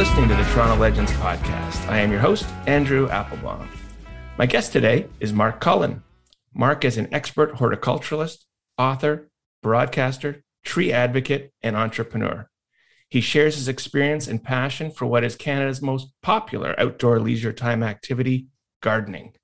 Listening 0.00 0.30
to 0.30 0.34
the 0.34 0.44
Toronto 0.44 0.76
Legends 0.76 1.12
podcast. 1.12 1.86
I 1.86 1.98
am 1.98 2.10
your 2.10 2.20
host, 2.20 2.46
Andrew 2.66 3.10
Applebaum. 3.10 3.68
My 4.38 4.46
guest 4.46 4.72
today 4.72 5.06
is 5.20 5.34
Mark 5.34 5.60
Cullen. 5.60 6.02
Mark 6.54 6.86
is 6.86 6.96
an 6.96 7.12
expert 7.12 7.56
horticulturalist, 7.56 8.46
author, 8.78 9.28
broadcaster, 9.62 10.42
tree 10.64 10.90
advocate, 10.90 11.52
and 11.62 11.76
entrepreneur. 11.76 12.48
He 13.10 13.20
shares 13.20 13.56
his 13.56 13.68
experience 13.68 14.26
and 14.26 14.42
passion 14.42 14.90
for 14.90 15.04
what 15.04 15.22
is 15.22 15.36
Canada's 15.36 15.82
most 15.82 16.08
popular 16.22 16.74
outdoor 16.80 17.20
leisure 17.20 17.52
time 17.52 17.82
activity, 17.82 18.46
gardening. 18.80 19.34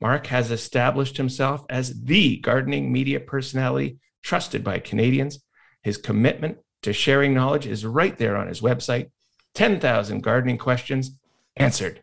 Mark 0.00 0.28
has 0.28 0.50
established 0.50 1.18
himself 1.18 1.66
as 1.68 2.04
the 2.04 2.38
gardening 2.38 2.90
media 2.90 3.20
personality 3.20 3.98
trusted 4.22 4.64
by 4.64 4.78
Canadians. 4.78 5.44
His 5.82 5.98
commitment 5.98 6.56
to 6.84 6.94
sharing 6.94 7.34
knowledge 7.34 7.66
is 7.66 7.84
right 7.84 8.16
there 8.16 8.38
on 8.38 8.48
his 8.48 8.62
website 8.62 9.10
10,000 9.54 10.20
gardening 10.22 10.58
questions 10.58 11.18
answered. 11.56 12.02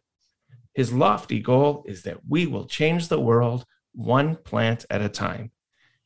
His 0.73 0.93
lofty 0.93 1.39
goal 1.39 1.83
is 1.87 2.03
that 2.03 2.19
we 2.27 2.45
will 2.45 2.65
change 2.65 3.07
the 3.07 3.19
world 3.19 3.65
one 3.93 4.35
plant 4.35 4.85
at 4.89 5.01
a 5.01 5.09
time. 5.09 5.51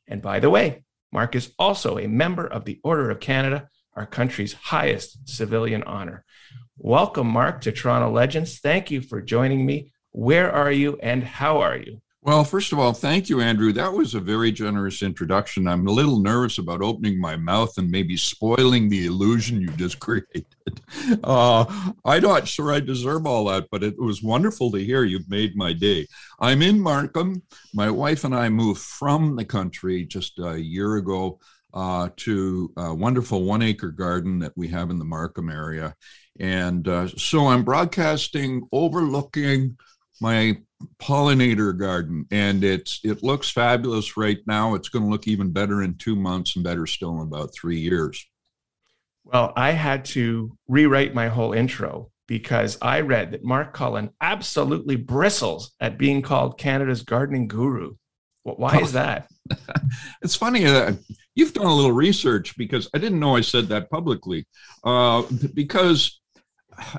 And 0.08 0.22
by 0.22 0.40
the 0.40 0.50
way, 0.50 0.84
Mark 1.12 1.36
is 1.36 1.54
also 1.60 1.98
a 1.98 2.08
member 2.08 2.48
of 2.48 2.66
the 2.66 2.80
Order 2.84 3.12
of 3.12 3.20
Canada, 3.20 3.70
our 3.96 4.06
country's 4.06 4.54
highest 4.54 5.28
civilian 5.28 5.84
honor. 5.84 6.24
Welcome, 6.78 7.28
Mark, 7.28 7.62
to 7.62 7.72
Toronto 7.72 8.10
Legends. 8.10 8.60
Thank 8.60 8.90
you 8.90 9.02
for 9.02 9.22
joining 9.22 9.66
me. 9.66 9.92
Where 10.12 10.52
are 10.52 10.72
you 10.72 10.98
and 11.02 11.24
how 11.24 11.60
are 11.60 11.78
you? 11.78 12.02
Well, 12.24 12.44
first 12.44 12.72
of 12.72 12.78
all, 12.78 12.94
thank 12.94 13.30
you, 13.30 13.42
Andrew. 13.42 13.74
That 13.74 13.94
was 13.94 14.14
a 14.14 14.20
very 14.20 14.52
generous 14.52 15.02
introduction. 15.02 15.68
I'm 15.68 15.88
a 15.88 15.92
little 15.92 16.20
nervous 16.20 16.60
about 16.60 16.84
opening 16.84 17.20
my 17.20 17.36
mouth 17.36 17.76
and 17.80 17.90
maybe 17.90 18.16
spoiling 18.16 18.90
the 18.90 19.08
illusion 19.08 19.60
you 19.60 19.70
just 19.70 20.00
created. 20.00 20.46
Uh, 21.24 21.66
I'm 22.06 22.22
not 22.22 22.48
sure 22.48 22.72
I 22.72 22.80
deserve 22.80 23.26
all 23.26 23.46
that, 23.46 23.70
but 23.72 23.82
it 23.82 23.98
was 23.98 24.22
wonderful 24.22 24.70
to 24.72 24.78
hear. 24.78 25.04
You've 25.04 25.32
made 25.32 25.56
my 25.56 25.74
day. 25.74 26.06
I'm 26.40 26.62
in 26.62 26.80
Markham. 26.80 27.42
My 27.74 27.90
wife 27.90 28.24
and 28.24 28.36
I 28.36 28.50
moved 28.50 28.82
from 28.82 29.36
the 29.36 29.46
country 29.46 30.06
just 30.06 30.38
a 30.38 30.62
year 30.62 30.98
ago 30.98 31.40
uh, 31.74 32.10
to 32.18 32.72
a 32.78 32.94
wonderful 32.94 33.46
one 33.46 33.64
acre 33.64 33.92
garden 33.92 34.38
that 34.40 34.54
we 34.56 34.68
have 34.68 34.92
in 34.92 35.00
the 35.00 35.06
Markham 35.06 35.50
area. 35.50 35.96
And 36.40 36.88
uh, 36.88 37.08
so 37.08 37.48
I'm 37.48 37.64
broadcasting 37.64 38.68
overlooking 38.72 39.76
my 40.22 40.58
pollinator 41.02 41.78
garden 41.78 42.26
and 42.32 42.64
it's 42.64 43.00
it 43.04 43.24
looks 43.24 43.50
fabulous 43.50 44.18
right 44.18 44.40
now. 44.46 44.76
It's 44.76 44.90
going 44.90 45.06
to 45.06 45.12
look 45.12 45.28
even 45.28 45.52
better 45.52 45.82
in 45.82 45.96
two 45.96 46.16
months 46.16 46.56
and 46.56 46.64
better 46.64 46.86
still 46.86 47.22
in 47.22 47.28
about 47.28 47.54
three 47.54 47.80
years. 47.80 48.26
Well 49.24 49.54
i 49.56 49.72
had 49.72 50.06
to 50.06 50.58
rewrite 50.68 51.14
my 51.14 51.28
whole 51.28 51.54
intro 51.54 52.12
because 52.28 52.78
i 52.82 53.02
read 53.02 53.32
that 53.32 53.44
mark 53.44 53.74
cullen 53.74 54.10
absolutely 54.22 54.96
bristles 54.96 55.74
at 55.80 55.98
being 55.98 56.22
called 56.22 56.58
canada's 56.58 57.04
gardening 57.04 57.48
guru. 57.48 57.96
Why 58.44 58.80
is 58.80 58.94
that? 58.94 59.28
It's 60.22 60.36
funny 60.36 60.66
uh, 60.66 60.94
you've 61.36 61.54
done 61.54 61.66
a 61.66 61.76
little 61.76 61.92
research 61.92 62.56
because 62.58 62.90
i 62.94 62.98
didn't 62.98 63.20
know 63.20 63.36
i 63.36 63.42
said 63.42 63.68
that 63.68 63.90
publicly 63.90 64.48
uh, 64.84 65.24
because 65.54 66.21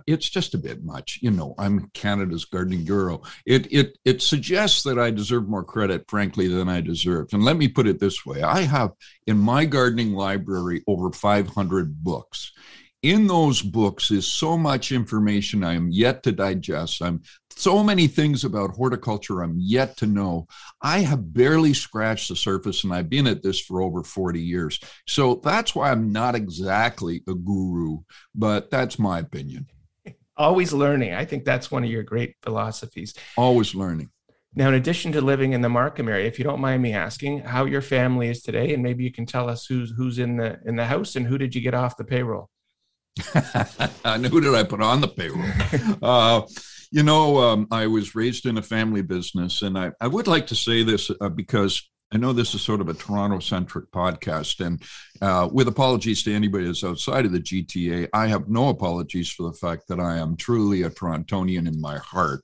it's 0.06 0.28
just 0.28 0.55
a 0.55 0.59
bit 0.59 0.84
much. 0.84 1.19
You 1.22 1.31
know, 1.31 1.55
I'm 1.59 1.91
Canada's 1.94 2.44
gardening 2.44 2.84
guru. 2.84 3.19
It 3.47 3.72
it 3.72 3.99
it 4.05 4.22
suggests 4.22 4.83
that 4.84 4.99
I 4.99 5.10
deserve 5.10 5.49
more 5.49 5.65
credit, 5.65 6.05
frankly, 6.09 6.49
than 6.49 6.69
I 6.69 6.81
deserve. 6.81 7.28
And 7.33 7.44
let 7.44 7.56
me 7.56 7.69
put 7.69 7.87
it 7.87 8.00
this 8.00 8.25
way: 8.25 8.43
I 8.43 8.62
have 8.62 8.93
in 9.27 9.38
my 9.38 9.65
gardening 9.65 10.12
library 10.12 10.83
over 10.87 11.10
500 11.10 12.03
books. 12.03 12.53
In 13.02 13.26
those 13.26 13.62
books 13.62 14.12
is 14.12 14.28
so 14.28 14.56
much 14.56 14.92
information 14.92 15.64
I 15.64 15.74
am 15.74 15.90
yet 15.90 16.22
to 16.22 16.30
digest. 16.30 17.02
I'm 17.02 17.22
so 17.50 17.82
many 17.82 18.06
things 18.06 18.44
about 18.44 18.70
horticulture 18.70 19.42
I'm 19.42 19.56
yet 19.58 19.96
to 19.96 20.06
know. 20.06 20.46
I 20.80 21.00
have 21.00 21.34
barely 21.34 21.74
scratched 21.74 22.28
the 22.28 22.36
surface 22.36 22.84
and 22.84 22.94
I've 22.94 23.10
been 23.10 23.26
at 23.26 23.42
this 23.42 23.60
for 23.60 23.82
over 23.82 24.04
40 24.04 24.41
years. 24.41 24.78
So 25.08 25.41
that's 25.42 25.74
why 25.74 25.91
I'm 25.91 26.12
not 26.12 26.36
exactly 26.36 27.24
a 27.28 27.34
guru, 27.34 27.98
but 28.36 28.70
that's 28.70 29.00
my 29.00 29.18
opinion. 29.18 29.66
Always 30.36 30.72
learning. 30.72 31.12
I 31.12 31.24
think 31.24 31.44
that's 31.44 31.72
one 31.72 31.82
of 31.82 31.91
your 31.91 32.04
great 32.04 32.36
philosophies. 32.42 33.14
Always 33.36 33.74
learning. 33.74 34.10
Now, 34.54 34.68
in 34.68 34.74
addition 34.74 35.10
to 35.12 35.20
living 35.20 35.54
in 35.54 35.60
the 35.62 35.68
Markham 35.68 36.08
area, 36.08 36.26
if 36.26 36.38
you 36.38 36.44
don't 36.44 36.60
mind 36.60 36.82
me 36.82 36.92
asking 36.92 37.41
how 37.41 37.64
your 37.64 37.80
family 37.80 38.28
is 38.28 38.42
today, 38.42 38.74
and 38.74 38.82
maybe 38.82 39.02
you 39.02 39.10
can 39.10 39.24
tell 39.24 39.48
us 39.48 39.64
who's 39.64 39.94
who's 39.96 40.18
in 40.18 40.36
the 40.36 40.60
in 40.66 40.76
the 40.76 40.84
house 40.84 41.16
and 41.16 41.26
who 41.26 41.38
did 41.38 41.54
you 41.54 41.62
get 41.62 41.72
off 41.72 41.96
the 41.96 42.04
payroll? 42.04 42.50
And 44.04 44.26
who 44.26 44.40
did 44.40 44.54
I 44.54 44.62
put 44.62 44.80
on 44.80 45.00
the 45.00 45.08
payroll? 45.08 45.44
uh, 46.02 46.42
you 46.90 47.02
know, 47.02 47.38
um, 47.38 47.68
I 47.70 47.86
was 47.86 48.14
raised 48.14 48.46
in 48.46 48.58
a 48.58 48.62
family 48.62 49.02
business, 49.02 49.62
and 49.62 49.78
I, 49.78 49.92
I 50.00 50.06
would 50.06 50.26
like 50.26 50.46
to 50.48 50.54
say 50.54 50.82
this 50.82 51.10
uh, 51.20 51.28
because 51.28 51.90
I 52.12 52.18
know 52.18 52.34
this 52.34 52.54
is 52.54 52.60
sort 52.60 52.82
of 52.82 52.88
a 52.88 52.94
Toronto 52.94 53.38
centric 53.38 53.90
podcast, 53.90 54.64
and 54.64 54.82
uh, 55.22 55.48
with 55.50 55.68
apologies 55.68 56.22
to 56.24 56.34
anybody 56.34 56.66
that's 56.66 56.84
outside 56.84 57.24
of 57.24 57.32
the 57.32 57.40
GTA, 57.40 58.08
I 58.12 58.26
have 58.26 58.48
no 58.48 58.68
apologies 58.68 59.30
for 59.30 59.44
the 59.44 59.56
fact 59.56 59.88
that 59.88 59.98
I 59.98 60.18
am 60.18 60.36
truly 60.36 60.82
a 60.82 60.90
Torontonian 60.90 61.66
in 61.66 61.80
my 61.80 61.96
heart. 61.98 62.42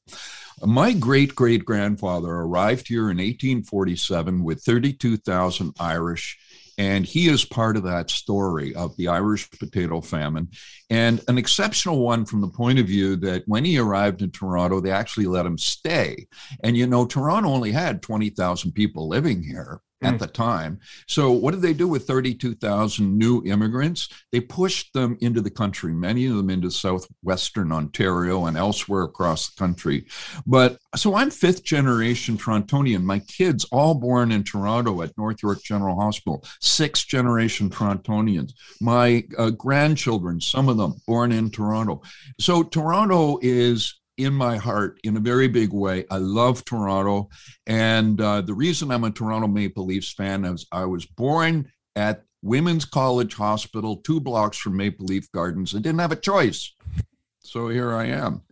My 0.64 0.92
great 0.94 1.34
great 1.34 1.64
grandfather 1.66 2.30
arrived 2.30 2.88
here 2.88 3.10
in 3.10 3.18
1847 3.18 4.42
with 4.42 4.62
32,000 4.62 5.74
Irish 5.78 6.38
and 6.78 7.04
he 7.04 7.28
is 7.28 7.44
part 7.44 7.76
of 7.76 7.82
that 7.82 8.08
story 8.08 8.74
of 8.74 8.96
the 8.96 9.08
Irish 9.08 9.50
potato 9.50 10.00
famine, 10.00 10.48
and 10.88 11.20
an 11.28 11.36
exceptional 11.36 11.98
one 11.98 12.24
from 12.24 12.40
the 12.40 12.48
point 12.48 12.78
of 12.78 12.86
view 12.86 13.16
that 13.16 13.42
when 13.46 13.64
he 13.64 13.78
arrived 13.78 14.22
in 14.22 14.30
Toronto, 14.30 14.80
they 14.80 14.92
actually 14.92 15.26
let 15.26 15.44
him 15.44 15.58
stay. 15.58 16.28
And 16.62 16.76
you 16.76 16.86
know, 16.86 17.04
Toronto 17.04 17.50
only 17.50 17.72
had 17.72 18.00
20,000 18.00 18.72
people 18.72 19.08
living 19.08 19.42
here 19.42 19.82
at 20.02 20.14
mm. 20.14 20.18
the 20.18 20.26
time. 20.26 20.78
So, 21.06 21.32
what 21.32 21.52
did 21.52 21.62
they 21.62 21.72
do 21.72 21.88
with 21.88 22.06
32,000 22.06 23.18
new 23.18 23.42
immigrants? 23.44 24.08
They 24.30 24.40
pushed 24.40 24.92
them 24.92 25.16
into 25.20 25.40
the 25.40 25.50
country, 25.50 25.92
many 25.92 26.26
of 26.26 26.36
them 26.36 26.50
into 26.50 26.70
southwestern 26.70 27.72
Ontario 27.72 28.46
and 28.46 28.56
elsewhere 28.56 29.02
across 29.02 29.50
the 29.50 29.58
country. 29.58 30.06
But 30.46 30.78
so 30.96 31.14
I'm 31.14 31.30
fifth 31.30 31.64
generation 31.64 32.36
Torontonian. 32.36 33.02
My 33.02 33.18
kids, 33.20 33.64
all 33.72 33.94
born 33.94 34.30
in 34.30 34.44
Toronto 34.44 35.02
at 35.02 35.16
North 35.18 35.42
York 35.42 35.62
General 35.62 36.00
Hospital, 36.00 36.44
sixth 36.60 37.06
generation 37.08 37.70
Torontonians. 37.70 38.52
My 38.80 39.24
uh, 39.36 39.50
grandchildren, 39.50 40.40
some 40.40 40.68
of 40.68 40.76
them 40.76 40.94
born 41.06 41.32
in 41.32 41.50
Toronto. 41.50 42.02
So, 42.38 42.62
Toronto 42.62 43.38
is 43.42 43.98
in 44.18 44.34
my 44.34 44.56
heart 44.56 45.00
in 45.04 45.16
a 45.16 45.20
very 45.20 45.48
big 45.48 45.72
way. 45.72 46.04
I 46.10 46.18
love 46.18 46.64
Toronto. 46.64 47.30
And 47.66 48.20
uh, 48.20 48.42
the 48.42 48.54
reason 48.54 48.90
I'm 48.90 49.04
a 49.04 49.10
Toronto 49.10 49.48
Maple 49.48 49.86
Leafs 49.86 50.12
fan 50.12 50.44
is 50.44 50.66
I 50.70 50.84
was 50.84 51.06
born 51.06 51.70
at 51.96 52.24
Women's 52.42 52.84
College 52.84 53.34
Hospital, 53.34 53.96
two 53.96 54.20
blocks 54.20 54.58
from 54.58 54.76
Maple 54.76 55.06
Leaf 55.06 55.30
Gardens, 55.32 55.72
and 55.72 55.82
didn't 55.82 56.00
have 56.00 56.12
a 56.12 56.16
choice. 56.16 56.74
So 57.40 57.68
here 57.68 57.94
I 57.94 58.06
am. 58.06 58.42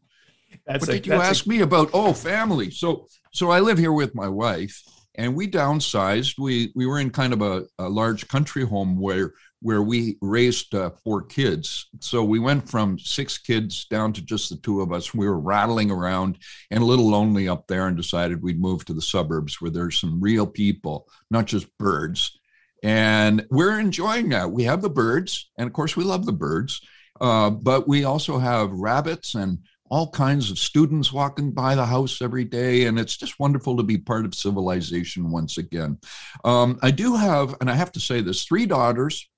That's 0.67 0.87
what 0.87 0.97
a, 0.97 1.01
did 1.01 1.07
you 1.07 1.13
ask 1.15 1.47
a... 1.47 1.49
me 1.49 1.61
about? 1.61 1.91
Oh, 1.93 2.13
family. 2.13 2.71
So 2.71 3.07
so 3.33 3.51
I 3.51 3.61
live 3.61 3.79
here 3.79 3.93
with 3.93 4.15
my 4.15 4.29
wife, 4.29 4.83
and 5.15 5.37
we 5.37 5.49
downsized. 5.49 6.39
We 6.39 6.73
we 6.75 6.87
were 6.87 6.99
in 6.99 7.11
kind 7.11 7.33
of 7.33 7.43
a, 7.43 7.65
a 7.79 7.89
large 7.89 8.27
country 8.29 8.65
home 8.65 8.99
where 8.99 9.33
where 9.67 9.83
we 9.83 10.17
raised 10.23 10.77
uh, 10.77 10.91
four 11.03 11.21
kids. 11.21 11.89
So 11.99 12.23
we 12.23 12.39
went 12.39 12.71
from 12.71 13.01
six 13.01 13.37
kids 13.37 13.85
down 13.87 14.13
to 14.13 14.23
just 14.23 14.49
the 14.49 14.59
two 14.59 14.81
of 14.81 14.93
us. 14.93 15.13
We 15.13 15.27
were 15.27 15.41
rattling 15.41 15.91
around 15.91 16.39
and 16.71 16.81
a 16.81 16.87
little 16.87 17.11
lonely 17.11 17.49
up 17.49 17.67
there 17.67 17.89
and 17.89 17.97
decided 17.97 18.41
we'd 18.41 18.61
move 18.61 18.85
to 18.85 18.95
the 18.95 19.03
suburbs 19.03 19.61
where 19.61 19.73
there's 19.73 19.99
some 19.99 20.21
real 20.21 20.47
people, 20.47 21.09
not 21.33 21.47
just 21.47 21.67
birds. 21.79 22.39
And 22.85 23.45
we're 23.51 23.81
enjoying 23.81 24.29
that. 24.29 24.53
We 24.53 24.63
have 24.63 24.83
the 24.83 24.89
birds, 24.89 25.51
and 25.59 25.67
of 25.67 25.73
course, 25.73 25.97
we 25.97 26.05
love 26.05 26.27
the 26.27 26.33
birds, 26.33 26.81
uh, 27.21 27.51
but 27.51 27.89
we 27.89 28.05
also 28.05 28.39
have 28.39 28.71
rabbits 28.71 29.35
and 29.35 29.59
all 29.91 30.11
kinds 30.13 30.49
of 30.49 30.61
students 30.61 31.13
walking 31.13 31.51
by 31.51 31.75
the 31.75 31.87
house 31.87 32.23
every 32.23 32.45
day, 32.45 32.87
and 32.87 33.01
it's 33.01 33.17
just 33.17 33.41
wonderful 33.41 33.77
to 33.77 33.83
be 33.83 33.99
part 33.99 34.27
of 34.27 34.33
civilization 34.33 35.33
once 35.33 35.59
again. 35.59 35.99
Um, 36.45 36.79
I 36.83 36.93
do 36.93 37.17
have, 37.17 37.57
and 37.61 37.69
I 37.69 37.75
have 37.75 37.91
to 37.93 38.01
say 38.01 38.21
this, 38.21 38.45
three 38.45 38.67
daughters, 38.67 39.29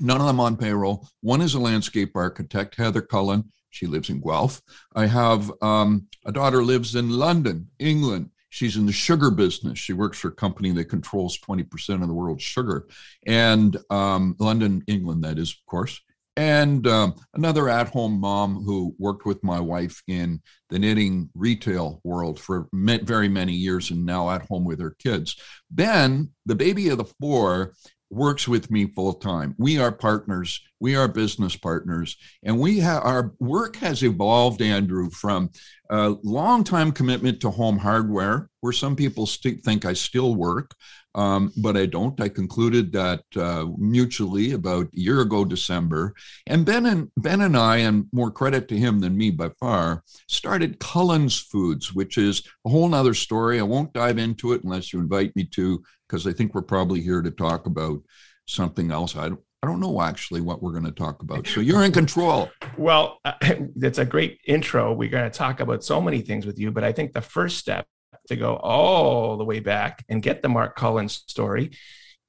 none 0.00 0.20
of 0.20 0.26
them 0.26 0.40
on 0.40 0.56
payroll. 0.56 1.08
One 1.20 1.40
is 1.40 1.54
a 1.54 1.60
landscape 1.60 2.12
architect, 2.14 2.76
Heather 2.76 3.02
Cullen. 3.02 3.50
She 3.70 3.86
lives 3.86 4.10
in 4.10 4.20
Guelph. 4.20 4.60
I 4.94 5.06
have 5.06 5.50
um, 5.62 6.08
a 6.26 6.32
daughter 6.32 6.62
lives 6.62 6.94
in 6.94 7.10
London, 7.10 7.68
England. 7.78 8.30
She's 8.50 8.76
in 8.76 8.84
the 8.84 8.92
sugar 8.92 9.30
business. 9.30 9.78
She 9.78 9.94
works 9.94 10.18
for 10.18 10.28
a 10.28 10.32
company 10.32 10.72
that 10.72 10.84
controls 10.84 11.38
20% 11.38 12.02
of 12.02 12.08
the 12.08 12.14
world's 12.14 12.42
sugar. 12.42 12.86
And 13.26 13.78
um, 13.88 14.36
London, 14.38 14.84
England, 14.86 15.24
that 15.24 15.38
is, 15.38 15.50
of 15.52 15.66
course 15.66 15.98
and 16.36 16.86
um, 16.86 17.14
another 17.34 17.68
at 17.68 17.88
home 17.88 18.18
mom 18.18 18.62
who 18.64 18.94
worked 18.98 19.26
with 19.26 19.44
my 19.44 19.60
wife 19.60 20.02
in 20.08 20.40
the 20.70 20.78
knitting 20.78 21.28
retail 21.34 22.00
world 22.04 22.40
for 22.40 22.68
very 22.72 23.28
many 23.28 23.52
years 23.52 23.90
and 23.90 24.06
now 24.06 24.30
at 24.30 24.46
home 24.46 24.64
with 24.64 24.80
her 24.80 24.96
kids. 24.98 25.36
Ben, 25.70 26.30
the 26.46 26.54
baby 26.54 26.88
of 26.88 26.98
the 26.98 27.04
four, 27.20 27.74
works 28.12 28.46
with 28.46 28.70
me 28.70 28.86
full 28.86 29.14
time. 29.14 29.54
We 29.58 29.78
are 29.78 29.90
partners, 29.90 30.60
we 30.80 30.94
are 30.94 31.08
business 31.08 31.56
partners, 31.56 32.16
and 32.42 32.58
we 32.58 32.78
have 32.80 33.02
our 33.02 33.32
work 33.40 33.76
has 33.76 34.02
evolved, 34.02 34.60
Andrew, 34.60 35.10
from 35.10 35.50
a 35.92 36.16
long 36.22 36.64
time 36.64 36.90
commitment 36.90 37.38
to 37.40 37.50
home 37.50 37.76
hardware, 37.76 38.48
where 38.60 38.72
some 38.72 38.96
people 38.96 39.26
st- 39.26 39.62
think 39.62 39.84
I 39.84 39.92
still 39.92 40.34
work, 40.34 40.74
um, 41.14 41.52
but 41.58 41.76
I 41.76 41.84
don't. 41.84 42.18
I 42.18 42.30
concluded 42.30 42.92
that 42.92 43.22
uh, 43.36 43.66
mutually 43.76 44.52
about 44.52 44.86
a 44.86 45.00
year 45.00 45.20
ago, 45.20 45.44
December. 45.44 46.14
And 46.46 46.64
Ben 46.64 46.86
and 46.86 47.10
Ben 47.18 47.42
and 47.42 47.56
I, 47.56 47.76
and 47.78 48.06
more 48.10 48.30
credit 48.30 48.68
to 48.68 48.76
him 48.78 49.00
than 49.00 49.18
me 49.18 49.30
by 49.30 49.50
far, 49.60 50.02
started 50.28 50.80
Cullen's 50.80 51.38
Foods, 51.38 51.92
which 51.92 52.16
is 52.16 52.42
a 52.64 52.70
whole 52.70 52.88
nother 52.88 53.12
story. 53.12 53.60
I 53.60 53.64
won't 53.64 53.92
dive 53.92 54.16
into 54.16 54.54
it 54.54 54.64
unless 54.64 54.94
you 54.94 54.98
invite 54.98 55.36
me 55.36 55.44
to, 55.44 55.82
because 56.08 56.26
I 56.26 56.32
think 56.32 56.54
we're 56.54 56.62
probably 56.62 57.02
here 57.02 57.20
to 57.20 57.30
talk 57.30 57.66
about 57.66 58.00
something 58.46 58.90
else. 58.90 59.14
I 59.14 59.28
don't, 59.28 59.40
I 59.62 59.68
don't 59.68 59.78
know 59.78 60.02
actually 60.02 60.40
what 60.40 60.60
we're 60.60 60.72
going 60.72 60.84
to 60.84 60.90
talk 60.90 61.22
about. 61.22 61.46
So 61.46 61.60
you're 61.60 61.84
in 61.84 61.92
control. 61.92 62.50
Well, 62.76 63.20
uh, 63.24 63.34
that's 63.76 63.98
a 63.98 64.04
great 64.04 64.40
intro. 64.46 64.92
We're 64.92 65.10
going 65.10 65.30
to 65.30 65.36
talk 65.36 65.60
about 65.60 65.84
so 65.84 66.00
many 66.00 66.20
things 66.20 66.46
with 66.46 66.58
you, 66.58 66.72
but 66.72 66.84
I 66.84 66.92
think 66.92 67.12
the 67.12 67.20
first 67.20 67.58
step 67.58 67.86
to 68.28 68.36
go 68.36 68.56
all 68.56 69.36
the 69.36 69.44
way 69.44 69.60
back 69.60 70.04
and 70.08 70.22
get 70.22 70.42
the 70.42 70.48
Mark 70.48 70.76
Cullen's 70.76 71.24
story. 71.26 71.72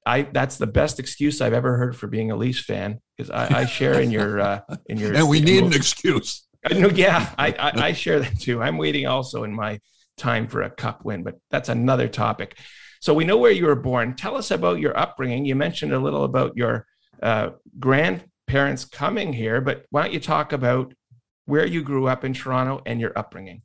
I 0.06 0.24
that's 0.24 0.58
the 0.58 0.68
best 0.68 1.00
excuse 1.00 1.40
I've 1.40 1.54
ever 1.54 1.78
heard 1.78 1.96
for 1.96 2.08
being 2.08 2.30
a 2.30 2.36
Leafs 2.36 2.60
fan 2.60 3.00
because 3.16 3.30
I, 3.30 3.62
I, 3.62 3.66
share 3.66 4.02
in 4.02 4.12
your 4.12 4.42
uh, 4.42 4.60
in 4.88 4.98
your 4.98 5.14
and 5.16 5.30
we 5.30 5.40
need 5.40 5.64
an 5.64 5.72
excuse. 5.72 6.46
I 6.66 6.74
know, 6.74 6.90
yeah, 6.90 7.34
I, 7.38 7.48
I, 7.52 7.88
I 7.88 7.94
share 7.94 8.20
that 8.20 8.40
too. 8.40 8.62
I'm 8.62 8.78
waiting 8.78 9.08
also 9.08 9.44
in 9.44 9.54
my 9.54 9.80
time 10.18 10.48
for 10.48 10.62
a 10.62 10.70
cup 10.70 11.06
win, 11.06 11.24
but 11.24 11.36
that's 11.52 11.70
another 11.70 12.08
topic. 12.08 12.58
So 13.00 13.14
we 13.14 13.24
know 13.26 13.38
where 13.38 13.52
you 13.52 13.66
were 13.66 13.76
born. 13.76 14.16
Tell 14.16 14.36
us 14.36 14.52
about 14.52 14.80
your 14.80 14.98
upbringing. 14.98 15.46
You 15.46 15.56
mentioned 15.56 15.94
a 15.94 16.00
little 16.00 16.24
about 16.24 16.56
your 16.56 16.86
uh, 17.24 17.52
grandparents 17.80 18.86
coming 18.86 19.34
here, 19.34 19.62
but 19.62 19.86
why 19.90 20.04
don't 20.04 20.14
you 20.14 20.20
talk 20.20 20.52
about 20.52 20.94
where 21.46 21.66
you 21.66 21.82
grew 21.82 22.08
up 22.08 22.24
in 22.24 22.34
Toronto 22.34 22.82
and 22.86 23.00
your 23.00 23.18
upbringing? 23.18 23.62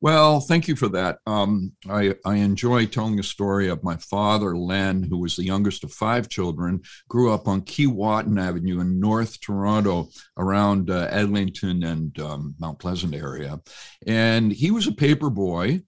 Well, 0.00 0.40
thank 0.40 0.66
you 0.66 0.74
for 0.74 0.88
that. 0.88 1.18
Um, 1.28 1.74
I, 1.88 2.16
I 2.26 2.34
enjoy 2.36 2.86
telling 2.86 3.20
a 3.20 3.22
story 3.22 3.68
of 3.68 3.84
my 3.84 3.96
father, 3.98 4.56
Len, 4.56 5.04
who 5.04 5.18
was 5.18 5.36
the 5.36 5.44
youngest 5.44 5.84
of 5.84 5.92
five 5.92 6.28
children, 6.28 6.82
grew 7.08 7.32
up 7.32 7.46
on 7.46 7.62
Keewatin 7.62 8.40
Avenue 8.40 8.80
in 8.80 8.98
North 8.98 9.40
Toronto 9.40 10.08
around 10.36 10.90
uh, 10.90 11.08
and 11.12 12.18
um, 12.18 12.56
Mount 12.58 12.80
Pleasant 12.80 13.14
area. 13.14 13.60
And 14.04 14.50
he 14.50 14.72
was 14.72 14.88
a 14.88 14.92
paper 14.92 15.30
boy. 15.30 15.82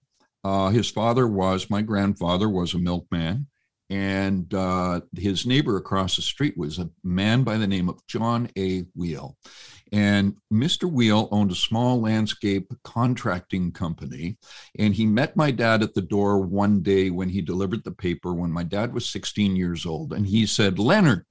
Uh, 0.45 0.69
his 0.69 0.89
father 0.89 1.27
was, 1.27 1.69
my 1.69 1.83
grandfather 1.83 2.49
was 2.49 2.73
a 2.75 2.79
milkman. 2.79 3.49
And 3.91 4.53
uh, 4.55 5.03
his 5.17 5.45
neighbor 5.47 5.77
across 5.77 6.17
the 6.17 6.23
street 6.23 6.57
was 6.57 6.79
a 6.79 6.91
man 7.03 7.43
by 7.43 7.59
the 7.59 7.67
name 7.67 7.89
of 7.89 8.05
John 8.07 8.51
A. 8.57 8.85
Weall. 8.97 9.37
And 9.93 10.37
Mr. 10.53 10.91
Weall 10.91 11.29
owned 11.31 11.53
a 11.53 11.57
small 11.57 12.01
landscape 12.01 12.73
contracting 12.83 13.73
company. 13.73 14.39
And 14.79 14.95
he 14.95 15.07
met 15.07 15.37
my 15.37 15.51
dad 15.51 15.83
at 15.83 15.95
the 15.95 16.03
door 16.03 16.41
one 16.41 16.83
day 16.83 17.11
when 17.11 17.29
he 17.29 17.43
delivered 17.43 17.85
the 17.85 17.93
paper 17.93 18.33
when 18.33 18.51
my 18.51 18.65
dad 18.65 18.95
was 18.95 19.09
16 19.09 19.55
years 19.55 19.85
old. 19.87 20.13
And 20.13 20.27
he 20.27 20.47
said, 20.47 20.79
Leonard, 20.79 21.27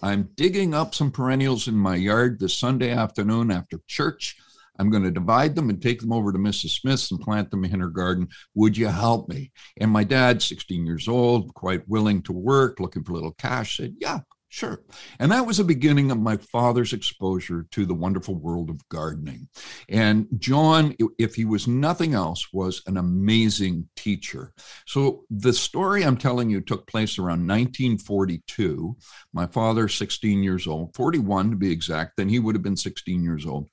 I'm 0.00 0.30
digging 0.36 0.74
up 0.74 0.94
some 0.94 1.10
perennials 1.10 1.66
in 1.66 1.74
my 1.74 1.96
yard 1.96 2.38
this 2.38 2.54
Sunday 2.54 2.92
afternoon 2.92 3.50
after 3.50 3.80
church. 3.88 4.36
I'm 4.78 4.90
going 4.90 5.02
to 5.02 5.10
divide 5.10 5.54
them 5.54 5.70
and 5.70 5.80
take 5.80 6.00
them 6.00 6.12
over 6.12 6.32
to 6.32 6.38
Mrs. 6.38 6.80
Smith's 6.80 7.10
and 7.10 7.20
plant 7.20 7.50
them 7.50 7.64
in 7.64 7.80
her 7.80 7.88
garden. 7.88 8.28
Would 8.54 8.76
you 8.76 8.88
help 8.88 9.28
me? 9.28 9.52
And 9.80 9.90
my 9.90 10.04
dad, 10.04 10.42
16 10.42 10.86
years 10.86 11.08
old, 11.08 11.54
quite 11.54 11.88
willing 11.88 12.22
to 12.22 12.32
work, 12.32 12.80
looking 12.80 13.04
for 13.04 13.12
a 13.12 13.16
little 13.16 13.32
cash, 13.32 13.78
said, 13.78 13.94
Yeah, 13.98 14.20
Sure. 14.50 14.82
And 15.18 15.30
that 15.30 15.46
was 15.46 15.58
the 15.58 15.64
beginning 15.64 16.10
of 16.10 16.18
my 16.18 16.38
father's 16.38 16.94
exposure 16.94 17.66
to 17.72 17.84
the 17.84 17.94
wonderful 17.94 18.34
world 18.34 18.70
of 18.70 18.88
gardening. 18.88 19.46
And 19.90 20.26
John, 20.38 20.96
if 21.18 21.34
he 21.34 21.44
was 21.44 21.68
nothing 21.68 22.14
else, 22.14 22.48
was 22.50 22.82
an 22.86 22.96
amazing 22.96 23.88
teacher. 23.94 24.54
So 24.86 25.24
the 25.28 25.52
story 25.52 26.02
I'm 26.02 26.16
telling 26.16 26.48
you 26.48 26.62
took 26.62 26.86
place 26.86 27.18
around 27.18 27.46
1942. 27.46 28.96
My 29.34 29.46
father, 29.46 29.86
16 29.86 30.42
years 30.42 30.66
old, 30.66 30.94
41 30.96 31.50
to 31.50 31.56
be 31.56 31.70
exact, 31.70 32.16
then 32.16 32.30
he 32.30 32.38
would 32.38 32.54
have 32.54 32.62
been 32.62 32.76
16 32.76 33.22
years 33.22 33.44
old. 33.44 33.68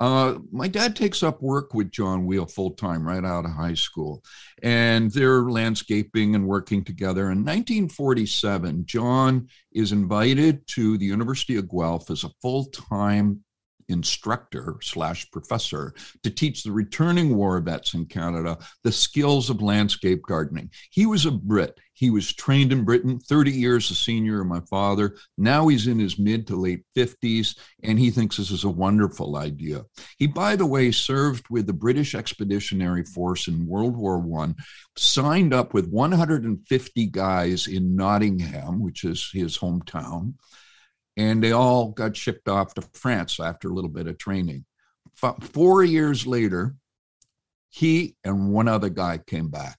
Uh, 0.00 0.38
my 0.52 0.68
dad 0.68 0.94
takes 0.94 1.22
up 1.22 1.42
work 1.42 1.74
with 1.74 1.90
John 1.90 2.26
Weall 2.26 2.46
full 2.46 2.70
time 2.72 3.06
right 3.06 3.24
out 3.24 3.44
of 3.44 3.50
high 3.50 3.74
school, 3.74 4.22
and 4.62 5.10
they're 5.10 5.50
landscaping 5.50 6.34
and 6.34 6.46
working 6.46 6.84
together. 6.84 7.30
In 7.32 7.44
1947, 7.44 8.86
John 8.86 9.48
is 9.72 9.92
invited 9.92 10.66
to 10.68 10.98
the 10.98 11.06
University 11.06 11.56
of 11.56 11.68
Guelph 11.68 12.10
as 12.10 12.22
a 12.22 12.30
full 12.40 12.66
time 12.66 13.42
instructor 13.88 14.76
slash 14.82 15.30
professor 15.30 15.94
to 16.22 16.30
teach 16.30 16.62
the 16.62 16.72
returning 16.72 17.34
war 17.36 17.58
vets 17.60 17.94
in 17.94 18.04
Canada 18.06 18.58
the 18.84 18.92
skills 18.92 19.50
of 19.50 19.62
landscape 19.62 20.22
gardening. 20.22 20.70
He 20.90 21.06
was 21.06 21.26
a 21.26 21.30
Brit. 21.30 21.78
He 21.98 22.10
was 22.10 22.32
trained 22.32 22.72
in 22.72 22.84
Britain, 22.84 23.18
30 23.18 23.50
years 23.50 23.90
a 23.90 23.94
senior 23.94 24.40
of 24.40 24.46
my 24.46 24.60
father. 24.60 25.16
Now 25.36 25.66
he's 25.66 25.88
in 25.88 25.98
his 25.98 26.18
mid 26.18 26.46
to 26.46 26.56
late 26.56 26.84
50s, 26.96 27.58
and 27.82 27.98
he 27.98 28.10
thinks 28.10 28.36
this 28.36 28.52
is 28.52 28.64
a 28.64 28.70
wonderful 28.70 29.36
idea. 29.36 29.82
He, 30.16 30.28
by 30.28 30.54
the 30.54 30.66
way, 30.66 30.92
served 30.92 31.46
with 31.50 31.66
the 31.66 31.72
British 31.72 32.14
Expeditionary 32.14 33.04
Force 33.04 33.48
in 33.48 33.66
World 33.66 33.96
War 33.96 34.24
I, 34.42 34.54
signed 34.96 35.52
up 35.52 35.74
with 35.74 35.88
150 35.88 37.06
guys 37.06 37.66
in 37.66 37.96
Nottingham, 37.96 38.80
which 38.80 39.02
is 39.02 39.30
his 39.32 39.58
hometown 39.58 40.34
and 41.18 41.42
they 41.42 41.50
all 41.50 41.90
got 41.90 42.16
shipped 42.16 42.48
off 42.48 42.74
to 42.74 42.82
France 42.94 43.40
after 43.40 43.68
a 43.68 43.72
little 43.72 43.90
bit 43.90 44.06
of 44.06 44.16
training. 44.18 44.64
Four 45.40 45.82
years 45.82 46.28
later, 46.28 46.76
he 47.70 48.14
and 48.22 48.50
one 48.50 48.68
other 48.68 48.88
guy 48.88 49.18
came 49.18 49.48
back. 49.48 49.78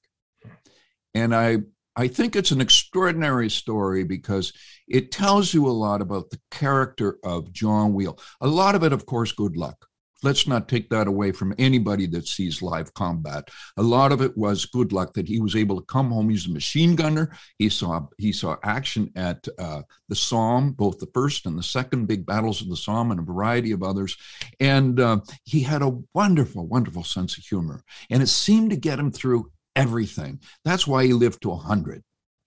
And 1.16 1.34
I, 1.34 1.60
I 2.00 2.08
think 2.08 2.38
it's 2.38 2.52
an 2.52 2.62
extraordinary 2.62 3.50
story 3.50 4.06
because 4.06 4.54
it 4.88 5.12
tells 5.12 5.54
you 5.54 5.68
a 5.68 5.80
lot 5.86 6.02
about 6.02 6.30
the 6.30 6.40
character 6.50 7.18
of 7.26 7.52
John 7.52 7.94
Weall. 7.94 8.18
A 8.40 8.48
lot 8.48 8.76
of 8.76 8.84
it, 8.84 8.94
of 8.94 9.06
course, 9.06 9.34
good 9.34 9.58
luck 9.58 9.90
let's 10.24 10.48
not 10.48 10.68
take 10.68 10.90
that 10.90 11.08
away 11.08 11.32
from 11.32 11.54
anybody 11.58 12.06
that 12.08 12.28
sees 12.28 12.62
live 12.62 12.94
combat. 12.94 13.50
A 13.78 13.84
lot 13.84 14.12
of 14.12 14.22
it 14.22 14.38
was 14.38 14.66
good 14.66 14.92
luck 14.92 15.14
that 15.14 15.28
he 15.28 15.40
was 15.40 15.56
able 15.56 15.80
to 15.80 15.86
come 15.86 16.12
home. 16.12 16.30
He's 16.30 16.48
a 16.48 16.52
machine 16.52 16.96
gunner. 16.96 17.32
He 17.58 17.70
saw 17.70 18.08
he 18.18 18.32
saw 18.32 18.58
action 18.64 19.12
at 19.16 19.48
uh, 19.58 19.84
the 20.08 20.16
Somme, 20.16 20.72
both 20.72 21.00
the 21.00 21.10
first 21.14 21.46
and 21.46 21.58
the 21.58 21.64
second 21.64 22.08
big 22.08 22.26
battles 22.26 22.62
of 22.62 22.70
the 22.70 22.78
Somme, 22.78 23.12
and 23.12 23.20
a 23.20 23.24
variety 23.24 23.72
of 23.72 23.84
others. 23.84 24.18
And 24.60 25.00
uh, 25.00 25.20
he 25.44 25.62
had 25.62 25.82
a 25.82 25.98
wonderful, 26.14 26.68
wonderful 26.68 27.04
sense 27.04 27.38
of 27.38 27.46
humor, 27.46 27.84
and 28.10 28.22
it 28.22 28.28
seemed 28.28 28.72
to 28.72 28.78
get 28.78 29.00
him 29.00 29.12
through 29.12 29.52
everything. 29.76 30.40
That's 30.66 30.88
why 30.88 31.06
he 31.06 31.14
lived 31.14 31.42
to 31.44 31.52
a 31.52 31.58
hundred. 31.58 32.04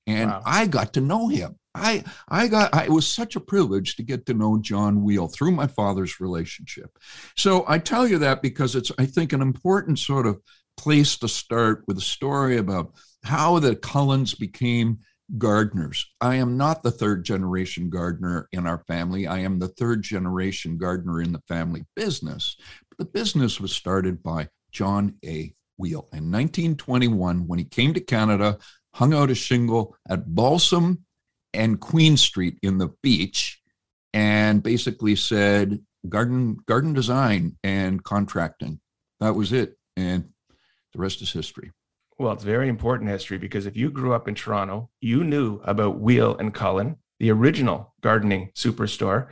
And 0.06 0.30
wow. 0.30 0.42
I 0.44 0.66
got 0.66 0.94
to 0.94 1.00
know 1.00 1.28
him. 1.28 1.56
I 1.74 2.04
I 2.28 2.48
got 2.48 2.74
I, 2.74 2.84
it 2.84 2.90
was 2.90 3.06
such 3.06 3.36
a 3.36 3.40
privilege 3.40 3.96
to 3.96 4.02
get 4.02 4.26
to 4.26 4.34
know 4.34 4.58
John 4.60 5.02
Weall 5.02 5.32
through 5.32 5.52
my 5.52 5.66
father's 5.66 6.20
relationship. 6.20 6.98
So 7.36 7.64
I 7.66 7.78
tell 7.78 8.06
you 8.06 8.18
that 8.18 8.42
because 8.42 8.74
it's 8.74 8.92
I 8.98 9.06
think 9.06 9.32
an 9.32 9.42
important 9.42 9.98
sort 9.98 10.26
of 10.26 10.40
place 10.76 11.16
to 11.18 11.28
start 11.28 11.84
with 11.86 11.98
a 11.98 12.02
story 12.02 12.58
about 12.58 12.92
how 13.24 13.58
the 13.58 13.76
Cullens 13.76 14.34
became 14.34 14.98
gardeners. 15.38 16.04
I 16.20 16.36
am 16.36 16.56
not 16.56 16.82
the 16.82 16.90
third 16.90 17.24
generation 17.24 17.88
gardener 17.88 18.48
in 18.52 18.66
our 18.66 18.82
family. 18.86 19.26
I 19.26 19.38
am 19.38 19.58
the 19.58 19.68
third 19.68 20.02
generation 20.02 20.76
gardener 20.76 21.22
in 21.22 21.32
the 21.32 21.42
family 21.48 21.84
business. 21.96 22.56
But 22.90 22.98
the 22.98 23.10
business 23.10 23.60
was 23.60 23.72
started 23.72 24.22
by 24.22 24.48
John 24.72 25.14
A. 25.24 25.54
Weall 25.82 26.08
in 26.12 26.30
1921 26.30 27.48
when 27.48 27.58
he 27.58 27.64
came 27.64 27.92
to 27.94 28.00
Canada, 28.00 28.58
hung 28.94 29.12
out 29.12 29.30
a 29.30 29.34
shingle 29.34 29.96
at 30.08 30.32
Balsam 30.34 31.04
and 31.52 31.80
Queen 31.80 32.16
Street 32.16 32.58
in 32.62 32.78
the 32.78 32.90
beach 33.02 33.60
and 34.14 34.62
basically 34.62 35.16
said, 35.16 35.80
garden 36.08 36.58
garden 36.66 36.92
design 36.92 37.56
and 37.62 38.02
contracting. 38.02 38.80
That 39.20 39.34
was 39.34 39.52
it, 39.52 39.76
and 39.96 40.28
the 40.92 41.00
rest 41.00 41.22
is 41.22 41.32
history. 41.32 41.72
Well, 42.18 42.32
it's 42.32 42.44
very 42.44 42.68
important 42.68 43.10
history 43.10 43.38
because 43.38 43.66
if 43.66 43.76
you 43.76 43.90
grew 43.90 44.12
up 44.12 44.28
in 44.28 44.34
Toronto, 44.34 44.90
you 45.00 45.24
knew 45.24 45.60
about 45.64 46.00
Weall 46.00 46.38
and 46.38 46.52
Cullen, 46.54 46.96
the 47.18 47.30
original 47.30 47.94
gardening 48.00 48.50
superstore. 48.54 49.28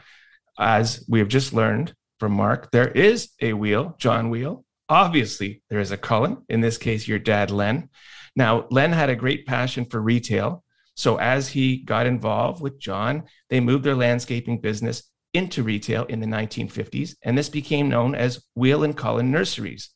As 0.59 1.05
we 1.09 1.19
have 1.21 1.29
just 1.29 1.53
learned 1.53 1.95
from 2.19 2.33
Mark, 2.33 2.71
there 2.71 2.89
is 2.89 3.31
a 3.41 3.53
Weall, 3.53 3.99
John 3.99 4.31
Weall. 4.31 4.65
Obviously, 4.91 5.63
there 5.71 5.79
is 5.79 5.93
a 5.93 5.97
Cullen, 5.97 6.39
in 6.49 6.61
this 6.61 6.77
case, 6.77 7.07
your 7.07 7.21
dad, 7.21 7.53
Len. 7.53 7.89
Now, 8.35 8.67
Len 8.73 8.91
had 8.91 9.09
a 9.09 9.15
great 9.17 9.47
passion 9.47 9.85
for 9.85 10.03
retail. 10.03 10.65
So 10.97 11.17
as 11.17 11.49
he 11.49 11.77
got 11.77 12.07
involved 12.07 12.61
with 12.61 12.81
John, 12.81 13.23
they 13.49 13.61
moved 13.61 13.85
their 13.85 13.95
landscaping 13.95 14.61
business 14.61 15.05
into 15.33 15.63
retail 15.63 16.05
in 16.07 16.19
the 16.19 16.27
1950s, 16.27 17.15
and 17.23 17.39
this 17.39 17.49
became 17.49 17.89
known 17.89 18.17
as 18.17 18.45
Weall 18.57 18.83
and 18.85 18.97
Cullen 18.97 19.31
Nurseries. 19.31 19.91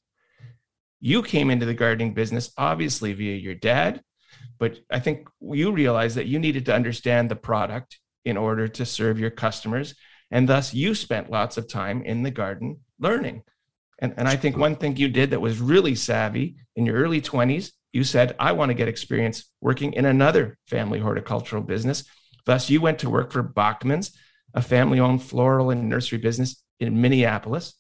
You 1.00 1.22
came 1.22 1.50
into 1.50 1.66
the 1.66 1.74
gardening 1.74 2.14
business 2.14 2.52
obviously 2.56 3.12
via 3.12 3.34
your 3.34 3.56
dad, 3.56 4.00
but 4.60 4.78
I 4.90 5.00
think 5.00 5.28
you 5.40 5.72
realized 5.72 6.16
that 6.16 6.26
you 6.26 6.38
needed 6.38 6.66
to 6.66 6.74
understand 6.74 7.28
the 7.28 7.36
product 7.36 7.98
in 8.24 8.36
order 8.36 8.68
to 8.68 8.86
serve 8.86 9.18
your 9.18 9.30
customers. 9.30 9.96
And 10.30 10.48
thus, 10.48 10.72
you 10.72 10.94
spent 10.94 11.30
lots 11.30 11.58
of 11.58 11.68
time 11.68 12.02
in 12.02 12.22
the 12.22 12.30
garden 12.30 12.80
learning. 13.00 13.42
And, 13.98 14.14
and 14.16 14.28
I 14.28 14.36
think 14.36 14.56
one 14.56 14.76
thing 14.76 14.96
you 14.96 15.08
did 15.08 15.30
that 15.30 15.40
was 15.40 15.60
really 15.60 15.94
savvy 15.94 16.56
in 16.76 16.86
your 16.86 16.96
early 16.96 17.20
20s, 17.20 17.70
you 17.92 18.04
said, 18.04 18.34
I 18.38 18.52
want 18.52 18.70
to 18.70 18.74
get 18.74 18.88
experience 18.88 19.44
working 19.60 19.92
in 19.92 20.04
another 20.04 20.58
family 20.66 20.98
horticultural 20.98 21.62
business. 21.62 22.04
Thus, 22.44 22.68
you 22.68 22.80
went 22.80 22.98
to 23.00 23.10
work 23.10 23.32
for 23.32 23.42
Bachman's, 23.42 24.16
a 24.52 24.62
family 24.62 25.00
owned 25.00 25.22
floral 25.22 25.70
and 25.70 25.88
nursery 25.88 26.18
business 26.18 26.62
in 26.80 27.00
Minneapolis. 27.00 27.74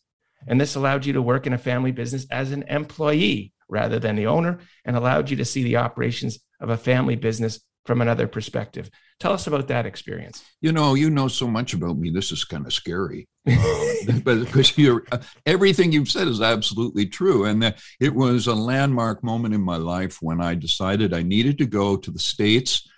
And 0.46 0.60
this 0.60 0.74
allowed 0.74 1.06
you 1.06 1.14
to 1.14 1.22
work 1.22 1.46
in 1.46 1.52
a 1.52 1.58
family 1.58 1.90
business 1.90 2.26
as 2.30 2.52
an 2.52 2.64
employee 2.68 3.52
rather 3.68 3.98
than 3.98 4.16
the 4.16 4.26
owner 4.26 4.60
and 4.84 4.96
allowed 4.96 5.30
you 5.30 5.36
to 5.36 5.44
see 5.44 5.62
the 5.64 5.78
operations 5.78 6.38
of 6.60 6.68
a 6.70 6.76
family 6.76 7.16
business 7.16 7.60
from 7.86 8.00
another 8.00 8.26
perspective. 8.26 8.90
Tell 9.20 9.32
us 9.32 9.46
about 9.46 9.68
that 9.68 9.86
experience. 9.86 10.44
You 10.60 10.72
know, 10.72 10.94
you 10.94 11.10
know 11.10 11.28
so 11.28 11.46
much 11.46 11.74
about 11.74 11.98
me. 11.98 12.10
This 12.10 12.32
is 12.32 12.44
kind 12.44 12.66
of 12.66 12.72
scary, 12.72 13.28
um, 13.46 14.20
but 14.24 14.40
because 14.40 14.76
you're 14.76 15.04
everything 15.46 15.92
you've 15.92 16.10
said 16.10 16.28
is 16.28 16.40
absolutely 16.40 17.06
true, 17.06 17.44
and 17.44 17.74
it 18.00 18.14
was 18.14 18.46
a 18.46 18.54
landmark 18.54 19.22
moment 19.22 19.54
in 19.54 19.60
my 19.60 19.76
life 19.76 20.18
when 20.20 20.40
I 20.40 20.54
decided 20.54 21.12
I 21.12 21.22
needed 21.22 21.58
to 21.58 21.66
go 21.66 21.96
to 21.96 22.10
the 22.10 22.18
states 22.18 22.88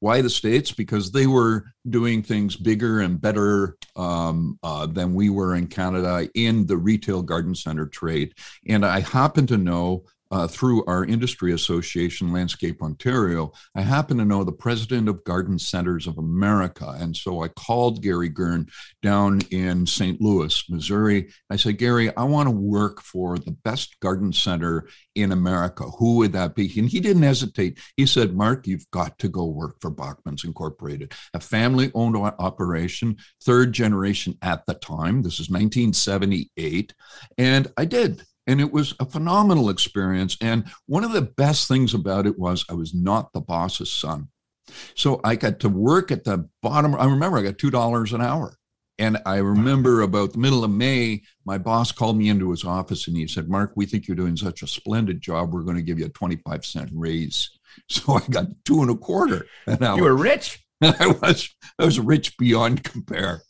why 0.00 0.22
the 0.22 0.30
states? 0.30 0.72
Because 0.72 1.12
they 1.12 1.26
were 1.26 1.66
doing 1.88 2.22
things 2.22 2.56
bigger 2.56 3.00
and 3.00 3.20
better 3.20 3.76
um, 3.96 4.58
uh, 4.62 4.86
than 4.86 5.14
we 5.14 5.28
were 5.30 5.54
in 5.54 5.66
Canada 5.66 6.28
in 6.34 6.66
the 6.66 6.76
retail 6.76 7.22
garden 7.22 7.54
center 7.54 7.86
trade. 7.86 8.34
And 8.66 8.84
I 8.84 9.00
happen 9.00 9.46
to 9.48 9.58
know 9.58 10.04
uh, 10.30 10.46
through 10.46 10.84
our 10.84 11.04
industry 11.04 11.52
association, 11.52 12.32
Landscape 12.32 12.82
Ontario, 12.82 13.52
I 13.74 13.82
happen 13.82 14.18
to 14.18 14.24
know 14.24 14.44
the 14.44 14.52
president 14.52 15.08
of 15.08 15.24
Garden 15.24 15.58
Centers 15.58 16.06
of 16.06 16.18
America. 16.18 16.96
And 16.98 17.16
so 17.16 17.42
I 17.42 17.48
called 17.48 18.02
Gary 18.02 18.28
Gern 18.28 18.68
down 19.02 19.40
in 19.50 19.86
St. 19.86 20.20
Louis, 20.20 20.62
Missouri. 20.68 21.30
I 21.50 21.56
said, 21.56 21.78
Gary, 21.78 22.14
I 22.16 22.24
want 22.24 22.48
to 22.48 22.54
work 22.54 23.02
for 23.02 23.38
the 23.38 23.50
best 23.50 23.98
garden 24.00 24.32
center 24.32 24.88
in 25.14 25.32
America. 25.32 25.84
Who 25.84 26.16
would 26.16 26.32
that 26.32 26.54
be? 26.54 26.70
And 26.78 26.88
he 26.88 27.00
didn't 27.00 27.22
hesitate. 27.22 27.78
He 27.96 28.06
said, 28.06 28.36
Mark, 28.36 28.66
you've 28.66 28.90
got 28.90 29.18
to 29.18 29.28
go 29.28 29.46
work 29.46 29.76
for 29.80 29.90
Bachman's 29.90 30.44
Incorporated, 30.44 31.12
a 31.34 31.40
family 31.40 31.90
owned 31.94 32.16
operation, 32.16 33.16
third 33.42 33.72
generation 33.72 34.36
at 34.42 34.64
the 34.66 34.74
time. 34.74 35.22
This 35.22 35.34
is 35.34 35.50
1978. 35.50 36.94
And 37.36 37.72
I 37.76 37.84
did 37.84 38.22
and 38.46 38.60
it 38.60 38.72
was 38.72 38.94
a 39.00 39.04
phenomenal 39.04 39.70
experience. 39.70 40.36
And 40.40 40.64
one 40.86 41.04
of 41.04 41.12
the 41.12 41.22
best 41.22 41.68
things 41.68 41.94
about 41.94 42.26
it 42.26 42.38
was 42.38 42.64
I 42.68 42.74
was 42.74 42.94
not 42.94 43.32
the 43.32 43.40
boss's 43.40 43.92
son. 43.92 44.28
So 44.94 45.20
I 45.24 45.36
got 45.36 45.60
to 45.60 45.68
work 45.68 46.10
at 46.10 46.24
the 46.24 46.48
bottom. 46.62 46.94
I 46.94 47.04
remember 47.04 47.38
I 47.38 47.42
got 47.42 47.58
$2 47.58 48.12
an 48.12 48.20
hour. 48.20 48.56
And 48.98 49.16
I 49.24 49.36
remember 49.36 50.02
about 50.02 50.32
the 50.32 50.38
middle 50.38 50.62
of 50.62 50.70
May, 50.70 51.22
my 51.46 51.56
boss 51.56 51.90
called 51.90 52.18
me 52.18 52.28
into 52.28 52.50
his 52.50 52.64
office 52.64 53.08
and 53.08 53.16
he 53.16 53.26
said, 53.26 53.48
Mark, 53.48 53.72
we 53.74 53.86
think 53.86 54.06
you're 54.06 54.14
doing 54.14 54.36
such 54.36 54.62
a 54.62 54.66
splendid 54.66 55.22
job. 55.22 55.54
We're 55.54 55.62
going 55.62 55.76
to 55.76 55.82
give 55.82 55.98
you 55.98 56.04
a 56.04 56.10
25 56.10 56.64
cent 56.64 56.90
raise. 56.92 57.50
So 57.88 58.14
I 58.14 58.20
got 58.28 58.46
two 58.64 58.82
and 58.82 58.90
a 58.90 58.96
quarter 58.96 59.46
an 59.66 59.84
hour. 59.84 59.96
You 59.96 60.02
were 60.02 60.16
rich. 60.16 60.58
I 60.82 61.14
was 61.22 61.48
I 61.78 61.84
was 61.84 62.00
rich 62.00 62.36
beyond 62.36 62.82
compare. 62.82 63.42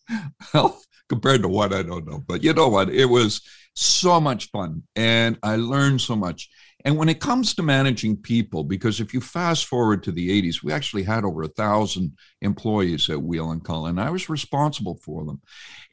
Well, 0.53 0.79
compared 1.09 1.41
to 1.41 1.49
what 1.49 1.73
I 1.73 1.83
don't 1.83 2.07
know. 2.07 2.23
But 2.29 2.45
you 2.45 2.53
know 2.53 2.69
what? 2.69 2.91
It 2.91 3.07
was 3.07 3.41
so 3.75 4.21
much 4.21 4.51
fun 4.51 4.83
and 4.97 5.39
I 5.43 5.57
learned 5.57 6.01
so 6.01 6.17
much. 6.17 6.51
And 6.85 6.97
when 6.97 7.09
it 7.09 7.21
comes 7.21 7.55
to 7.55 7.63
managing 7.63 8.17
people, 8.17 8.65
because 8.65 9.01
if 9.01 9.13
you 9.13 9.21
fast 9.21 9.67
forward 9.67 10.03
to 10.03 10.13
the 10.13 10.43
80s, 10.43 10.63
we 10.63 10.73
actually 10.73 11.03
had 11.03 11.25
over 11.25 11.43
a 11.43 11.49
thousand 11.49 12.17
employees 12.41 13.11
at 13.11 13.19
Weall 13.19 13.53
and 13.53 13.65
Cullen. 13.65 13.99
I 13.99 14.11
was 14.11 14.29
responsible 14.29 14.99
for 15.03 15.25
them. 15.25 15.41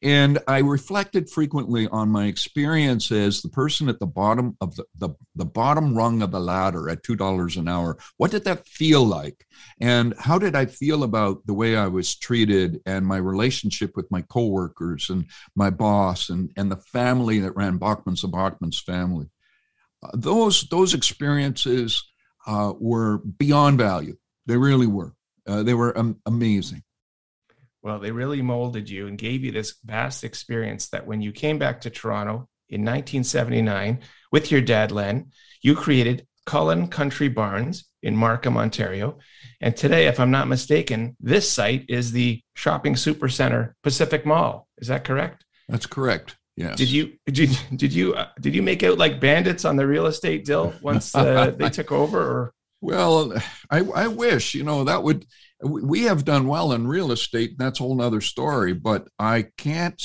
And 0.01 0.39
I 0.47 0.59
reflected 0.59 1.29
frequently 1.29 1.87
on 1.87 2.09
my 2.09 2.27
experience 2.27 3.11
as 3.11 3.41
the 3.41 3.49
person 3.49 3.89
at 3.89 3.99
the 3.99 4.05
bottom 4.05 4.55
of 4.61 4.75
the, 4.75 4.85
the, 4.97 5.09
the 5.35 5.45
bottom 5.45 5.97
rung 5.97 6.21
of 6.21 6.31
the 6.31 6.39
ladder 6.39 6.89
at 6.89 7.03
$2 7.03 7.57
an 7.57 7.67
hour. 7.67 7.97
What 8.17 8.31
did 8.31 8.45
that 8.45 8.67
feel 8.67 9.03
like? 9.03 9.45
And 9.81 10.13
how 10.19 10.37
did 10.37 10.55
I 10.55 10.67
feel 10.67 11.03
about 11.03 11.45
the 11.47 11.53
way 11.53 11.75
I 11.75 11.87
was 11.87 12.15
treated 12.15 12.79
and 12.85 13.05
my 13.05 13.17
relationship 13.17 13.95
with 13.95 14.09
my 14.11 14.21
coworkers 14.21 15.09
and 15.09 15.25
my 15.55 15.69
boss 15.69 16.29
and, 16.29 16.51
and 16.55 16.71
the 16.71 16.77
family 16.77 17.39
that 17.39 17.55
ran 17.55 17.77
Bachman's, 17.77 18.21
the 18.21 18.27
Bachman's 18.27 18.79
family? 18.79 19.27
Those 20.13 20.67
those 20.69 20.93
experiences 20.93 22.03
uh, 22.45 22.73
were 22.79 23.19
beyond 23.19 23.77
value. 23.77 24.15
They 24.45 24.57
really 24.57 24.87
were. 24.87 25.13
Uh, 25.45 25.63
they 25.63 25.73
were 25.73 25.97
um, 25.97 26.19
amazing. 26.25 26.83
Well, 27.81 27.99
they 27.99 28.11
really 28.11 28.41
molded 28.41 28.89
you 28.89 29.07
and 29.07 29.17
gave 29.17 29.43
you 29.43 29.51
this 29.51 29.75
vast 29.85 30.23
experience 30.23 30.89
that 30.89 31.07
when 31.07 31.21
you 31.21 31.31
came 31.31 31.57
back 31.57 31.81
to 31.81 31.89
Toronto 31.89 32.47
in 32.69 32.81
1979 32.81 33.99
with 34.31 34.51
your 34.51 34.61
dad, 34.61 34.91
Len, 34.91 35.31
you 35.61 35.75
created 35.75 36.27
Cullen 36.45 36.87
Country 36.87 37.27
Barns 37.27 37.85
in 38.01 38.15
Markham, 38.15 38.57
Ontario. 38.57 39.19
And 39.61 39.75
today, 39.75 40.07
if 40.07 40.19
I'm 40.19 40.31
not 40.31 40.47
mistaken, 40.47 41.15
this 41.19 41.51
site 41.51 41.85
is 41.89 42.11
the 42.11 42.41
shopping 42.55 42.95
supercenter 42.95 43.73
Pacific 43.83 44.25
Mall. 44.25 44.67
Is 44.77 44.87
that 44.87 45.03
correct? 45.03 45.43
That's 45.67 45.85
correct. 45.85 46.36
Yes. 46.57 46.75
Did 46.75 46.89
you 46.89 47.13
did 47.27 47.37
you 47.37 47.47
did 47.75 47.93
you 47.93 48.15
uh, 48.15 48.29
did 48.41 48.55
you 48.55 48.63
make 48.63 48.81
out 48.81 48.97
like 48.97 49.19
bandits 49.19 49.63
on 49.63 49.75
the 49.75 49.85
real 49.85 50.07
estate 50.07 50.43
deal 50.43 50.73
once 50.81 51.13
uh, 51.13 51.51
they 51.57 51.69
took 51.69 51.91
over? 51.91 52.19
Or 52.19 52.53
well, 52.81 53.31
I 53.69 53.79
I 53.79 54.07
wish 54.07 54.55
you 54.55 54.63
know 54.63 54.83
that 54.83 55.03
would 55.03 55.27
we 55.61 56.03
have 56.03 56.25
done 56.25 56.47
well 56.47 56.73
in 56.73 56.87
real 56.87 57.11
estate. 57.11 57.57
That's 57.59 57.79
a 57.79 57.83
whole 57.83 58.01
other 58.01 58.21
story. 58.21 58.73
But 58.73 59.07
I 59.19 59.45
can't 59.59 60.01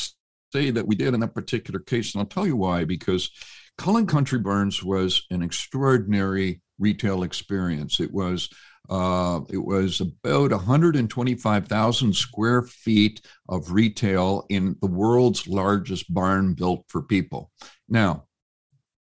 say 0.52 0.71
that 0.71 0.87
we 0.87 0.94
did 0.94 1.14
in 1.14 1.21
that 1.21 1.35
particular 1.35 1.80
case, 1.80 2.14
and 2.14 2.21
I'll 2.21 2.28
tell 2.28 2.47
you 2.47 2.56
why. 2.56 2.85
Because 2.85 3.30
Cullen 3.78 4.06
Country 4.06 4.38
Barns 4.38 4.82
was 4.82 5.25
an 5.30 5.42
extraordinary 5.42 6.61
retail 6.78 7.23
experience. 7.23 7.99
It 7.99 8.12
was 8.12 8.50
uh, 8.90 9.40
it 9.48 9.64
was 9.64 10.00
about 10.00 10.50
125,000 10.50 12.14
square 12.14 12.62
feet 12.62 13.20
of 13.48 13.72
retail 13.72 14.44
in 14.48 14.76
the 14.80 14.88
world's 14.88 15.46
largest 15.46 16.12
barn 16.12 16.54
built 16.54 16.84
for 16.88 17.02
people. 17.02 17.50
Now, 17.88 18.26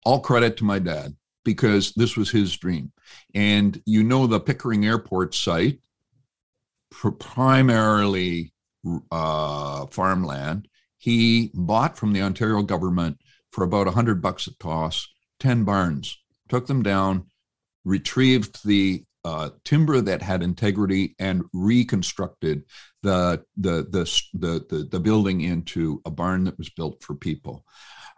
all 0.04 0.20
credit 0.20 0.58
to 0.58 0.64
my 0.64 0.80
dad 0.80 1.16
because 1.44 1.94
this 1.94 2.18
was 2.18 2.30
his 2.30 2.56
dream. 2.58 2.92
And 3.34 3.82
you 3.86 4.04
know, 4.04 4.28
the 4.28 4.40
Pickering 4.40 4.86
Airport 4.86 5.34
site, 5.34 5.80
primarily 6.92 8.54
uh, 9.12 9.86
farmland, 9.88 10.68
he 10.98 11.52
bought 11.54 11.98
from 11.98 12.14
the 12.14 12.22
Ontario 12.22 12.64
government 12.64 13.22
for 13.52 13.64
about 13.64 13.86
100 13.86 14.22
bucks 14.22 14.48
a 14.48 14.58
toss 14.58 15.08
10 15.40 15.64
barns, 15.64 16.20
took 16.50 16.68
them 16.68 16.84
down, 16.84 17.28
retrieved 17.86 18.66
the 18.66 19.04
uh, 19.28 19.50
timber 19.66 20.00
that 20.00 20.22
had 20.22 20.42
integrity 20.42 21.14
and 21.20 21.44
reconstructed 21.52 22.64
the, 23.04 23.44
the, 23.58 23.86
the, 23.90 24.22
the, 24.34 24.66
the, 24.70 24.88
the 24.90 25.00
building 25.02 25.42
into 25.42 26.02
a 26.06 26.12
barn 26.12 26.46
that 26.46 26.58
was 26.58 26.70
built 26.70 27.04
for 27.04 27.14
people. 27.14 27.66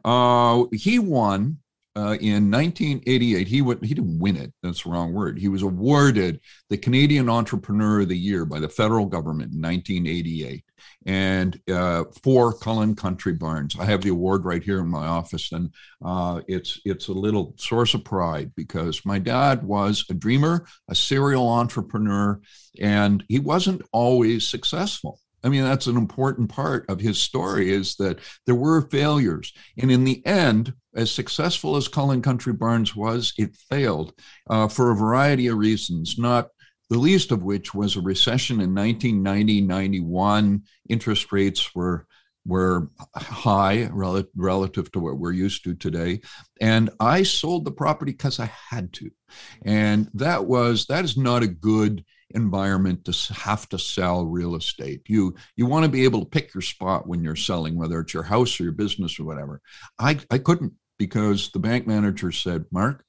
Uh, 0.05 0.65
he 0.71 0.99
won 0.99 1.57
uh, 1.95 2.15
in 2.21 2.51
1988, 2.51 3.47
he 3.47 3.61
went, 3.61 3.83
he 3.83 3.93
didn't 3.93 4.19
win 4.19 4.37
it. 4.37 4.53
That's 4.61 4.83
the 4.83 4.91
wrong 4.91 5.11
word. 5.11 5.39
He 5.39 5.47
was 5.47 5.63
awarded 5.63 6.39
the 6.69 6.77
Canadian 6.77 7.29
Entrepreneur 7.29 8.01
of 8.01 8.09
the 8.09 8.17
Year 8.17 8.45
by 8.45 8.59
the 8.59 8.69
federal 8.69 9.07
government 9.07 9.53
in 9.53 9.61
1988, 9.61 10.63
and 11.07 11.59
uh, 11.69 12.03
for 12.23 12.53
Cullen 12.53 12.95
Country 12.95 13.33
Barns. 13.33 13.75
I 13.79 13.85
have 13.85 14.01
the 14.01 14.09
award 14.09 14.45
right 14.45 14.63
here 14.63 14.79
in 14.79 14.87
my 14.87 15.07
office, 15.07 15.51
and 15.51 15.73
uh, 16.05 16.41
it's 16.47 16.79
it's 16.85 17.07
a 17.07 17.13
little 17.13 17.55
source 17.57 17.95
of 17.95 18.03
pride 18.03 18.53
because 18.55 19.03
my 19.03 19.17
dad 19.17 19.63
was 19.63 20.05
a 20.09 20.13
dreamer, 20.13 20.67
a 20.89 20.95
serial 20.95 21.49
entrepreneur, 21.49 22.39
and 22.79 23.23
he 23.27 23.39
wasn't 23.39 23.81
always 23.91 24.47
successful. 24.47 25.19
I 25.43 25.49
mean, 25.49 25.63
that's 25.63 25.87
an 25.87 25.97
important 25.97 26.49
part 26.49 26.85
of 26.89 26.99
his 26.99 27.17
story 27.17 27.71
is 27.71 27.95
that 27.95 28.19
there 28.45 28.55
were 28.55 28.81
failures. 28.89 29.53
And 29.77 29.91
in 29.91 30.03
the 30.03 30.25
end, 30.25 30.73
as 30.95 31.11
successful 31.11 31.75
as 31.75 31.87
Cullen 31.87 32.21
Country 32.21 32.53
Barns 32.53 32.95
was, 32.95 33.33
it 33.37 33.55
failed 33.69 34.13
uh, 34.49 34.67
for 34.67 34.91
a 34.91 34.95
variety 34.95 35.47
of 35.47 35.57
reasons, 35.57 36.17
not 36.17 36.49
the 36.89 36.97
least 36.97 37.31
of 37.31 37.43
which 37.43 37.73
was 37.73 37.95
a 37.95 38.01
recession 38.01 38.59
in 38.61 38.73
1990 38.73 39.61
91. 39.61 40.63
Interest 40.89 41.31
rates 41.31 41.73
were 41.75 42.05
were 42.45 42.89
high 43.15 43.87
rel- 43.91 44.23
relative 44.35 44.91
to 44.91 44.99
what 44.99 45.17
we're 45.17 45.31
used 45.31 45.63
to 45.63 45.75
today 45.75 46.21
and 46.61 46.89
i 46.99 47.21
sold 47.21 47.65
the 47.65 47.71
property 47.71 48.13
because 48.13 48.39
i 48.39 48.49
had 48.69 48.91
to 48.93 49.11
and 49.65 50.09
that 50.13 50.45
was 50.45 50.85
that 50.85 51.03
is 51.03 51.17
not 51.17 51.43
a 51.43 51.47
good 51.47 52.03
environment 52.35 53.05
to 53.05 53.33
have 53.33 53.67
to 53.69 53.79
sell 53.79 54.25
real 54.25 54.55
estate. 54.55 55.01
You 55.07 55.35
you 55.55 55.65
want 55.65 55.85
to 55.85 55.91
be 55.91 56.03
able 56.03 56.19
to 56.21 56.29
pick 56.29 56.53
your 56.53 56.61
spot 56.61 57.07
when 57.07 57.23
you're 57.23 57.35
selling, 57.35 57.75
whether 57.75 57.99
it's 57.99 58.13
your 58.13 58.23
house 58.23 58.59
or 58.59 58.63
your 58.63 58.71
business 58.73 59.19
or 59.19 59.23
whatever. 59.23 59.61
I, 59.97 60.19
I 60.29 60.37
couldn't 60.37 60.73
because 60.97 61.49
the 61.51 61.59
bank 61.59 61.87
manager 61.87 62.31
said, 62.31 62.65
Mark, 62.71 63.03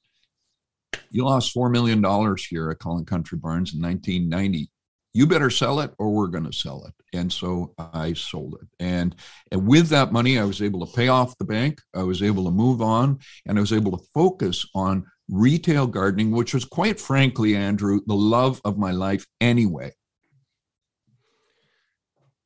you 1.11 1.25
lost 1.25 1.51
four 1.51 1.69
million 1.69 2.01
dollars 2.01 2.45
here 2.45 2.71
at 2.71 2.79
Cullen 2.79 3.05
Country 3.05 3.37
Barns 3.37 3.73
in 3.73 3.81
1990. 3.81 4.69
You 5.13 5.27
better 5.27 5.49
sell 5.49 5.81
it 5.81 5.91
or 5.99 6.09
we're 6.09 6.27
going 6.27 6.49
to 6.49 6.53
sell 6.53 6.85
it. 6.85 6.93
And 7.13 7.31
so 7.31 7.73
I 7.77 8.13
sold 8.13 8.55
it. 8.61 8.67
And, 8.79 9.13
and 9.51 9.67
with 9.67 9.89
that 9.89 10.13
money, 10.13 10.39
I 10.39 10.45
was 10.45 10.61
able 10.61 10.85
to 10.85 10.93
pay 10.93 11.09
off 11.09 11.37
the 11.37 11.43
bank. 11.43 11.81
I 11.93 12.03
was 12.03 12.23
able 12.23 12.45
to 12.45 12.51
move 12.51 12.81
on 12.81 13.19
and 13.45 13.57
I 13.57 13.61
was 13.61 13.73
able 13.73 13.97
to 13.97 14.05
focus 14.13 14.65
on 14.73 15.05
retail 15.31 15.87
gardening, 15.87 16.31
which 16.31 16.53
was 16.53 16.65
quite 16.65 16.99
frankly, 16.99 17.55
Andrew, 17.55 18.01
the 18.05 18.15
love 18.15 18.61
of 18.63 18.77
my 18.77 18.91
life 18.91 19.25
anyway. 19.39 19.93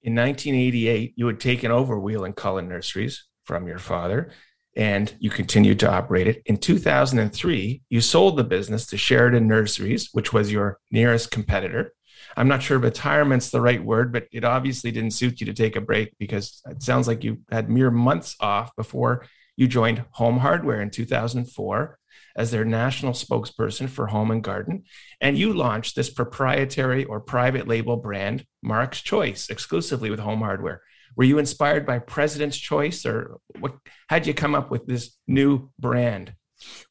In 0.03 0.13
1988, 0.13 1.13
you 1.15 1.25
had 1.25 1.39
taken 1.39 1.71
over 1.71 1.99
Weall 1.99 2.25
and 2.25 2.35
Cullen 2.35 2.69
Nurseries 2.69 3.25
from 3.43 3.67
your 3.67 3.79
father, 3.79 4.31
and 4.77 5.13
you 5.19 5.31
continued 5.31 5.79
to 5.79 5.91
operate 5.91 6.27
it. 6.27 6.43
In 6.45 6.57
2003, 6.57 7.81
you 7.89 8.01
sold 8.01 8.37
the 8.37 8.43
business 8.43 8.85
to 8.87 8.97
Sheridan 8.97 9.47
Nurseries, 9.47 10.09
which 10.11 10.31
was 10.31 10.51
your 10.51 10.79
nearest 10.91 11.31
competitor. 11.31 11.91
I'm 12.37 12.47
not 12.47 12.61
sure 12.61 12.77
retirement's 12.77 13.49
the 13.49 13.61
right 13.61 13.83
word, 13.83 14.13
but 14.13 14.27
it 14.31 14.43
obviously 14.43 14.91
didn't 14.91 15.11
suit 15.11 15.39
you 15.39 15.47
to 15.47 15.53
take 15.53 15.75
a 15.75 15.81
break 15.81 16.13
because 16.19 16.61
it 16.69 16.83
sounds 16.83 17.07
like 17.07 17.23
you 17.23 17.39
had 17.49 17.69
mere 17.69 17.89
months 17.89 18.35
off 18.39 18.75
before 18.75 19.25
you 19.57 19.67
joined 19.67 20.03
Home 20.11 20.37
Hardware 20.37 20.81
in 20.81 20.91
2004 20.91 21.97
as 22.35 22.51
their 22.51 22.65
national 22.65 23.13
spokesperson 23.13 23.89
for 23.89 24.07
home 24.07 24.31
and 24.31 24.43
garden. 24.43 24.83
And 25.21 25.37
you 25.37 25.53
launched 25.53 25.95
this 25.95 26.09
proprietary 26.09 27.05
or 27.05 27.19
private 27.19 27.67
label 27.67 27.97
brand, 27.97 28.45
Mark's 28.61 29.01
Choice, 29.01 29.49
exclusively 29.49 30.09
with 30.09 30.19
home 30.19 30.39
hardware. 30.39 30.81
Were 31.15 31.23
you 31.23 31.37
inspired 31.37 31.85
by 31.85 31.99
President's 31.99 32.57
Choice 32.57 33.05
or 33.05 33.37
what? 33.59 33.75
How'd 34.07 34.27
you 34.27 34.33
come 34.33 34.55
up 34.55 34.69
with 34.69 34.85
this 34.85 35.15
new 35.27 35.69
brand? 35.79 36.33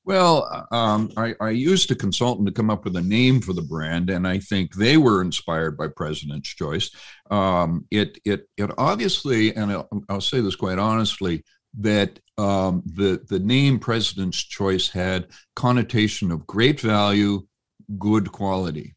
Well, 0.05 0.67
um, 0.71 1.11
I, 1.17 1.35
I, 1.41 1.51
used 1.51 1.91
a 1.91 1.95
consultant 1.95 2.47
to 2.47 2.53
come 2.53 2.71
up 2.71 2.85
with 2.85 2.97
a 2.97 3.03
name 3.03 3.41
for 3.41 3.55
the 3.55 3.63
brand, 3.63 4.11
and 4.11 4.29
I 4.29 4.39
think 4.39 4.75
they 4.75 4.99
were 4.99 5.23
inspired 5.23 5.79
by 5.79 5.89
President's 5.89 6.51
Choice. 6.51 6.91
Um, 7.31 7.87
it, 7.91 8.19
it, 8.25 8.47
it 8.59 8.71
obviously, 8.77 9.55
and 9.57 9.73
I'll, 9.73 9.89
I'll, 10.09 10.21
say 10.21 10.41
this 10.41 10.57
quite 10.57 10.79
honestly, 10.79 11.45
that 11.79 12.19
um, 12.39 12.83
the 12.87 13.23
the 13.29 13.39
name 13.39 13.79
President's 13.79 14.43
Choice 14.43 14.89
had 14.89 15.29
connotation 15.55 16.31
of 16.31 16.47
great 16.47 16.81
value, 16.81 17.47
good 17.99 18.33
quality. 18.33 18.95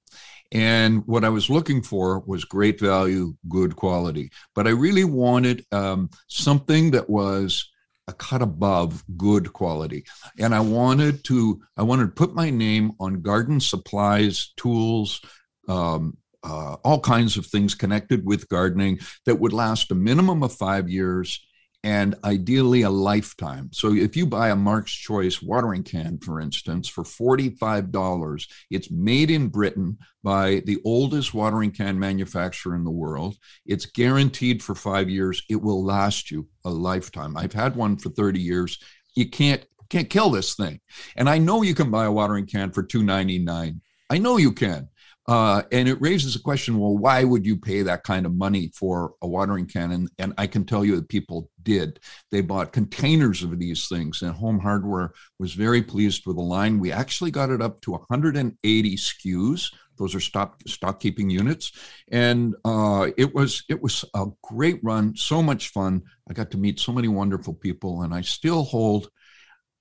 And 0.52 1.06
what 1.06 1.26
I 1.26 1.30
was 1.30 1.50
looking 1.50 1.82
for 1.82 2.20
was 2.20 2.46
great 2.46 2.80
value, 2.80 3.36
good 3.50 3.76
quality. 3.76 4.32
But 4.56 4.66
I 4.66 4.72
really 4.72 5.04
wanted 5.04 5.66
um, 5.74 6.10
something 6.28 6.92
that 6.92 7.10
was 7.10 7.70
a 8.08 8.14
cut 8.14 8.42
above 8.42 9.04
good 9.18 9.52
quality. 9.52 10.06
And 10.40 10.56
I 10.56 10.62
wanted 10.62 11.24
to 11.26 11.62
I 11.76 11.84
wanted 11.84 12.06
to 12.06 12.12
put 12.12 12.34
my 12.34 12.50
name 12.50 12.94
on 13.00 13.22
garden 13.22 13.60
supplies, 13.60 14.54
tools, 14.56 15.22
um, 15.68 16.18
uh, 16.44 16.78
all 16.84 17.02
kinds 17.02 17.36
of 17.36 17.46
things 17.46 17.76
connected 17.76 18.26
with 18.26 18.48
gardening 18.48 19.00
that 19.26 19.40
would 19.40 19.54
last 19.54 19.92
a 19.92 19.96
minimum 19.96 20.44
of 20.44 20.54
five 20.54 20.90
years 20.90 21.46
and 21.88 22.16
ideally 22.26 22.82
a 22.82 22.90
lifetime. 22.90 23.70
So 23.72 23.94
if 23.94 24.18
you 24.18 24.26
buy 24.26 24.50
a 24.50 24.58
Mark's 24.58 24.92
Choice 24.94 25.42
watering 25.42 25.84
can, 25.84 26.18
for 26.18 26.42
instance, 26.42 26.90
for 26.90 27.06
$45, 27.06 28.46
it's 28.70 28.92
made 28.92 29.32
in 29.32 29.48
Britain 29.48 29.98
by 30.22 30.62
the 30.66 30.80
oldest 30.84 31.34
watering 31.34 31.72
can 31.72 31.98
manufacturer 31.98 32.76
in 32.76 32.84
the 32.84 32.92
world. 32.92 33.38
It's 33.66 33.86
guaranteed 33.86 34.62
for 34.62 34.76
five 34.76 35.10
years. 35.10 35.42
It 35.50 35.62
will 35.62 35.82
last 35.82 36.30
you 36.30 36.50
a 36.66 36.70
lifetime. 36.70 37.38
I've 37.38 37.54
had 37.54 37.78
one 37.78 37.96
for 37.96 38.10
30 38.10 38.42
years. 38.42 38.80
You 39.16 39.30
can't 39.30 39.64
can't 39.90 40.10
kill 40.10 40.30
this 40.30 40.56
thing. 40.56 40.82
And 41.16 41.30
I 41.30 41.38
know 41.38 41.62
you 41.62 41.74
can 41.74 41.90
buy 41.90 42.04
a 42.04 42.12
watering 42.12 42.48
can 42.48 42.72
for 42.72 42.84
2.99. 42.84 43.80
I 44.10 44.18
know 44.18 44.36
you 44.36 44.52
can. 44.52 44.90
Uh, 45.28 45.64
and 45.74 45.90
it 45.90 46.00
raises 46.00 46.36
a 46.36 46.42
question 46.42 46.80
well, 46.80 46.98
why 46.98 47.24
would 47.24 47.46
you 47.46 47.58
pay 47.58 47.82
that 47.82 48.04
kind 48.04 48.26
of 48.26 48.34
money 48.34 48.72
for 48.74 49.14
a 49.22 49.28
watering 49.28 49.66
can? 49.66 49.92
And, 49.92 50.10
and 50.18 50.34
I 50.38 50.48
can 50.48 50.64
tell 50.64 50.86
you 50.86 50.96
that 50.96 51.10
people 51.10 51.50
did. 51.64 52.00
They 52.32 52.40
bought 52.40 52.72
containers 52.72 53.44
of 53.44 53.60
these 53.60 53.88
things, 53.90 54.22
and 54.22 54.32
Home 54.32 54.60
Hardware 54.60 55.12
was 55.38 55.54
very 55.54 55.82
pleased 55.82 56.26
with 56.26 56.38
the 56.38 56.42
line. 56.42 56.80
We 56.80 56.94
actually 56.94 57.32
got 57.32 57.50
it 57.50 57.62
up 57.62 57.82
to 57.82 57.92
180 57.92 58.96
SKUs. 58.96 59.74
Those 59.98 60.16
are 60.16 60.20
stock 60.20 60.62
stock 60.68 61.00
keeping 61.00 61.30
units, 61.30 61.72
and 62.10 62.56
uh, 62.64 63.08
it 63.18 63.34
was 63.34 63.64
it 63.68 63.82
was 63.82 64.06
a 64.14 64.28
great 64.44 64.80
run, 64.84 65.16
so 65.16 65.42
much 65.42 65.70
fun. 65.70 66.04
I 66.30 66.34
got 66.34 66.52
to 66.52 66.58
meet 66.58 66.80
so 66.80 66.94
many 66.94 67.08
wonderful 67.08 67.56
people, 67.56 68.04
and 68.04 68.14
I 68.14 68.22
still 68.22 68.64
hold 68.64 69.10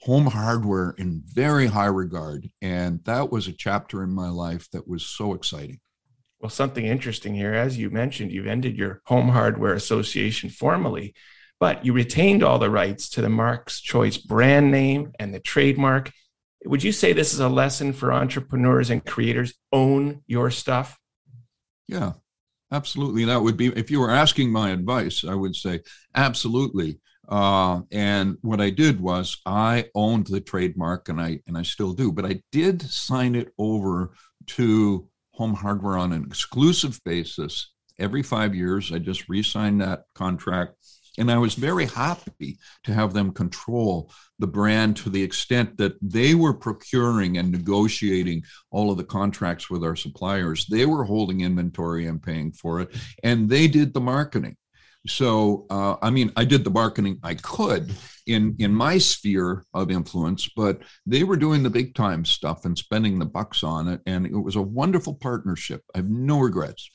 home 0.06 0.26
hardware 0.26 0.94
in 0.98 1.20
very 1.26 1.66
high 1.66 1.86
regard. 1.86 2.48
And 2.62 3.02
that 3.06 3.32
was 3.32 3.48
a 3.48 3.52
chapter 3.52 4.04
in 4.04 4.10
my 4.10 4.28
life 4.28 4.70
that 4.70 4.86
was 4.86 5.04
so 5.04 5.34
exciting. 5.34 5.80
Well, 6.38 6.48
something 6.48 6.86
interesting 6.86 7.34
here, 7.34 7.54
as 7.54 7.76
you 7.76 7.90
mentioned, 7.90 8.30
you've 8.30 8.46
ended 8.46 8.76
your 8.76 9.02
Home 9.06 9.30
Hardware 9.30 9.74
Association 9.74 10.48
formally, 10.48 11.14
but 11.58 11.84
you 11.84 11.92
retained 11.92 12.44
all 12.44 12.60
the 12.60 12.70
rights 12.70 13.08
to 13.10 13.20
the 13.20 13.28
Mark's 13.28 13.80
Choice 13.80 14.16
brand 14.16 14.70
name 14.70 15.10
and 15.18 15.34
the 15.34 15.40
trademark. 15.40 16.12
Would 16.64 16.84
you 16.84 16.92
say 16.92 17.12
this 17.12 17.34
is 17.34 17.40
a 17.40 17.48
lesson 17.48 17.92
for 17.92 18.12
entrepreneurs 18.12 18.90
and 18.90 19.04
creators? 19.04 19.54
Own 19.72 20.22
your 20.28 20.52
stuff? 20.52 20.96
Yeah, 21.88 22.12
absolutely. 22.70 23.24
That 23.24 23.42
would 23.42 23.56
be, 23.56 23.68
if 23.68 23.90
you 23.90 23.98
were 23.98 24.10
asking 24.10 24.52
my 24.52 24.70
advice, 24.70 25.24
I 25.24 25.34
would 25.34 25.56
say 25.56 25.80
absolutely. 26.14 27.00
Uh, 27.28 27.80
and 27.90 28.36
what 28.42 28.60
I 28.60 28.70
did 28.70 29.00
was 29.00 29.40
I 29.46 29.86
owned 29.94 30.26
the 30.26 30.40
trademark, 30.40 31.08
and 31.08 31.20
I 31.20 31.40
and 31.46 31.58
I 31.58 31.62
still 31.62 31.92
do, 31.92 32.12
but 32.12 32.24
I 32.24 32.42
did 32.52 32.82
sign 32.82 33.34
it 33.34 33.52
over 33.58 34.12
to 34.48 35.08
Home 35.32 35.54
Hardware 35.54 35.98
on 35.98 36.12
an 36.12 36.24
exclusive 36.24 37.00
basis 37.04 37.72
every 37.98 38.22
five 38.22 38.54
years. 38.54 38.92
I 38.92 38.98
just 38.98 39.28
re-signed 39.28 39.80
that 39.80 40.04
contract, 40.14 40.76
and 41.18 41.30
I 41.30 41.38
was 41.38 41.54
very 41.54 41.86
happy 41.86 42.58
to 42.84 42.94
have 42.94 43.12
them 43.12 43.32
control 43.32 44.12
the 44.38 44.46
brand 44.46 44.96
to 44.98 45.10
the 45.10 45.22
extent 45.22 45.78
that 45.78 45.94
they 46.00 46.34
were 46.34 46.54
procuring 46.54 47.38
and 47.38 47.50
negotiating 47.50 48.44
all 48.70 48.90
of 48.90 48.98
the 48.98 49.04
contracts 49.04 49.68
with 49.68 49.82
our 49.82 49.96
suppliers. 49.96 50.66
They 50.66 50.86
were 50.86 51.04
holding 51.04 51.40
inventory 51.40 52.06
and 52.06 52.22
paying 52.22 52.52
for 52.52 52.80
it, 52.80 52.94
and 53.22 53.48
they 53.48 53.66
did 53.66 53.94
the 53.94 54.00
marketing. 54.00 54.56
So, 55.08 55.66
uh, 55.70 55.96
I 56.02 56.10
mean, 56.10 56.32
I 56.36 56.44
did 56.44 56.64
the 56.64 56.70
marketing 56.70 57.18
I 57.22 57.34
could 57.34 57.94
in 58.26 58.56
in 58.58 58.74
my 58.74 58.98
sphere 58.98 59.64
of 59.72 59.90
influence, 59.90 60.48
but 60.56 60.80
they 61.06 61.24
were 61.24 61.36
doing 61.36 61.62
the 61.62 61.70
big 61.70 61.94
time 61.94 62.24
stuff 62.24 62.64
and 62.64 62.76
spending 62.76 63.18
the 63.18 63.26
bucks 63.26 63.62
on 63.62 63.88
it, 63.88 64.00
and 64.06 64.26
it 64.26 64.32
was 64.36 64.56
a 64.56 64.62
wonderful 64.62 65.14
partnership. 65.14 65.82
I 65.94 65.98
have 65.98 66.08
no 66.08 66.40
regrets. 66.40 66.90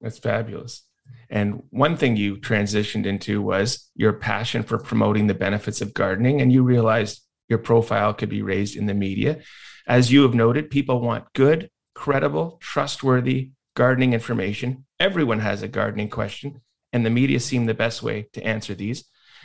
That's 0.00 0.18
fabulous. 0.18 0.82
And 1.28 1.62
one 1.70 1.96
thing 1.96 2.16
you 2.16 2.36
transitioned 2.36 3.06
into 3.06 3.42
was 3.42 3.90
your 3.94 4.14
passion 4.14 4.62
for 4.62 4.78
promoting 4.78 5.26
the 5.26 5.34
benefits 5.34 5.80
of 5.80 5.94
gardening, 5.94 6.40
and 6.40 6.52
you 6.52 6.62
realized 6.62 7.22
your 7.48 7.58
profile 7.58 8.14
could 8.14 8.28
be 8.28 8.42
raised 8.42 8.76
in 8.76 8.86
the 8.86 8.94
media. 8.94 9.40
As 9.86 10.10
you 10.10 10.22
have 10.22 10.34
noted, 10.34 10.70
people 10.70 11.00
want 11.00 11.32
good, 11.34 11.70
credible, 11.94 12.58
trustworthy 12.60 13.50
gardening 13.76 14.12
information. 14.12 14.86
Everyone 14.98 15.40
has 15.40 15.62
a 15.62 15.68
gardening 15.68 16.08
question 16.08 16.62
and 16.94 17.04
the 17.04 17.10
media 17.10 17.40
seem 17.40 17.66
the 17.66 17.74
best 17.74 18.02
way 18.02 18.28
to 18.32 18.42
answer 18.42 18.74
these. 18.74 19.04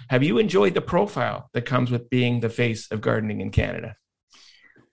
Have 0.10 0.24
you 0.24 0.38
enjoyed 0.38 0.76
the 0.76 0.82
profile 0.82 1.50
that 1.54 1.66
comes 1.66 1.92
with 1.92 2.10
being 2.10 2.40
the 2.40 2.50
face 2.50 2.90
of 2.92 3.02
gardening 3.02 3.42
in 3.42 3.50
Canada? 3.52 3.96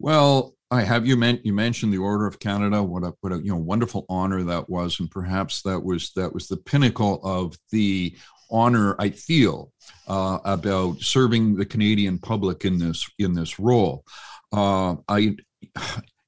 Well, 0.01 0.55
I 0.71 0.83
have 0.83 1.07
you 1.07 1.17
meant 1.17 1.47
you 1.47 1.53
mentioned 1.53 1.93
the 1.93 1.99
Order 1.99 2.27
of 2.27 2.41
Canada. 2.41 2.83
What 2.83 3.05
a 3.05 3.15
what 3.21 3.33
a 3.33 3.37
you 3.37 3.51
know 3.51 3.57
wonderful 3.57 4.05
honor 4.09 4.43
that 4.43 4.69
was, 4.69 4.99
and 4.99 5.09
perhaps 5.09 5.63
that 5.63 5.85
was 5.85 6.11
that 6.17 6.35
was 6.35 6.49
the 6.49 6.57
pinnacle 6.57 7.21
of 7.23 7.57
the 7.71 8.17
honor 8.51 8.97
I 8.99 9.11
feel 9.11 9.73
uh, 10.09 10.39
about 10.45 11.01
serving 11.01 11.57
the 11.57 11.67
Canadian 11.67 12.19
public 12.19 12.65
in 12.65 12.79
this 12.79 13.09
in 13.19 13.35
this 13.35 13.61
role. 13.61 14.05
Uh, 14.53 14.97
I 15.09 15.37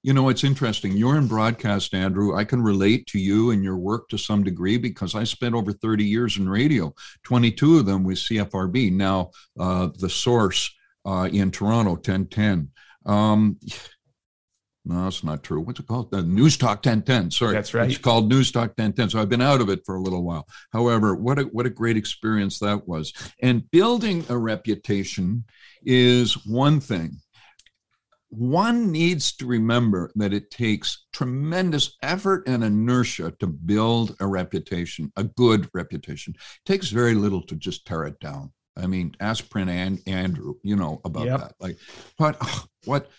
you 0.08 0.14
know, 0.14 0.30
it's 0.30 0.42
interesting. 0.42 0.96
You're 0.96 1.18
in 1.18 1.26
broadcast, 1.26 1.92
Andrew. 1.92 2.34
I 2.34 2.42
can 2.42 2.62
relate 2.62 3.06
to 3.08 3.18
you 3.18 3.50
and 3.50 3.62
your 3.62 3.76
work 3.76 4.08
to 4.08 4.16
some 4.16 4.42
degree 4.42 4.78
because 4.78 5.14
I 5.14 5.24
spent 5.24 5.54
over 5.54 5.70
30 5.70 6.02
years 6.02 6.38
in 6.38 6.48
radio, 6.48 6.94
22 7.24 7.80
of 7.80 7.84
them 7.84 8.04
with 8.04 8.16
CFRB, 8.16 8.90
now 8.90 9.32
uh, 9.60 9.88
the 9.98 10.08
source 10.08 10.74
uh, 11.04 11.28
in 11.30 11.50
Toronto, 11.50 11.90
1010. 11.90 12.70
Um, 13.04 13.58
no, 14.86 15.04
that's 15.04 15.22
not 15.22 15.42
true. 15.42 15.60
What's 15.60 15.80
it 15.80 15.86
called? 15.86 16.10
The 16.10 16.22
News 16.22 16.56
Talk 16.56 16.78
1010. 16.78 17.30
Sorry. 17.30 17.52
That's 17.52 17.74
right. 17.74 17.90
It's 17.90 17.98
called 17.98 18.30
News 18.30 18.50
Talk 18.50 18.68
1010. 18.78 19.10
So 19.10 19.20
I've 19.20 19.28
been 19.28 19.42
out 19.42 19.60
of 19.60 19.68
it 19.68 19.84
for 19.84 19.96
a 19.96 20.00
little 20.00 20.24
while. 20.24 20.48
However, 20.72 21.16
what 21.16 21.38
a, 21.38 21.42
what 21.42 21.66
a 21.66 21.70
great 21.70 21.98
experience 21.98 22.58
that 22.60 22.88
was. 22.88 23.12
And 23.42 23.70
building 23.70 24.24
a 24.30 24.38
reputation 24.38 25.44
is 25.84 26.46
one 26.46 26.80
thing. 26.80 27.18
One 28.30 28.92
needs 28.92 29.34
to 29.36 29.46
remember 29.46 30.10
that 30.16 30.34
it 30.34 30.50
takes 30.50 31.06
tremendous 31.12 31.96
effort 32.02 32.46
and 32.46 32.62
inertia 32.62 33.32
to 33.40 33.46
build 33.46 34.16
a 34.20 34.26
reputation, 34.26 35.10
a 35.16 35.24
good 35.24 35.68
reputation. 35.72 36.34
It 36.36 36.68
takes 36.70 36.90
very 36.90 37.14
little 37.14 37.42
to 37.42 37.56
just 37.56 37.86
tear 37.86 38.04
it 38.04 38.20
down. 38.20 38.52
I 38.76 38.86
mean, 38.86 39.16
ask 39.18 39.48
Prince 39.48 39.70
and 39.70 40.00
Andrew, 40.06 40.54
you 40.62 40.76
know, 40.76 41.00
about 41.04 41.26
yep. 41.26 41.40
that. 41.40 41.54
Like, 41.58 41.78
but 42.18 42.36
oh, 42.40 42.64
what 42.84 43.10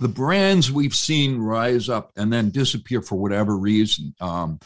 the 0.00 0.08
brands 0.08 0.70
we've 0.70 0.94
seen 0.94 1.38
rise 1.38 1.88
up 1.88 2.12
and 2.16 2.32
then 2.32 2.50
disappear 2.50 3.02
for 3.02 3.16
whatever 3.16 3.56
reason. 3.56 4.14
Um, 4.20 4.58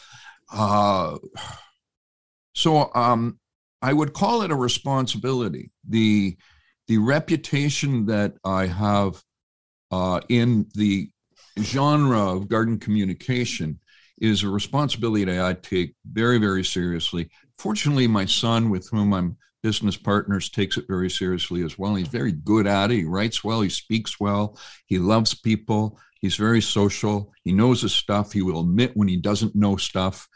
uh, 0.51 1.17
so 2.53 2.91
um, 2.93 3.39
I 3.81 3.93
would 3.93 4.13
call 4.13 4.41
it 4.41 4.51
a 4.51 4.55
responsibility. 4.55 5.71
The 5.87 6.37
the 6.87 6.97
reputation 6.97 8.07
that 8.07 8.33
I 8.43 8.67
have 8.67 9.23
uh, 9.93 10.19
in 10.29 10.65
the 10.73 11.07
genre 11.59 12.35
of 12.35 12.47
garden 12.47 12.79
communication 12.79 13.79
is 14.19 14.41
a 14.41 14.49
responsibility 14.49 15.25
that 15.25 15.45
I 15.45 15.53
take 15.53 15.93
very, 16.11 16.39
very 16.39 16.63
seriously. 16.63 17.29
Fortunately, 17.59 18.07
my 18.07 18.25
son, 18.25 18.71
with 18.71 18.89
whom 18.89 19.13
I'm 19.13 19.37
business 19.61 19.95
partners, 19.95 20.49
takes 20.49 20.77
it 20.77 20.85
very 20.87 21.11
seriously 21.11 21.63
as 21.63 21.77
well. 21.77 21.93
He's 21.93 22.07
very 22.07 22.31
good 22.31 22.65
at 22.65 22.89
it. 22.89 22.95
He 22.95 23.03
writes 23.05 23.43
well, 23.43 23.61
he 23.61 23.69
speaks 23.69 24.19
well, 24.19 24.57
he 24.87 24.97
loves 24.97 25.35
people, 25.35 25.99
he's 26.21 26.37
very 26.37 26.61
social, 26.61 27.31
he 27.43 27.51
knows 27.51 27.83
his 27.83 27.93
stuff, 27.93 28.33
he 28.33 28.41
will 28.41 28.61
admit 28.61 28.97
when 28.97 29.07
he 29.07 29.17
doesn't 29.17 29.55
know 29.55 29.75
stuff. 29.77 30.27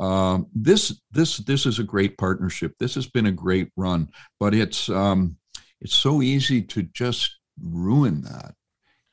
Um, 0.00 0.48
this 0.52 1.00
this 1.12 1.36
this 1.36 1.66
is 1.66 1.78
a 1.78 1.84
great 1.84 2.18
partnership. 2.18 2.72
This 2.80 2.96
has 2.96 3.06
been 3.06 3.26
a 3.26 3.32
great 3.44 3.68
run, 3.76 4.08
but 4.40 4.54
it's 4.54 4.88
um, 4.88 5.36
it's 5.80 5.94
so 5.94 6.20
easy 6.20 6.62
to 6.62 6.82
just 6.82 7.38
ruin 7.62 8.22
that. 8.22 8.54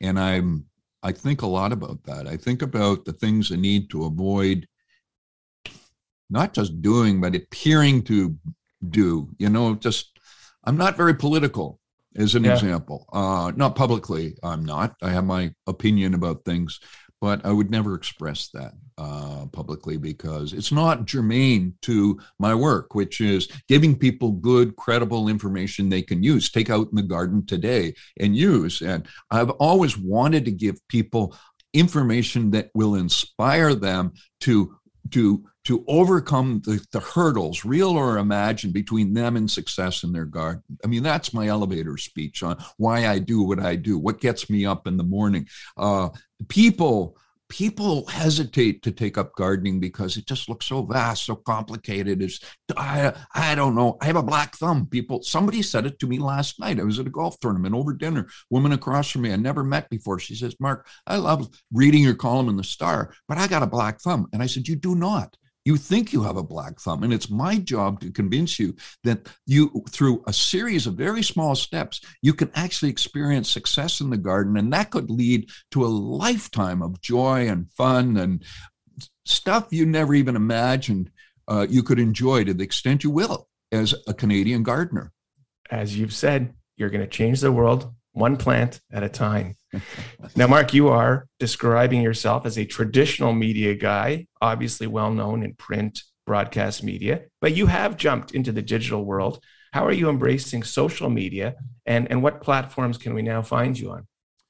And 0.02 0.20
I'm 0.20 0.66
I 1.04 1.12
think 1.12 1.42
a 1.42 1.48
lot 1.48 1.72
about 1.72 2.04
that. 2.04 2.28
I 2.28 2.38
think 2.38 2.62
about 2.62 3.06
the 3.06 3.14
things 3.14 3.52
I 3.52 3.56
need 3.56 3.90
to 3.90 4.06
avoid, 4.06 4.68
not 6.30 6.54
just 6.54 6.82
doing, 6.82 7.20
but 7.22 7.36
appearing 7.36 8.04
to 8.04 8.38
do. 8.90 9.30
You 9.38 9.50
know, 9.50 9.76
just 9.76 10.20
I'm 10.64 10.78
not 10.78 10.98
very 10.98 11.16
political, 11.16 11.80
as 12.16 12.36
an 12.36 12.44
yeah. 12.44 12.54
example. 12.54 13.08
Uh, 13.12 13.52
not 13.56 13.76
publicly, 13.76 14.36
I'm 14.44 14.66
not. 14.66 14.96
I 15.02 15.10
have 15.10 15.26
my 15.26 15.54
opinion 15.68 16.14
about 16.14 16.46
things, 16.46 16.80
but 17.20 17.46
I 17.46 17.52
would 17.52 17.72
never 17.72 17.96
express 17.96 18.50
that 18.54 18.74
uh, 19.02 19.48
publicly 19.48 19.98
because 19.98 20.54
it's 20.54 20.72
not 20.72 21.06
germane 21.06 21.74
to 21.82 22.20
my 22.38 22.54
work, 22.54 22.94
which 22.94 23.20
is 23.20 23.48
giving 23.68 23.98
people 23.98 24.32
good, 24.32 24.76
credible 24.76 25.28
information 25.28 25.90
they 25.90 26.04
can 26.04 26.22
use, 26.22 26.52
take 26.52 26.70
out 26.70 26.88
in 26.92 26.96
the 26.96 27.02
garden 27.02 27.44
today 27.44 27.96
and 28.20 28.36
use. 28.36 28.82
And 28.82 29.08
I've 29.32 29.50
always 29.52 29.98
wanted 29.98 30.46
to 30.46 30.52
give 30.52 30.88
people 30.88 31.36
information 31.74 32.52
that 32.52 32.70
will 32.76 32.96
inspire 32.96 33.74
them 33.74 34.14
to 34.42 34.78
to 35.10 35.46
to 35.64 35.84
overcome 35.88 36.62
the, 36.66 36.84
the 36.92 37.00
hurdles, 37.00 37.66
real 37.66 37.92
or 37.92 38.18
imagined, 38.18 38.74
between 38.74 39.14
them 39.14 39.36
and 39.36 39.50
success 39.50 40.04
in 40.04 40.12
their 40.12 40.26
garden. 40.26 40.64
I 40.84 40.88
mean, 40.88 41.04
that's 41.04 41.34
my 41.34 41.48
elevator 41.48 41.98
speech 41.98 42.44
on 42.44 42.58
why 42.78 43.08
I 43.08 43.20
do 43.20 43.42
what 43.42 43.60
I 43.60 43.76
do, 43.78 43.98
what 43.98 44.22
gets 44.22 44.50
me 44.50 44.66
up 44.66 44.86
in 44.86 44.98
the 44.98 45.04
morning. 45.04 45.48
Uh, 45.78 46.10
people 46.50 47.16
people 47.52 48.06
hesitate 48.06 48.82
to 48.82 48.94
take 48.94 49.18
up 49.18 49.36
gardening 49.36 49.78
because 49.82 50.16
it 50.16 50.26
just 50.26 50.48
looks 50.48 50.66
so 50.66 50.84
vast, 50.84 51.26
so 51.26 51.36
complicated. 51.36 52.22
It's 52.22 52.40
I 52.78 53.14
I 53.36 53.56
don't 53.56 53.76
know. 53.76 53.98
I 54.02 54.06
have 54.06 54.16
a 54.16 54.24
black 54.24 54.56
thumb. 54.56 54.86
People, 54.86 55.22
somebody 55.22 55.62
said 55.62 55.86
it 55.86 56.00
to 56.00 56.08
me 56.08 56.18
last 56.18 56.62
night. 56.62 56.80
I 56.80 56.84
was 56.84 56.98
at 56.98 57.08
a 57.08 57.10
golf 57.10 57.38
tournament 57.42 57.76
over 57.76 57.94
dinner. 57.94 58.30
Woman 58.50 58.72
across 58.72 59.12
from 59.12 59.24
me 59.24 59.34
I 59.34 59.36
never 59.36 59.66
met 59.66 59.90
before. 59.90 60.18
She 60.18 60.34
says, 60.34 60.56
"Mark, 60.62 60.88
I 61.06 61.18
love 61.18 61.50
reading 61.74 62.04
your 62.04 62.16
column 62.16 62.48
in 62.48 62.56
the 62.56 62.64
Star, 62.64 63.14
but 63.28 63.38
I 63.38 63.48
got 63.48 63.64
a 63.64 63.68
black 63.68 64.00
thumb." 64.00 64.28
And 64.32 64.42
I 64.42 64.46
said, 64.46 64.70
"You 64.70 64.78
do 64.78 64.96
not." 64.96 65.36
You 65.64 65.78
think 65.78 66.12
you 66.12 66.24
have 66.24 66.38
a 66.38 66.44
black 66.44 66.80
thumb, 66.80 67.04
and 67.04 67.14
it's 67.14 67.30
my 67.30 67.58
job 67.58 68.02
to 68.02 68.12
convince 68.12 68.58
you 68.58 68.76
that 69.04 69.30
you, 69.46 69.84
through 69.90 70.24
a 70.26 70.34
series 70.34 70.88
of 70.88 70.96
very 70.96 71.22
small 71.22 71.54
steps, 71.54 72.02
you 72.22 72.34
can 72.34 72.50
actually 72.56 72.90
experience 72.90 73.50
success 73.50 74.02
in 74.02 74.10
the 74.10 74.18
garden, 74.18 74.58
and 74.58 74.74
that 74.74 74.90
could 74.90 75.12
lead 75.12 75.50
to 75.72 75.86
a 75.86 75.88
lifetime 75.88 76.82
of 76.82 77.00
joy 77.02 77.48
and 77.48 77.70
fun 77.72 78.18
and 78.18 78.44
stuff 79.26 79.68
you 79.72 79.86
never 79.86 80.14
even 80.16 80.36
imagined 80.36 81.12
uh, 81.48 81.68
you 81.70 81.84
could 81.84 82.00
enjoy 82.00 82.44
to 82.44 82.54
the 82.54 82.64
extent 82.64 83.04
you 83.04 83.12
will 83.12 83.48
as 83.72 83.94
a 84.08 84.14
Canadian 84.14 84.64
gardener. 84.64 85.12
As 85.70 85.98
you've 85.98 86.14
said, 86.14 86.54
you're 86.78 86.90
going 86.90 87.02
to 87.02 87.08
change 87.08 87.40
the 87.40 87.52
world 87.52 87.94
one 88.14 88.38
plant 88.38 88.82
at 88.92 89.04
a 89.04 89.10
time. 89.10 89.56
now, 90.36 90.48
Mark, 90.48 90.74
you 90.74 90.90
are 90.90 91.28
describing 91.40 92.02
yourself 92.02 92.46
as 92.46 92.58
a 92.58 92.66
traditional 92.66 93.34
media 93.34 93.76
guy, 93.76 94.28
obviously 94.42 94.88
well 94.88 95.12
known 95.12 95.44
in 95.44 95.54
print, 95.56 96.02
broadcast 96.26 96.84
media, 96.84 97.24
but 97.40 97.56
you 97.56 97.68
have 97.68 97.98
jumped 97.98 98.32
into 98.32 98.52
the 98.52 98.62
digital 98.62 99.04
world. 99.04 99.44
How 99.74 99.86
are 99.86 99.92
you 99.92 100.10
embracing 100.10 100.64
social 100.64 101.10
media 101.10 101.56
and, 101.86 102.10
and 102.10 102.22
what 102.22 102.42
platforms 102.42 102.98
can 102.98 103.14
we 103.14 103.22
now 103.22 103.42
find 103.42 103.78
you 103.78 103.92
on? 103.92 104.08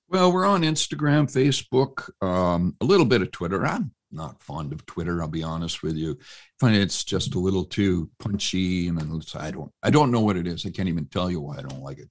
Well, 0.07 0.33
we're 0.33 0.45
on 0.45 0.63
Instagram, 0.63 1.31
Facebook, 1.31 2.09
um, 2.25 2.75
a 2.81 2.85
little 2.85 3.05
bit 3.05 3.21
of 3.21 3.31
Twitter. 3.31 3.65
I'm 3.65 3.93
not 4.11 4.41
fond 4.41 4.73
of 4.73 4.85
Twitter. 4.85 5.21
I'll 5.21 5.29
be 5.29 5.43
honest 5.43 5.83
with 5.83 5.95
you. 5.95 6.17
I 6.19 6.25
find 6.59 6.75
it's 6.75 7.03
just 7.03 7.35
a 7.35 7.39
little 7.39 7.63
too 7.63 8.09
punchy, 8.19 8.89
and 8.89 8.99
I 8.99 9.51
don't, 9.51 9.71
I 9.81 9.89
don't 9.89 10.11
know 10.11 10.19
what 10.19 10.35
it 10.35 10.47
is. 10.47 10.65
I 10.65 10.69
can't 10.69 10.89
even 10.89 11.05
tell 11.05 11.31
you 11.31 11.39
why 11.39 11.59
I 11.59 11.61
don't 11.61 11.81
like 11.81 11.99
it. 11.99 12.09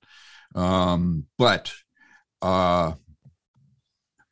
Um, 0.54 1.26
but 1.36 1.72
uh, 2.42 2.92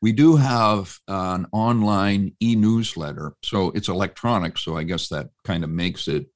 we 0.01 0.13
do 0.13 0.37
have 0.37 0.97
an 1.09 1.47
online 1.53 2.33
e-newsletter, 2.41 3.35
so 3.43 3.71
it's 3.71 3.89
electronic. 3.89 4.59
So 4.59 4.77
I 4.77 4.85
guess 4.85 5.09
that 5.09 5.31
kind 5.45 5.65
of 5.65 5.71
makes 5.71 6.07
it 6.07 6.27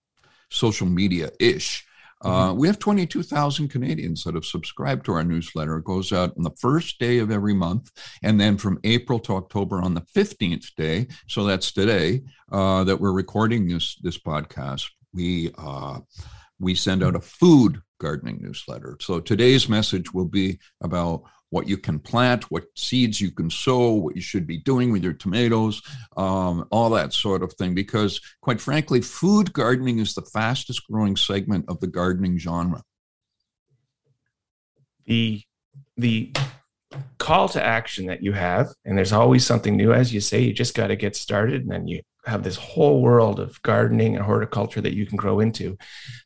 social 0.51 0.87
media-ish. 0.87 1.87
Uh, 2.25 2.49
mm-hmm. 2.49 2.59
we 2.59 2.69
have 2.69 2.79
22,000 2.79 3.69
Canadians 3.69 4.23
that 4.25 4.35
have 4.35 4.45
subscribed 4.45 5.05
to 5.05 5.13
our 5.13 5.25
newsletter. 5.25 5.77
It 5.79 5.85
goes 5.85 6.13
out 6.13 6.33
on 6.37 6.45
the 6.45 6.55
first 6.59 6.99
day 6.99 7.19
of 7.19 7.31
every 7.31 7.55
month, 7.55 7.91
and 8.23 8.41
then 8.41 8.57
from 8.57 8.79
April 8.85 9.19
to 9.21 9.35
October 9.35 9.83
on 9.83 9.95
the 9.95 10.03
15th 10.15 10.75
day. 10.77 11.09
So 11.27 11.45
that's 11.45 11.73
today 11.73 12.23
uh, 12.51 12.85
that 12.85 13.01
we're 13.01 13.13
recording 13.13 13.67
this 13.67 13.97
this 14.03 14.19
podcast. 14.19 14.89
We 15.13 15.51
uh, 15.59 16.01
we 16.61 16.77
send 16.77 17.03
out 17.03 17.17
a 17.17 17.21
food 17.21 17.83
gardening 18.01 18.39
newsletter. 18.41 18.97
So 19.01 19.19
today's 19.21 19.69
message 19.69 20.13
will 20.13 20.27
be 20.27 20.59
about 20.81 21.25
what 21.53 21.69
you 21.69 21.77
can 21.77 21.99
plant, 21.99 22.51
what 22.51 22.65
seeds 22.75 23.21
you 23.21 23.31
can 23.31 23.51
sow, 23.51 23.93
what 23.93 24.17
you 24.17 24.23
should 24.23 24.47
be 24.47 24.57
doing 24.57 24.91
with 24.91 25.05
your 25.05 25.13
tomatoes, 25.13 25.83
um, 26.17 26.67
all 26.73 26.89
that 26.89 27.13
sort 27.13 27.43
of 27.43 27.53
thing. 27.53 27.75
Because, 27.75 28.21
quite 28.41 28.59
frankly, 28.59 29.03
food 29.03 29.53
gardening 29.53 29.99
is 29.99 30.15
the 30.15 30.23
fastest 30.23 30.89
growing 30.91 31.15
segment 31.15 31.67
of 31.69 31.79
the 31.81 31.87
gardening 31.87 32.39
genre. 32.39 32.83
The 35.05 35.43
the 35.99 36.33
call 37.19 37.51
to 37.51 37.63
action 37.63 38.07
that 38.07 38.23
you 38.23 38.33
have, 38.33 38.69
and 38.87 38.97
there's 38.97 39.13
always 39.13 39.45
something 39.45 39.77
new, 39.77 39.93
as 39.93 40.13
you 40.13 40.21
say, 40.21 40.41
you 40.41 40.55
just 40.55 40.75
got 40.75 40.87
to 40.87 40.97
get 40.97 41.15
started, 41.17 41.63
and 41.63 41.71
then 41.71 41.87
you 41.87 42.01
have 42.25 42.45
this 42.45 42.57
whole 42.57 43.03
world 43.03 43.39
of 43.39 43.61
gardening 43.61 44.17
and 44.17 44.25
horticulture 44.25 44.81
that 44.81 44.95
you 44.95 45.05
can 45.05 45.19
grow 45.19 45.41
into. 45.41 45.77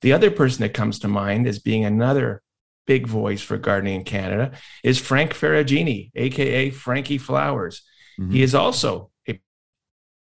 The 0.02 0.12
other 0.12 0.30
person 0.30 0.62
that 0.62 0.74
comes 0.74 1.00
to 1.00 1.08
mind 1.08 1.48
as 1.48 1.58
being 1.58 1.84
another 1.84 2.42
big 2.86 3.06
voice 3.06 3.42
for 3.42 3.56
gardening 3.56 3.96
in 3.96 4.04
Canada 4.04 4.52
is 4.82 4.98
Frank 4.98 5.32
Ferragine, 5.32 6.10
aka 6.14 6.70
Frankie 6.70 7.18
Flowers. 7.18 7.82
Mm-hmm. 8.18 8.32
He 8.32 8.42
is 8.42 8.54
also 8.54 9.10
a 9.28 9.40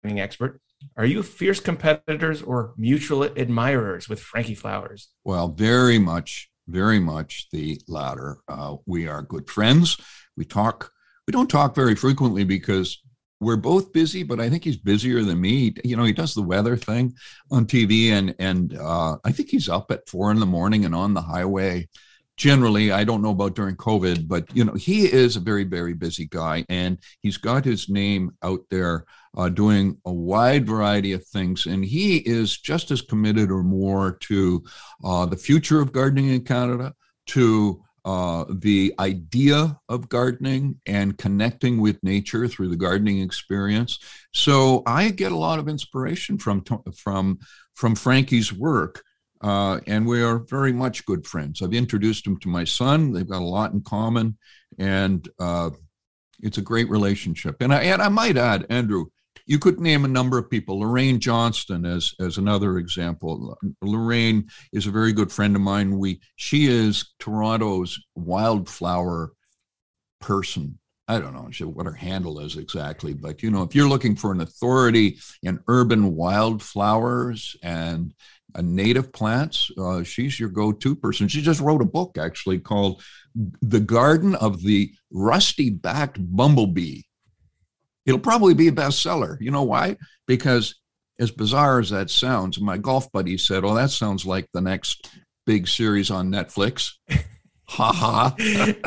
gardening 0.03 0.21
expert. 0.21 0.61
Are 0.95 1.05
you 1.05 1.23
fierce 1.23 1.59
competitors 1.59 2.41
or 2.41 2.73
mutual 2.77 3.23
admirers 3.23 4.07
with 4.07 4.19
Frankie 4.19 4.55
Flowers? 4.55 5.09
Well, 5.23 5.49
very 5.49 5.99
much, 5.99 6.49
very 6.67 6.99
much 6.99 7.47
the 7.51 7.81
latter. 7.87 8.37
Uh, 8.47 8.77
we 8.85 9.07
are 9.07 9.21
good 9.21 9.49
friends. 9.49 9.97
We 10.35 10.45
talk. 10.45 10.91
We 11.25 11.31
don't 11.31 11.49
talk 11.49 11.75
very 11.75 11.95
frequently 11.95 12.45
because 12.45 13.01
we're 13.39 13.57
both 13.57 13.91
busy, 13.91 14.23
but 14.23 14.39
I 14.39 14.49
think 14.49 14.63
he's 14.63 14.77
busier 14.77 15.23
than 15.23 15.41
me. 15.41 15.73
You 15.83 15.95
know, 15.95 16.03
he 16.03 16.13
does 16.13 16.33
the 16.33 16.41
weather 16.41 16.77
thing 16.77 17.13
on 17.51 17.65
TV, 17.65 18.09
and 18.09 18.35
and 18.39 18.77
uh, 18.77 19.17
I 19.23 19.31
think 19.31 19.49
he's 19.49 19.69
up 19.69 19.91
at 19.91 20.07
four 20.07 20.31
in 20.31 20.39
the 20.39 20.45
morning 20.45 20.85
and 20.85 20.95
on 20.95 21.13
the 21.13 21.21
highway 21.21 21.87
generally 22.37 22.91
i 22.91 23.03
don't 23.03 23.21
know 23.21 23.31
about 23.31 23.55
during 23.55 23.75
covid 23.75 24.27
but 24.27 24.45
you 24.55 24.63
know 24.63 24.73
he 24.73 25.11
is 25.11 25.35
a 25.35 25.41
very 25.41 25.63
very 25.63 25.93
busy 25.93 26.25
guy 26.27 26.63
and 26.69 26.97
he's 27.21 27.37
got 27.37 27.65
his 27.65 27.89
name 27.89 28.31
out 28.43 28.61
there 28.69 29.05
uh, 29.37 29.49
doing 29.49 29.97
a 30.05 30.11
wide 30.11 30.65
variety 30.65 31.13
of 31.13 31.25
things 31.27 31.65
and 31.65 31.83
he 31.83 32.17
is 32.17 32.57
just 32.57 32.91
as 32.91 33.01
committed 33.01 33.51
or 33.51 33.63
more 33.63 34.17
to 34.21 34.63
uh, 35.03 35.25
the 35.25 35.37
future 35.37 35.81
of 35.81 35.91
gardening 35.91 36.29
in 36.29 36.43
canada 36.43 36.93
to 37.25 37.83
uh, 38.07 38.45
the 38.47 38.93
idea 38.99 39.77
of 39.89 40.07
gardening 40.07 40.79
and 40.85 41.17
connecting 41.17 41.81
with 41.81 42.01
nature 42.03 42.47
through 42.47 42.69
the 42.69 42.75
gardening 42.77 43.19
experience. 43.19 43.99
So 44.33 44.81
I 44.85 45.09
get 45.09 45.33
a 45.33 45.37
lot 45.37 45.59
of 45.59 45.67
inspiration 45.67 46.37
from 46.37 46.63
from 46.95 47.39
from 47.73 47.95
Frankie's 47.95 48.53
work, 48.53 49.03
uh, 49.41 49.79
and 49.87 50.05
we 50.05 50.21
are 50.21 50.39
very 50.39 50.73
much 50.73 51.05
good 51.05 51.25
friends. 51.25 51.61
I've 51.61 51.73
introduced 51.73 52.25
him 52.25 52.37
to 52.39 52.49
my 52.49 52.63
son; 52.63 53.11
they've 53.11 53.27
got 53.27 53.41
a 53.41 53.45
lot 53.45 53.73
in 53.73 53.81
common, 53.81 54.37
and 54.77 55.27
uh, 55.39 55.71
it's 56.41 56.57
a 56.57 56.63
great 56.63 56.89
relationship. 56.89 57.57
And 57.61 57.73
I 57.73 57.83
and 57.83 58.01
I 58.01 58.09
might 58.09 58.37
add, 58.37 58.65
Andrew, 58.69 59.05
you 59.45 59.59
could 59.59 59.79
name 59.79 60.05
a 60.05 60.09
number 60.09 60.37
of 60.37 60.49
people. 60.49 60.79
Lorraine 60.79 61.19
Johnson 61.19 61.85
as 61.85 62.13
as 62.19 62.37
another 62.37 62.77
example. 62.77 63.57
Lorraine 63.81 64.47
is 64.73 64.87
a 64.87 64.91
very 64.91 65.13
good 65.13 65.31
friend 65.31 65.55
of 65.55 65.61
mine. 65.61 65.97
We 65.97 66.21
she 66.35 66.67
is 66.67 67.13
Toronto's 67.19 67.99
wildflower 68.15 69.31
person. 70.19 70.79
I 71.09 71.19
don't 71.19 71.33
know 71.33 71.67
what 71.67 71.85
her 71.85 71.93
handle 71.93 72.39
is 72.39 72.57
exactly, 72.57 73.13
but 73.13 73.41
you 73.41 73.49
know, 73.49 73.63
if 73.63 73.73
you're 73.73 73.87
looking 73.87 74.17
for 74.17 74.33
an 74.33 74.41
authority 74.41 75.17
in 75.41 75.63
urban 75.69 76.15
wildflowers 76.15 77.55
and 77.63 78.13
uh, 78.55 78.61
native 78.61 79.11
plants, 79.11 79.69
uh, 79.77 80.03
she's 80.03 80.39
your 80.39 80.49
go-to 80.49 80.95
person. 80.95 81.27
She 81.27 81.41
just 81.41 81.61
wrote 81.61 81.81
a 81.81 81.85
book 81.85 82.17
actually 82.17 82.59
called 82.59 83.01
"The 83.61 83.79
Garden 83.79 84.35
of 84.35 84.63
the 84.63 84.91
Rusty-Backed 85.11 86.17
Bumblebee." 86.19 87.01
it'll 88.07 88.19
probably 88.19 88.55
be 88.55 88.69
a 88.69 88.71
bestseller. 88.71 89.37
You 89.39 89.51
know 89.51 89.63
why? 89.63 89.97
Because 90.25 90.75
as 91.19 91.29
bizarre 91.29 91.79
as 91.79 91.91
that 91.91 92.09
sounds, 92.09 92.59
my 92.59 92.77
golf 92.77 93.11
buddy 93.11 93.37
said, 93.37 93.63
"Oh, 93.63 93.75
that 93.75 93.91
sounds 93.91 94.25
like 94.25 94.47
the 94.53 94.61
next 94.61 95.11
big 95.45 95.67
series 95.67 96.09
on 96.09 96.31
Netflix." 96.31 96.93
ha 97.67 97.91
ha! 97.91 98.35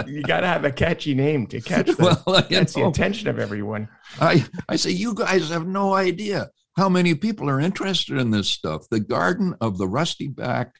you 0.06 0.22
got 0.22 0.40
to 0.40 0.46
have 0.46 0.64
a 0.64 0.72
catchy 0.72 1.14
name 1.14 1.46
to 1.48 1.60
catch 1.60 1.86
the, 1.86 2.22
well, 2.26 2.42
catch 2.42 2.72
the 2.72 2.86
attention 2.86 3.28
of 3.28 3.38
everyone. 3.38 3.88
I 4.20 4.44
I 4.68 4.76
say 4.76 4.90
you 4.90 5.14
guys 5.14 5.50
have 5.50 5.66
no 5.66 5.94
idea 5.94 6.50
how 6.80 6.88
many 6.88 7.14
people 7.14 7.50
are 7.50 7.60
interested 7.60 8.16
in 8.16 8.30
this 8.30 8.48
stuff. 8.48 8.88
The 8.90 9.00
Garden 9.00 9.54
of 9.60 9.76
the 9.76 9.86
Rusty 9.86 10.28
Back, 10.28 10.72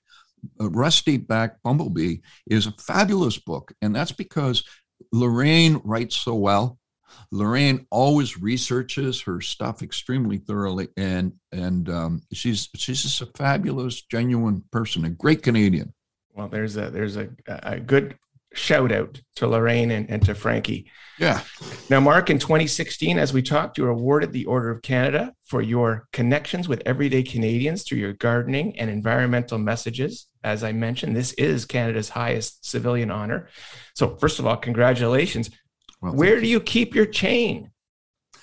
uh, 0.58 0.70
Rusty 0.70 1.18
Back 1.18 1.62
Bumblebee 1.62 2.20
is 2.46 2.66
a 2.66 2.72
fabulous 2.72 3.36
book, 3.38 3.72
and 3.82 3.94
that's 3.94 4.12
because 4.12 4.64
Lorraine 5.12 5.78
writes 5.84 6.16
so 6.16 6.34
well 6.34 6.78
Lorraine 7.32 7.86
always 7.90 8.40
researches 8.40 9.20
her 9.22 9.42
stuff 9.42 9.82
extremely 9.82 10.38
thoroughly, 10.38 10.88
and 10.96 11.32
and 11.52 11.88
um, 11.88 12.22
she's 12.32 12.68
she's 12.74 13.02
just 13.02 13.20
a 13.20 13.26
fabulous, 13.36 14.02
genuine 14.02 14.64
person, 14.72 15.04
a 15.04 15.10
great 15.10 15.42
Canadian. 15.42 15.92
Well, 16.34 16.48
there's 16.48 16.76
a 16.76 16.90
there's 16.90 17.16
a, 17.16 17.28
a 17.46 17.78
good 17.78 18.16
shout 18.54 18.92
out 18.92 19.20
to 19.36 19.46
Lorraine 19.46 19.90
and, 19.90 20.08
and 20.10 20.24
to 20.24 20.34
Frankie. 20.34 20.90
Yeah. 21.18 21.42
Now, 21.90 22.00
Mark, 22.00 22.30
in 22.30 22.38
2016, 22.38 23.18
as 23.18 23.32
we 23.32 23.42
talked, 23.42 23.76
you 23.76 23.84
were 23.84 23.90
awarded 23.90 24.32
the 24.32 24.46
Order 24.46 24.70
of 24.70 24.82
Canada 24.82 25.34
for 25.44 25.60
your 25.60 26.08
connections 26.12 26.66
with 26.66 26.82
everyday 26.86 27.22
Canadians 27.22 27.82
through 27.82 27.98
your 27.98 28.14
gardening 28.14 28.78
and 28.78 28.88
environmental 28.88 29.58
messages. 29.58 30.26
As 30.42 30.64
I 30.64 30.72
mentioned, 30.72 31.14
this 31.14 31.32
is 31.34 31.66
Canada's 31.66 32.08
highest 32.08 32.64
civilian 32.64 33.10
honor. 33.10 33.48
So, 33.94 34.16
first 34.16 34.38
of 34.38 34.46
all, 34.46 34.56
congratulations. 34.56 35.50
Well, 36.00 36.14
Where 36.14 36.40
do 36.40 36.46
you 36.46 36.60
keep 36.60 36.94
your 36.94 37.06
chain? 37.06 37.70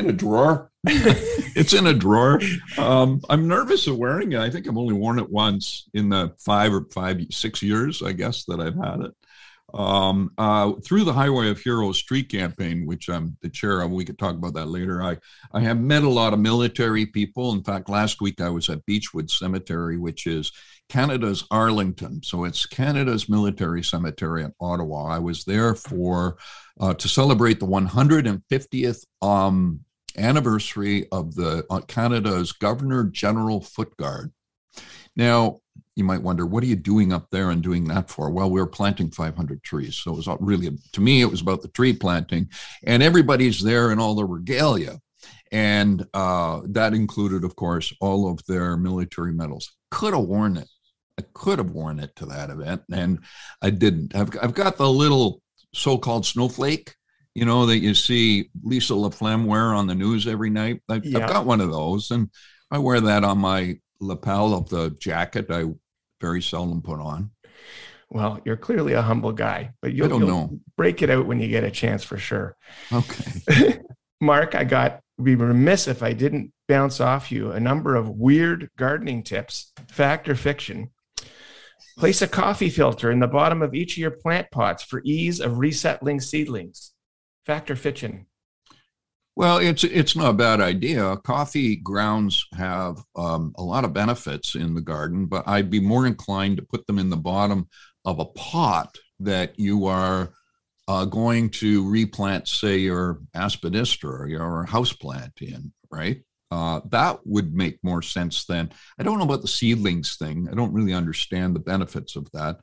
in 0.00 0.10
a 0.10 0.12
drawer. 0.12 0.70
it's 0.84 1.74
in 1.74 1.86
a 1.86 1.94
drawer. 1.94 2.40
Um, 2.78 3.20
I'm 3.28 3.46
nervous 3.46 3.86
of 3.86 3.98
wearing 3.98 4.32
it. 4.32 4.40
I 4.40 4.50
think 4.50 4.66
I've 4.66 4.76
only 4.76 4.94
worn 4.94 5.18
it 5.18 5.30
once 5.30 5.88
in 5.94 6.08
the 6.08 6.34
five 6.38 6.72
or 6.72 6.86
five, 6.92 7.20
six 7.30 7.62
years, 7.62 8.02
I 8.02 8.12
guess, 8.12 8.44
that 8.46 8.60
I've 8.60 8.76
had 8.76 9.00
it. 9.00 9.14
Um, 9.72 10.32
uh, 10.36 10.72
through 10.84 11.04
the 11.04 11.12
Highway 11.12 11.48
of 11.48 11.60
Heroes 11.60 11.98
street 11.98 12.28
campaign, 12.28 12.86
which 12.86 13.08
I'm 13.08 13.36
the 13.40 13.48
chair 13.48 13.82
of, 13.82 13.92
we 13.92 14.04
could 14.04 14.18
talk 14.18 14.34
about 14.34 14.54
that 14.54 14.66
later. 14.66 15.02
I, 15.02 15.18
I 15.52 15.60
have 15.60 15.78
met 15.78 16.02
a 16.02 16.08
lot 16.08 16.32
of 16.32 16.40
military 16.40 17.06
people. 17.06 17.52
In 17.52 17.62
fact, 17.62 17.88
last 17.88 18.20
week 18.20 18.40
I 18.40 18.48
was 18.48 18.68
at 18.68 18.84
Beechwood 18.86 19.30
Cemetery, 19.30 19.96
which 19.96 20.26
is 20.26 20.50
Canada's 20.88 21.44
Arlington. 21.50 22.20
So 22.22 22.44
it's 22.44 22.66
Canada's 22.66 23.28
military 23.28 23.82
cemetery 23.82 24.42
in 24.42 24.52
Ottawa. 24.60 25.06
I 25.06 25.18
was 25.20 25.44
there 25.44 25.74
for 25.76 26.38
uh, 26.80 26.94
to 26.94 27.08
celebrate 27.08 27.60
the 27.60 27.66
150th 27.66 29.04
um, 29.22 29.80
anniversary 30.16 31.06
of 31.12 31.34
the 31.34 31.64
uh, 31.70 31.80
Canada's 31.82 32.52
Governor 32.52 33.04
General 33.04 33.60
Foot 33.60 33.96
Guard. 33.96 34.32
Now, 35.16 35.58
you 35.96 36.04
might 36.04 36.22
wonder, 36.22 36.46
what 36.46 36.62
are 36.62 36.68
you 36.68 36.76
doing 36.76 37.12
up 37.12 37.28
there 37.30 37.50
and 37.50 37.62
doing 37.62 37.84
that 37.88 38.08
for? 38.08 38.30
Well, 38.30 38.50
we 38.50 38.60
were 38.60 38.66
planting 38.66 39.10
500 39.10 39.62
trees. 39.62 39.96
So 39.96 40.12
it 40.12 40.16
was 40.16 40.28
really, 40.40 40.70
to 40.92 41.00
me, 41.00 41.20
it 41.20 41.30
was 41.30 41.40
about 41.40 41.62
the 41.62 41.68
tree 41.68 41.92
planting. 41.92 42.48
And 42.84 43.02
everybody's 43.02 43.60
there 43.62 43.90
in 43.90 43.98
all 43.98 44.14
the 44.14 44.24
regalia. 44.24 45.00
And 45.52 46.06
uh, 46.14 46.60
that 46.66 46.94
included, 46.94 47.44
of 47.44 47.56
course, 47.56 47.92
all 48.00 48.30
of 48.30 48.44
their 48.46 48.76
military 48.76 49.32
medals. 49.32 49.72
Could 49.90 50.14
have 50.14 50.24
worn 50.24 50.56
it 50.56 50.68
I 51.20 51.26
could 51.34 51.58
have 51.58 51.72
worn 51.72 52.00
it 52.00 52.16
to 52.16 52.26
that 52.26 52.48
event, 52.48 52.82
and 52.90 53.20
I 53.60 53.68
didn't. 53.68 54.16
I've, 54.16 54.30
I've 54.42 54.54
got 54.54 54.78
the 54.78 54.90
little 54.90 55.42
so-called 55.74 56.24
snowflake, 56.24 56.94
you 57.34 57.44
know, 57.44 57.66
that 57.66 57.78
you 57.78 57.94
see 57.94 58.50
Lisa 58.62 58.94
LaFlamme 58.94 59.46
wear 59.46 59.74
on 59.74 59.86
the 59.86 59.94
news 59.94 60.26
every 60.26 60.50
night. 60.50 60.82
I've, 60.88 61.04
yeah. 61.04 61.20
I've 61.20 61.28
got 61.28 61.46
one 61.46 61.60
of 61.60 61.70
those, 61.70 62.10
and 62.10 62.28
I 62.70 62.78
wear 62.78 63.00
that 63.00 63.24
on 63.24 63.38
my 63.38 63.78
lapel 64.00 64.54
of 64.54 64.68
the 64.68 64.90
jacket. 65.00 65.46
I 65.50 65.66
very 66.20 66.42
seldom 66.42 66.82
put 66.82 67.00
on. 67.00 67.30
Well, 68.10 68.40
you're 68.44 68.56
clearly 68.56 68.94
a 68.94 69.02
humble 69.02 69.32
guy, 69.32 69.72
but 69.80 69.92
you'll, 69.92 70.08
you'll 70.08 70.20
know. 70.20 70.60
break 70.76 71.02
it 71.02 71.10
out 71.10 71.26
when 71.26 71.38
you 71.38 71.48
get 71.48 71.62
a 71.62 71.70
chance 71.70 72.02
for 72.02 72.18
sure. 72.18 72.56
Okay. 72.92 73.78
Mark, 74.20 74.54
I 74.54 74.64
got 74.64 75.00
be 75.22 75.34
remiss 75.34 75.86
if 75.86 76.02
I 76.02 76.12
didn't 76.12 76.52
bounce 76.66 77.00
off 77.00 77.30
you 77.30 77.52
a 77.52 77.60
number 77.60 77.94
of 77.94 78.08
weird 78.08 78.70
gardening 78.76 79.22
tips, 79.22 79.72
fact 79.88 80.28
or 80.28 80.34
fiction, 80.34 80.90
Place 82.00 82.22
a 82.22 82.28
coffee 82.28 82.70
filter 82.70 83.10
in 83.10 83.20
the 83.20 83.26
bottom 83.26 83.60
of 83.60 83.74
each 83.74 83.92
of 83.92 83.98
your 83.98 84.10
plant 84.10 84.50
pots 84.50 84.82
for 84.82 85.02
ease 85.04 85.38
of 85.38 85.58
resettling 85.58 86.18
seedlings. 86.18 86.92
Factor 87.50 87.74
Fitchin. 87.74 88.26
Well, 89.34 89.58
it's 89.58 89.82
it's 89.82 90.14
not 90.14 90.30
a 90.30 90.34
bad 90.34 90.60
idea. 90.60 91.16
Coffee 91.16 91.74
grounds 91.74 92.46
have 92.54 93.02
um, 93.16 93.52
a 93.58 93.62
lot 93.64 93.84
of 93.84 93.92
benefits 93.92 94.54
in 94.54 94.72
the 94.72 94.80
garden, 94.80 95.26
but 95.26 95.42
I'd 95.48 95.68
be 95.68 95.80
more 95.80 96.06
inclined 96.06 96.58
to 96.58 96.62
put 96.62 96.86
them 96.86 97.00
in 97.00 97.10
the 97.10 97.16
bottom 97.16 97.68
of 98.04 98.20
a 98.20 98.24
pot 98.24 98.96
that 99.18 99.58
you 99.58 99.86
are 99.86 100.32
uh, 100.86 101.06
going 101.06 101.50
to 101.50 101.90
replant, 101.90 102.46
say, 102.46 102.78
your 102.78 103.18
aspidistra 103.34 104.20
or 104.20 104.28
your 104.28 104.64
houseplant 104.70 105.42
in, 105.42 105.72
right? 105.90 106.22
uh, 106.50 106.80
that 106.88 107.18
would 107.24 107.54
make 107.54 107.78
more 107.82 108.02
sense 108.02 108.44
than 108.44 108.70
I 108.98 109.02
don't 109.02 109.18
know 109.18 109.24
about 109.24 109.42
the 109.42 109.48
seedlings 109.48 110.16
thing. 110.16 110.48
I 110.50 110.54
don't 110.54 110.72
really 110.72 110.92
understand 110.92 111.54
the 111.54 111.60
benefits 111.60 112.16
of 112.16 112.30
that, 112.32 112.58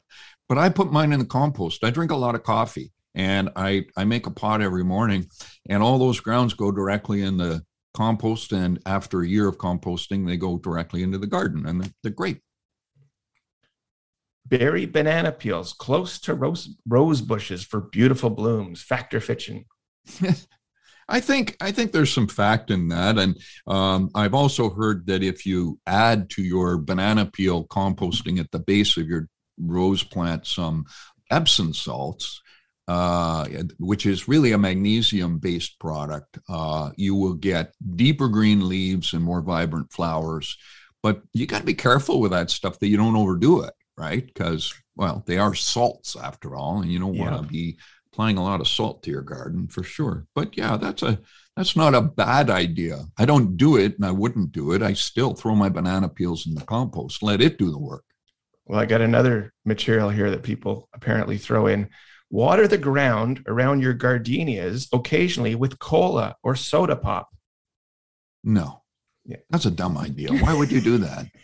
but 0.50 0.58
I 0.58 0.70
put 0.70 0.92
mine 0.92 1.14
in 1.14 1.20
the 1.20 1.26
compost. 1.26 1.84
I 1.84 1.90
drink 1.90 2.12
a 2.12 2.16
lot 2.16 2.36
of 2.36 2.44
coffee 2.44 2.92
and 3.18 3.50
I, 3.56 3.86
I 3.98 4.06
make 4.06 4.28
a 4.28 4.32
pot 4.32 4.62
every 4.62 4.84
morning 4.84 5.28
and 5.68 5.84
all 5.84 5.98
those 5.98 6.20
grounds 6.20 6.54
go 6.54 6.72
directly 6.72 7.24
in 7.24 7.38
the 7.38 7.64
compost. 7.94 8.54
And 8.54 8.80
after 8.86 9.22
a 9.22 9.28
year 9.28 9.48
of 9.48 9.58
composting, 9.58 10.26
they 10.26 10.38
go 10.38 10.58
directly 10.58 11.04
into 11.04 11.18
the 11.18 11.28
garden 11.28 11.66
and 11.66 11.82
they're, 11.82 11.92
they're 12.04 12.12
great. 12.12 12.40
Bury 14.46 14.86
banana 14.86 15.34
peels 15.34 15.74
close 15.74 16.20
to 16.20 16.34
rose, 16.34 16.70
rose 16.88 17.22
bushes 17.22 17.66
for 17.66 17.82
beautiful 17.82 18.30
blooms. 18.30 18.82
Factor 18.82 19.20
fiction 19.20 19.66
I 21.10 21.22
think 21.22 21.56
I 21.62 21.72
think 21.72 21.92
there's 21.92 22.14
some 22.14 22.28
fact 22.28 22.70
in 22.70 22.90
that, 22.90 23.18
and 23.18 23.38
um, 23.66 24.10
I've 24.14 24.34
also 24.34 24.70
heard 24.70 25.08
that 25.08 25.24
if 25.24 25.46
you 25.46 25.80
add 25.88 26.30
to 26.32 26.42
your 26.42 26.78
banana 26.78 27.26
peel 27.26 27.66
composting 27.66 28.40
at 28.40 28.52
the 28.52 28.60
base 28.60 28.98
of 28.98 29.08
your 29.08 29.30
rose 29.58 30.04
plant 30.04 30.46
some 30.46 30.86
Epsom 31.32 31.74
salts, 31.74 32.42
uh, 32.88 33.46
which 33.80 34.06
is 34.06 34.28
really 34.28 34.54
a 34.54 34.58
magnesium-based 34.58 35.80
product, 35.80 36.40
uh, 36.48 36.92
you 36.96 37.16
will 37.16 37.34
get 37.34 37.74
deeper 37.96 38.28
green 38.28 38.68
leaves 38.68 39.14
and 39.14 39.24
more 39.24 39.42
vibrant 39.42 39.92
flowers. 39.92 40.58
But 41.04 41.22
you 41.34 41.46
got 41.46 41.60
to 41.60 41.66
be 41.66 41.74
careful 41.74 42.20
with 42.20 42.32
that 42.32 42.50
stuff 42.50 42.80
that 42.80 42.88
you 42.88 42.98
don't 42.98 43.16
overdo 43.16 43.62
it, 43.62 43.74
right? 43.98 44.26
Because 44.26 44.74
well, 44.96 45.24
they 45.28 45.38
are 45.38 45.54
salts 45.54 46.16
after 46.16 46.56
all, 46.56 46.82
and 46.82 46.92
you 46.92 47.00
don't 47.00 47.18
want 47.18 47.40
to 47.40 47.48
be 47.48 47.78
applying 48.12 48.38
a 48.38 48.44
lot 48.44 48.62
of 48.62 48.68
salt 48.68 49.04
to 49.04 49.12
your 49.12 49.22
garden 49.22 49.68
for 49.68 49.84
sure. 49.84 50.26
But 50.34 50.58
yeah, 50.58 50.76
that's 50.76 51.04
a 51.04 51.20
that's 51.56 51.76
not 51.76 51.94
a 51.94 52.02
bad 52.02 52.50
idea. 52.50 53.06
I 53.18 53.26
don't 53.26 53.58
do 53.58 53.78
it 53.78 53.96
and 53.96 54.06
I 54.06 54.12
wouldn't 54.12 54.52
do 54.52 54.72
it. 54.74 54.82
I 54.82 54.94
still 54.94 55.34
throw 55.34 55.56
my 55.56 55.70
banana 55.70 56.10
peels 56.10 56.48
in 56.48 56.56
the 56.56 56.62
compost, 56.62 57.22
let 57.22 57.42
it 57.42 57.58
do 57.58 57.70
the 57.70 57.80
work. 57.80 58.04
Well, 58.66 58.80
I 58.80 58.86
got 58.86 59.02
another 59.02 59.54
material 59.66 60.10
here 60.10 60.32
that 60.32 60.44
people 60.44 60.90
apparently 60.94 61.38
throw 61.38 61.68
in. 61.68 61.90
Water 62.30 62.68
the 62.68 62.78
ground 62.78 63.44
around 63.48 63.82
your 63.82 63.94
gardenias 63.94 64.88
occasionally 64.92 65.56
with 65.56 65.80
cola 65.80 66.36
or 66.44 66.56
soda 66.56 66.96
pop. 66.96 67.30
No, 68.44 68.84
Yeah. 69.26 69.38
that's 69.50 69.66
a 69.66 69.72
dumb 69.72 69.98
idea. 69.98 70.32
Why 70.34 70.54
would 70.54 70.72
you 70.72 70.82
do 70.82 70.98
that? 71.00 71.28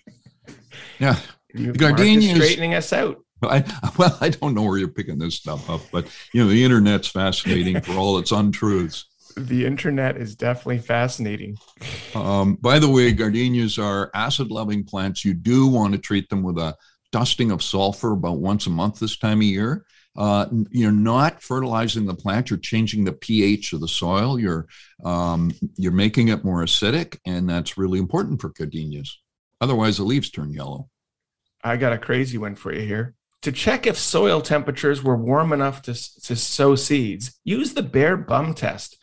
Yeah, 0.99 1.19
You, 1.53 1.71
is 1.71 1.77
Gardenias- 1.77 2.35
straightening 2.35 2.73
us 2.73 2.91
out. 2.93 3.17
I, 3.43 3.63
well, 3.97 4.17
I 4.21 4.29
don't 4.29 4.53
know 4.55 4.63
where 4.63 4.77
you're 4.77 4.87
picking 4.87 5.17
this 5.19 5.35
stuff 5.35 5.69
up, 5.69 5.81
but 5.91 6.05
you 6.33 6.41
know, 6.41 6.49
the 6.49 6.63
internet's 6.63 7.07
fascinating 7.09 7.81
for 7.81 7.93
all 7.93 8.17
its 8.17 8.31
untruths. 8.31 9.05
The 9.35 9.65
internet 9.65 10.17
is 10.17 10.35
definitely 10.35 10.79
fascinating. 10.79 11.57
Um, 12.15 12.55
by 12.55 12.79
the 12.79 12.89
way, 12.89 13.11
gardenias 13.11 13.77
are 13.77 14.09
acid 14.15 14.49
loving 14.49 14.83
plants. 14.83 15.25
You 15.25 15.33
do 15.33 15.67
want 15.67 15.93
to 15.93 15.99
treat 15.99 16.29
them 16.29 16.41
with 16.43 16.57
a 16.57 16.75
dusting 17.11 17.51
of 17.51 17.61
sulfur 17.61 18.13
about 18.13 18.39
once 18.39 18.65
a 18.67 18.69
month 18.71 18.99
this 18.99 19.17
time 19.17 19.39
of 19.39 19.43
year. 19.43 19.85
Uh, 20.15 20.45
you're 20.69 20.91
not 20.91 21.41
fertilizing 21.41 22.05
the 22.05 22.13
plant. 22.13 22.49
You're 22.49 22.59
changing 22.59 23.03
the 23.03 23.13
pH 23.13 23.73
of 23.73 23.81
the 23.81 23.87
soil. 23.87 24.39
You're 24.39 24.67
um, 25.03 25.51
you're 25.75 25.91
making 25.91 26.27
it 26.27 26.43
more 26.43 26.63
acidic, 26.63 27.17
and 27.25 27.49
that's 27.49 27.77
really 27.77 27.99
important 27.99 28.39
for 28.39 28.49
gardenias. 28.49 29.19
Otherwise, 29.59 29.97
the 29.97 30.03
leaves 30.03 30.29
turn 30.29 30.53
yellow. 30.53 30.89
I 31.63 31.77
got 31.77 31.93
a 31.93 31.97
crazy 31.97 32.37
one 32.37 32.55
for 32.55 32.73
you 32.73 32.85
here. 32.85 33.15
To 33.43 33.51
check 33.51 33.87
if 33.87 33.97
soil 33.97 34.41
temperatures 34.41 35.03
were 35.03 35.17
warm 35.17 35.51
enough 35.51 35.81
to, 35.83 35.93
to 35.93 36.35
sow 36.35 36.75
seeds, 36.75 37.39
use 37.43 37.73
the 37.73 37.83
bare 37.83 38.17
bum 38.17 38.53
test. 38.53 38.97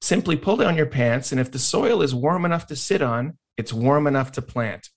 Simply 0.00 0.36
pull 0.36 0.56
down 0.56 0.76
your 0.76 0.86
pants, 0.86 1.32
and 1.32 1.40
if 1.40 1.50
the 1.50 1.58
soil 1.58 2.02
is 2.02 2.14
warm 2.14 2.44
enough 2.44 2.66
to 2.66 2.76
sit 2.76 3.00
on, 3.00 3.38
it's 3.56 3.72
warm 3.72 4.06
enough 4.06 4.32
to 4.32 4.42
plant. 4.42 4.90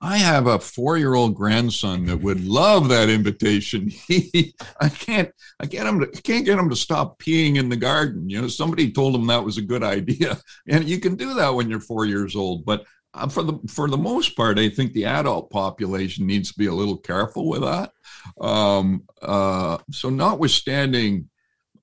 I 0.00 0.18
have 0.18 0.46
a 0.46 0.58
four-year-old 0.58 1.34
grandson 1.34 2.04
that 2.06 2.18
would 2.18 2.44
love 2.44 2.88
that 2.88 3.08
invitation. 3.08 3.90
He, 4.06 4.54
I 4.80 4.88
can't, 4.88 5.30
I 5.58 5.66
get 5.66 5.86
him 5.86 6.00
to, 6.00 6.06
can't 6.22 6.44
get 6.44 6.58
him 6.58 6.68
to 6.70 6.76
stop 6.76 7.18
peeing 7.18 7.56
in 7.56 7.68
the 7.68 7.76
garden. 7.76 8.28
You 8.28 8.42
know, 8.42 8.48
somebody 8.48 8.92
told 8.92 9.14
him 9.14 9.26
that 9.26 9.44
was 9.44 9.58
a 9.58 9.62
good 9.62 9.82
idea, 9.96 10.38
and 10.68 10.88
you 10.88 11.00
can 11.00 11.16
do 11.16 11.34
that 11.34 11.54
when 11.54 11.70
you're 11.70 11.80
four 11.80 12.04
years 12.04 12.36
old. 12.36 12.64
But 12.64 12.84
uh, 13.14 13.28
for 13.28 13.42
the 13.42 13.58
for 13.68 13.88
the 13.88 13.96
most 13.96 14.36
part, 14.36 14.58
I 14.58 14.68
think 14.68 14.92
the 14.92 15.06
adult 15.06 15.50
population 15.50 16.26
needs 16.26 16.52
to 16.52 16.58
be 16.58 16.66
a 16.66 16.74
little 16.74 16.98
careful 16.98 17.48
with 17.48 17.62
that. 17.62 17.92
Um, 18.40 19.04
uh, 19.22 19.78
so, 19.90 20.10
notwithstanding 20.10 21.30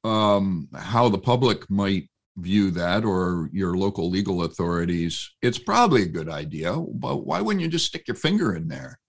um, 0.03 0.69
how 0.75 1.09
the 1.09 1.17
public 1.17 1.69
might 1.69 2.09
view 2.37 2.71
that 2.71 3.05
or 3.05 3.49
your 3.53 3.75
local 3.75 4.09
legal 4.09 4.43
authorities, 4.43 5.31
it's 5.41 5.59
probably 5.59 6.03
a 6.03 6.07
good 6.07 6.29
idea. 6.29 6.73
But 6.75 7.25
why 7.25 7.41
wouldn't 7.41 7.61
you 7.61 7.69
just 7.69 7.85
stick 7.85 8.07
your 8.07 8.15
finger 8.15 8.55
in 8.55 8.67
there? 8.67 8.99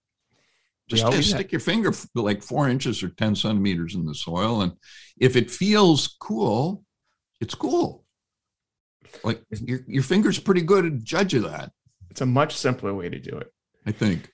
Just, 0.89 1.05
always 1.05 1.19
oh, 1.19 1.23
just 1.23 1.35
stick 1.35 1.53
your 1.53 1.61
finger 1.61 1.93
like 2.15 2.43
four 2.43 2.69
inches 2.69 3.03
or 3.03 3.09
10 3.09 3.37
centimeters 3.37 3.95
in 3.95 4.05
the 4.05 4.15
soil. 4.15 4.61
And 4.61 4.73
if 5.19 5.35
it 5.35 5.51
feels 5.51 6.17
cool, 6.21 6.85
it's 7.41 7.55
cool. 7.55 8.05
Like 9.23 9.43
your, 9.51 9.81
your 9.87 10.03
finger's 10.03 10.39
pretty 10.39 10.63
good 10.63 10.85
at 10.85 11.03
judge 11.03 11.35
of 11.35 11.45
that, 11.45 11.71
It's 12.11 12.21
a 12.21 12.27
much 12.27 12.57
simpler 12.57 12.93
way 12.93 13.09
to 13.09 13.19
do 13.19 13.37
it. 13.39 13.51
I 13.87 13.93
think. 13.93 14.31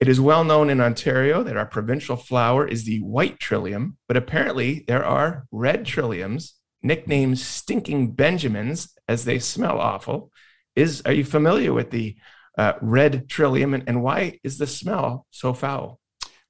It 0.00 0.08
is 0.08 0.20
well 0.20 0.44
known 0.44 0.70
in 0.70 0.80
Ontario 0.80 1.42
that 1.42 1.58
our 1.58 1.66
provincial 1.66 2.16
flower 2.16 2.66
is 2.66 2.84
the 2.84 3.00
white 3.00 3.38
trillium, 3.38 3.98
but 4.08 4.16
apparently 4.16 4.84
there 4.88 5.04
are 5.04 5.46
red 5.52 5.84
trilliums, 5.84 6.52
nicknamed 6.82 7.38
stinking 7.38 8.12
Benjamins 8.12 8.94
as 9.08 9.24
they 9.24 9.38
smell 9.38 9.78
awful. 9.80 10.30
Is 10.76 11.02
are 11.04 11.12
you 11.12 11.24
familiar 11.24 11.72
with 11.72 11.90
the 11.90 12.16
uh, 12.56 12.74
red 12.80 13.28
trillium 13.28 13.74
and, 13.74 13.84
and 13.86 14.02
why 14.02 14.38
is 14.44 14.58
the 14.58 14.66
smell 14.66 15.26
so 15.30 15.52
foul? 15.52 16.00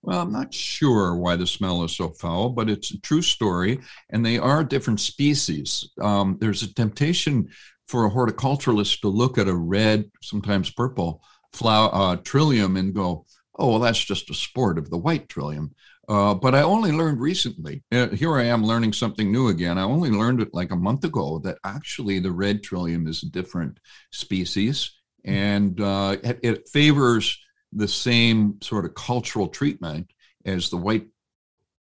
Well, 0.03 0.23
I'm 0.23 0.33
not 0.33 0.55
sure 0.55 1.15
why 1.15 1.37
the 1.37 1.47
smell 1.47 1.85
is 1.85 1.95
so 1.95 2.09
foul, 2.11 2.51
but 2.51 2.71
it's 2.71 2.91
a 2.91 3.01
true 3.01 3.21
story, 3.21 3.81
and 4.09 4.25
they 4.25 4.39
are 4.39 4.65
different 4.65 5.01
species. 5.01 5.91
Um, 6.01 6.39
there's 6.41 6.63
a 6.63 6.73
temptation 6.73 7.51
for 7.87 8.07
a 8.07 8.11
horticulturalist 8.11 9.01
to 9.01 9.09
look 9.09 9.37
at 9.37 9.49
a 9.49 9.55
red, 9.55 10.11
sometimes 10.23 10.71
purple 10.71 11.23
flower 11.53 11.91
uh, 11.93 12.17
trillium 12.17 12.77
and 12.77 12.95
go, 12.95 13.27
"Oh, 13.59 13.71
well, 13.71 13.79
that's 13.81 14.03
just 14.03 14.31
a 14.31 14.35
sport 14.35 14.79
of 14.79 14.89
the 14.89 14.97
white 14.97 15.29
trillium." 15.29 15.75
Uh, 16.11 16.35
but 16.35 16.57
I 16.57 16.63
only 16.63 16.91
learned 16.91 17.21
recently. 17.21 17.85
Uh, 17.93 18.09
here 18.09 18.37
I 18.37 18.43
am 18.43 18.65
learning 18.65 18.95
something 18.95 19.31
new 19.31 19.47
again. 19.47 19.79
I 19.79 19.85
only 19.85 20.11
learned 20.11 20.41
it 20.41 20.53
like 20.53 20.73
a 20.73 20.77
month 20.77 21.05
ago 21.05 21.39
that 21.45 21.59
actually 21.65 22.19
the 22.19 22.33
red 22.33 22.65
trillium 22.65 23.07
is 23.07 23.23
a 23.23 23.31
different 23.31 23.79
species, 24.11 24.91
and 25.25 25.81
uh, 25.81 26.17
it, 26.25 26.41
it 26.43 26.69
favors 26.69 27.39
the 27.73 27.87
same 27.87 28.57
sort 28.61 28.87
of 28.87 28.95
cultural 28.97 29.47
treatment 29.47 30.11
as 30.45 30.69
the 30.69 30.77
white 30.77 31.07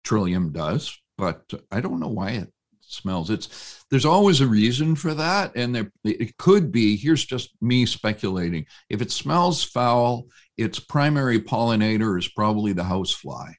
trillium 0.04 0.52
does, 0.52 0.98
but 1.18 1.42
I 1.70 1.82
don't 1.82 2.00
know 2.00 2.08
why 2.08 2.30
it 2.30 2.50
smells. 2.80 3.28
It's 3.28 3.84
there's 3.90 4.06
always 4.06 4.40
a 4.40 4.46
reason 4.46 4.94
for 4.94 5.12
that, 5.12 5.54
and 5.54 5.74
there 5.74 5.92
it 6.02 6.34
could 6.38 6.72
be. 6.72 6.96
Here's 6.96 7.26
just 7.26 7.50
me 7.60 7.84
speculating. 7.84 8.64
If 8.88 9.02
it 9.02 9.10
smells 9.10 9.62
foul, 9.62 10.28
its 10.56 10.78
primary 10.78 11.40
pollinator 11.40 12.18
is 12.18 12.28
probably 12.28 12.72
the 12.72 12.84
housefly. 12.84 13.52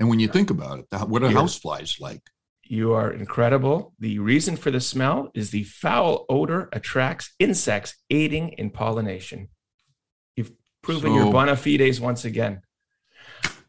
And 0.00 0.08
when 0.08 0.18
you 0.20 0.28
think 0.28 0.50
about 0.50 0.80
it, 0.80 0.86
what 1.08 1.22
are 1.22 1.30
Yeah. 1.30 1.38
houseflies 1.42 2.00
like? 2.00 2.22
You 2.66 2.94
are 2.94 3.12
incredible. 3.12 3.94
The 3.98 4.18
reason 4.18 4.56
for 4.56 4.70
the 4.70 4.80
smell 4.80 5.30
is 5.34 5.50
the 5.50 5.64
foul 5.64 6.24
odor 6.28 6.68
attracts 6.72 7.32
insects 7.38 7.94
aiding 8.10 8.50
in 8.50 8.70
pollination. 8.70 9.48
You've 10.36 10.52
proven 10.82 11.12
your 11.14 11.30
bona 11.30 11.56
fides 11.56 12.00
once 12.00 12.24
again. 12.24 12.62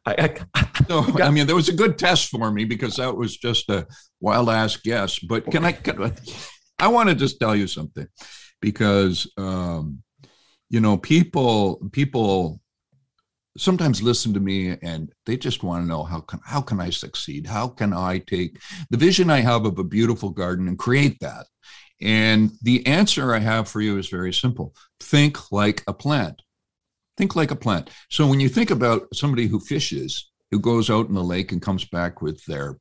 I, 0.06 0.36
I, 0.56 0.72
No, 0.90 1.02
got- 1.04 1.22
I 1.22 1.32
mean 1.32 1.46
there 1.48 1.56
was 1.56 1.70
a 1.70 1.74
good 1.76 1.98
test 1.98 2.30
for 2.30 2.52
me 2.52 2.64
because 2.66 2.96
that 2.98 3.16
was 3.16 3.36
just 3.38 3.70
a 3.70 3.88
wild 4.22 4.50
ass 4.50 4.78
guess. 4.78 5.20
But 5.20 5.50
can 5.52 5.66
I? 5.66 5.72
Can, 5.74 6.14
I 6.80 6.88
want 6.90 7.10
to 7.10 7.16
just 7.16 7.40
tell 7.40 7.56
you 7.56 7.68
something 7.68 8.08
because 8.62 9.30
um, 9.38 10.04
you 10.70 10.80
know 10.80 10.96
people 10.98 11.90
people 11.92 12.62
sometimes 13.58 14.02
listen 14.02 14.34
to 14.34 14.39
me 14.39 14.78
and 14.82 15.12
they 15.26 15.38
just 15.38 15.63
want 15.63 15.84
to 15.84 15.88
know 15.88 16.04
how 16.04 16.20
can 16.22 16.39
how 16.46 16.62
can 16.62 16.80
I 16.80 16.89
succeed? 16.89 17.48
How 17.48 17.68
can 17.68 17.94
I 17.94 18.20
take 18.20 18.60
the 18.89 18.98
vision 18.98 19.30
I 19.30 19.39
have 19.41 19.65
of 19.65 19.80
a 19.80 19.84
beautiful 19.84 20.30
garden 20.30 20.68
and 20.68 20.78
create 20.78 21.20
that? 21.22 21.46
And 22.02 22.52
the 22.62 22.86
answer 22.86 23.34
I 23.34 23.39
have 23.39 23.70
for 23.70 23.82
you 23.82 23.98
is 23.98 24.10
very 24.10 24.34
simple. 24.34 24.76
Think 25.00 25.52
like 25.52 25.84
a 25.88 25.94
plant. 25.94 26.41
Think 27.18 27.36
like 27.36 27.52
a 27.52 27.56
plant. 27.56 27.89
So 28.10 28.28
when 28.28 28.41
you 28.41 28.50
think 28.50 28.72
about 28.72 29.08
somebody 29.13 29.48
who 29.48 29.60
fishes, 29.60 30.30
who 30.52 30.60
goes 30.60 30.89
out 30.89 31.08
in 31.08 31.15
the 31.15 31.24
lake 31.24 31.52
and 31.52 31.62
comes 31.62 31.86
back 31.86 32.22
with 32.22 32.44
their 32.46 32.78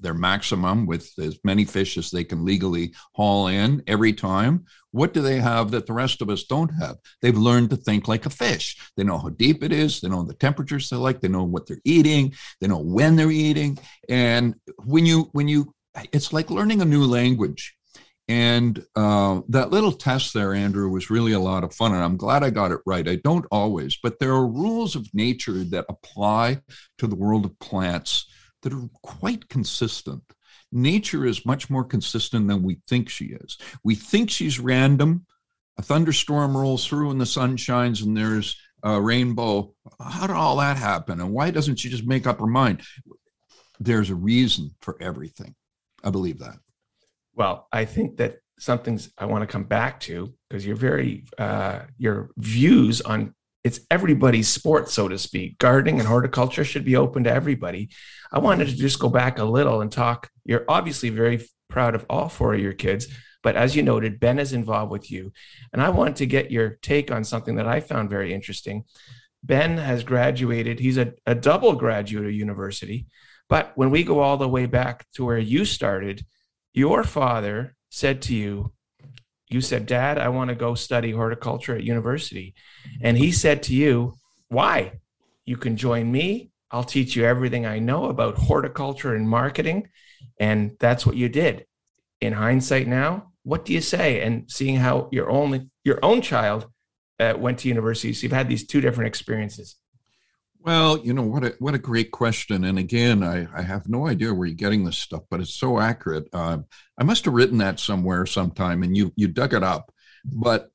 their 0.00 0.14
maximum 0.14 0.86
with 0.86 1.12
as 1.18 1.38
many 1.44 1.64
fish 1.64 1.96
as 1.98 2.10
they 2.10 2.24
can 2.24 2.44
legally 2.44 2.94
haul 3.12 3.48
in 3.48 3.82
every 3.86 4.12
time. 4.12 4.64
What 4.90 5.12
do 5.12 5.20
they 5.20 5.38
have 5.40 5.70
that 5.72 5.86
the 5.86 5.92
rest 5.92 6.22
of 6.22 6.30
us 6.30 6.44
don't 6.44 6.70
have? 6.80 6.96
They've 7.20 7.36
learned 7.36 7.70
to 7.70 7.76
think 7.76 8.08
like 8.08 8.26
a 8.26 8.30
fish. 8.30 8.76
They 8.96 9.04
know 9.04 9.18
how 9.18 9.28
deep 9.30 9.62
it 9.62 9.72
is. 9.72 10.00
They 10.00 10.08
know 10.08 10.22
the 10.22 10.34
temperatures 10.34 10.88
they 10.88 10.96
like. 10.96 11.20
They 11.20 11.28
know 11.28 11.44
what 11.44 11.66
they're 11.66 11.80
eating. 11.84 12.34
They 12.60 12.68
know 12.68 12.78
when 12.78 13.16
they're 13.16 13.30
eating. 13.30 13.78
And 14.08 14.54
when 14.84 15.04
you 15.04 15.28
when 15.32 15.48
you, 15.48 15.74
it's 16.12 16.32
like 16.32 16.50
learning 16.50 16.80
a 16.80 16.86
new 16.86 17.04
language. 17.04 17.74
And 18.30 18.84
uh, 18.94 19.40
that 19.48 19.70
little 19.70 19.92
test 19.92 20.34
there, 20.34 20.52
Andrew, 20.52 20.90
was 20.90 21.08
really 21.08 21.32
a 21.32 21.40
lot 21.40 21.64
of 21.64 21.74
fun. 21.74 21.94
And 21.94 22.04
I'm 22.04 22.18
glad 22.18 22.44
I 22.44 22.50
got 22.50 22.72
it 22.72 22.80
right. 22.84 23.08
I 23.08 23.16
don't 23.16 23.46
always, 23.50 23.98
but 24.02 24.18
there 24.18 24.32
are 24.32 24.46
rules 24.46 24.94
of 24.94 25.08
nature 25.14 25.64
that 25.64 25.86
apply 25.88 26.60
to 26.98 27.06
the 27.06 27.16
world 27.16 27.46
of 27.46 27.58
plants 27.58 28.26
that 28.62 28.72
are 28.72 28.88
quite 29.02 29.48
consistent. 29.48 30.22
Nature 30.70 31.24
is 31.24 31.46
much 31.46 31.70
more 31.70 31.84
consistent 31.84 32.48
than 32.48 32.62
we 32.62 32.80
think 32.88 33.08
she 33.08 33.26
is. 33.26 33.56
We 33.84 33.94
think 33.94 34.30
she's 34.30 34.58
random. 34.60 35.24
A 35.78 35.82
thunderstorm 35.82 36.56
rolls 36.56 36.86
through 36.86 37.10
and 37.10 37.20
the 37.20 37.26
sun 37.26 37.56
shines 37.56 38.02
and 38.02 38.16
there's 38.16 38.56
a 38.82 39.00
rainbow. 39.00 39.74
How 40.00 40.26
did 40.26 40.36
all 40.36 40.56
that 40.56 40.76
happen? 40.76 41.20
And 41.20 41.32
why 41.32 41.50
doesn't 41.50 41.76
she 41.76 41.88
just 41.88 42.06
make 42.06 42.26
up 42.26 42.40
her 42.40 42.46
mind? 42.46 42.82
There's 43.80 44.10
a 44.10 44.14
reason 44.14 44.70
for 44.80 44.96
everything. 45.00 45.54
I 46.02 46.10
believe 46.10 46.38
that. 46.40 46.58
well, 47.34 47.68
I 47.72 47.84
think 47.84 48.16
that 48.18 48.38
something's 48.58 49.10
I 49.16 49.26
want 49.26 49.42
to 49.42 49.46
come 49.46 49.64
back 49.64 50.00
to 50.00 50.34
because 50.48 50.66
you're 50.66 50.76
very 50.76 51.24
uh, 51.38 51.80
your 51.96 52.30
views 52.36 53.00
on 53.00 53.34
it's 53.64 53.80
everybody's 53.90 54.48
sport, 54.48 54.88
so 54.88 55.08
to 55.08 55.18
speak. 55.18 55.58
Gardening 55.58 55.98
and 55.98 56.08
horticulture 56.08 56.64
should 56.64 56.84
be 56.84 56.96
open 56.96 57.24
to 57.24 57.32
everybody. 57.32 57.90
I 58.32 58.38
wanted 58.38 58.68
to 58.68 58.76
just 58.76 58.98
go 58.98 59.08
back 59.08 59.38
a 59.38 59.44
little 59.44 59.80
and 59.80 59.90
talk. 59.90 60.30
You're 60.44 60.64
obviously 60.68 61.10
very 61.10 61.46
proud 61.68 61.94
of 61.94 62.06
all 62.08 62.28
four 62.28 62.54
of 62.54 62.60
your 62.60 62.72
kids, 62.72 63.08
but 63.42 63.56
as 63.56 63.76
you 63.76 63.82
noted, 63.82 64.20
Ben 64.20 64.38
is 64.38 64.52
involved 64.52 64.90
with 64.92 65.10
you. 65.10 65.32
And 65.72 65.82
I 65.82 65.90
want 65.90 66.16
to 66.16 66.26
get 66.26 66.50
your 66.50 66.78
take 66.82 67.10
on 67.10 67.24
something 67.24 67.56
that 67.56 67.66
I 67.66 67.80
found 67.80 68.10
very 68.10 68.32
interesting. 68.32 68.84
Ben 69.42 69.78
has 69.78 70.02
graduated, 70.02 70.80
he's 70.80 70.98
a, 70.98 71.12
a 71.26 71.34
double 71.34 71.74
graduate 71.74 72.26
of 72.26 72.32
university. 72.32 73.06
But 73.48 73.72
when 73.76 73.90
we 73.90 74.02
go 74.02 74.20
all 74.20 74.36
the 74.36 74.48
way 74.48 74.66
back 74.66 75.06
to 75.14 75.24
where 75.24 75.38
you 75.38 75.64
started, 75.64 76.24
your 76.74 77.04
father 77.04 77.74
said 77.90 78.22
to 78.22 78.34
you, 78.34 78.72
you 79.50 79.60
said, 79.60 79.86
Dad, 79.86 80.18
I 80.18 80.28
want 80.28 80.50
to 80.50 80.54
go 80.54 80.74
study 80.74 81.10
horticulture 81.10 81.74
at 81.74 81.84
university. 81.84 82.54
And 83.00 83.16
he 83.16 83.32
said 83.32 83.62
to 83.64 83.74
you, 83.74 84.14
Why? 84.48 84.92
you 85.48 85.56
can 85.56 85.78
join 85.78 86.12
me. 86.12 86.50
I'll 86.70 86.84
teach 86.84 87.16
you 87.16 87.24
everything 87.24 87.64
I 87.64 87.78
know 87.78 88.04
about 88.10 88.36
horticulture 88.36 89.14
and 89.14 89.26
marketing. 89.26 89.88
And 90.38 90.76
that's 90.78 91.06
what 91.06 91.16
you 91.16 91.30
did. 91.30 91.64
In 92.20 92.34
hindsight 92.34 92.86
now, 92.86 93.32
what 93.44 93.64
do 93.64 93.72
you 93.72 93.80
say? 93.80 94.20
And 94.20 94.44
seeing 94.50 94.76
how 94.76 95.08
your 95.10 95.30
own 95.30 95.70
your 95.84 95.98
own 96.02 96.20
child 96.20 96.66
uh, 97.18 97.32
went 97.38 97.60
to 97.60 97.68
university, 97.68 98.12
so 98.12 98.24
you've 98.24 98.32
had 98.32 98.48
these 98.48 98.66
two 98.66 98.82
different 98.82 99.08
experiences. 99.08 99.76
Well, 100.68 100.98
you 100.98 101.14
know 101.14 101.22
what 101.22 101.44
a 101.44 101.54
what 101.60 101.74
a 101.74 101.78
great 101.78 102.10
question, 102.10 102.64
and 102.64 102.78
again, 102.78 103.22
I, 103.22 103.46
I 103.58 103.62
have 103.62 103.88
no 103.88 104.06
idea 104.06 104.34
where 104.34 104.46
you're 104.46 104.54
getting 104.54 104.84
this 104.84 104.98
stuff, 104.98 105.22
but 105.30 105.40
it's 105.40 105.54
so 105.54 105.80
accurate. 105.80 106.28
Uh, 106.30 106.58
I 107.00 107.04
must 107.04 107.24
have 107.24 107.32
written 107.32 107.56
that 107.56 107.80
somewhere 107.80 108.26
sometime, 108.26 108.82
and 108.82 108.94
you 108.94 109.10
you 109.16 109.28
dug 109.28 109.54
it 109.54 109.62
up, 109.62 109.90
but 110.26 110.70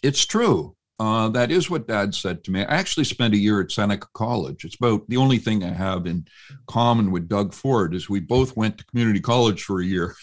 it's 0.00 0.24
true. 0.26 0.76
Uh, 1.00 1.28
that 1.30 1.50
is 1.50 1.68
what 1.68 1.88
Dad 1.88 2.14
said 2.14 2.44
to 2.44 2.52
me. 2.52 2.60
I 2.60 2.76
actually 2.76 3.02
spent 3.02 3.34
a 3.34 3.36
year 3.36 3.60
at 3.60 3.72
Seneca 3.72 4.06
College. 4.14 4.64
It's 4.64 4.76
about 4.76 5.08
the 5.08 5.16
only 5.16 5.38
thing 5.38 5.64
I 5.64 5.72
have 5.72 6.06
in 6.06 6.24
common 6.68 7.10
with 7.10 7.26
Doug 7.26 7.52
Ford 7.52 7.96
is 7.96 8.08
we 8.08 8.20
both 8.20 8.56
went 8.56 8.78
to 8.78 8.86
community 8.86 9.18
college 9.18 9.64
for 9.64 9.80
a 9.80 9.84
year. 9.84 10.14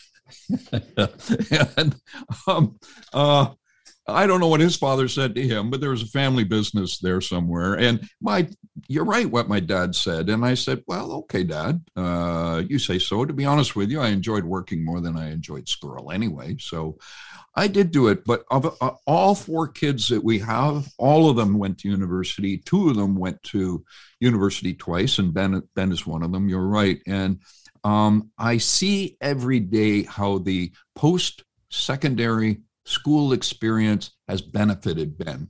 and 1.76 1.94
um, 2.48 2.80
uh, 3.12 3.50
I 4.14 4.28
don't 4.28 4.40
know 4.40 4.48
what 4.48 4.60
his 4.60 4.76
father 4.76 5.08
said 5.08 5.36
to 5.36 5.48
him, 5.48 5.70
but 5.70 5.82
there 5.82 5.92
was 5.92 6.04
a 6.04 6.08
family 6.08 6.44
business 6.44 7.00
there 7.00 7.22
somewhere. 7.22 7.76
And 7.76 8.08
my, 8.22 8.48
you're 8.88 9.06
right, 9.06 9.30
what 9.30 9.50
my 9.50 9.60
dad 9.60 9.96
said. 9.96 10.30
And 10.30 10.46
I 10.46 10.54
said, 10.54 10.84
well, 10.88 11.12
okay, 11.14 11.44
dad, 11.44 11.82
uh, 11.96 12.64
you 12.68 12.80
say 12.80 13.00
so. 13.00 13.26
To 13.26 13.34
be 13.34 13.46
honest 13.46 13.76
with 13.76 13.90
you, 13.90 14.00
I 14.00 14.10
enjoyed 14.10 14.44
working 14.46 14.84
more 14.84 15.02
than 15.02 15.18
I 15.18 15.32
enjoyed 15.32 15.70
squirrel 15.70 16.12
anyway. 16.12 16.56
So 16.60 16.98
I 17.56 17.68
did 17.68 17.92
do 17.92 18.08
it. 18.08 18.24
But 18.26 18.44
of 18.52 18.78
uh, 18.82 18.92
all 19.06 19.36
four 19.36 19.68
kids 19.68 20.08
that 20.10 20.24
we 20.24 20.40
have, 20.40 20.88
all 20.98 21.30
of 21.30 21.36
them 21.36 21.58
went 21.58 21.80
to 21.80 21.90
university. 21.90 22.58
Two 22.58 22.90
of 22.90 22.96
them 22.96 23.16
went 23.16 23.42
to 23.44 23.84
university 24.20 24.74
twice, 24.74 25.20
and 25.20 25.34
Ben, 25.34 25.62
Ben 25.76 25.92
is 25.92 26.06
one 26.06 26.24
of 26.24 26.32
them. 26.32 26.50
You're 26.50 26.68
right. 26.68 27.02
And 27.08 27.40
um, 27.84 28.32
I 28.38 28.58
see 28.58 29.18
every 29.22 29.60
day 29.60 30.04
how 30.04 30.40
the 30.40 30.72
post 30.96 31.44
secondary 31.70 32.62
school 32.86 33.34
experience 33.34 34.12
has 34.28 34.42
benefited 34.42 35.18
Ben. 35.18 35.50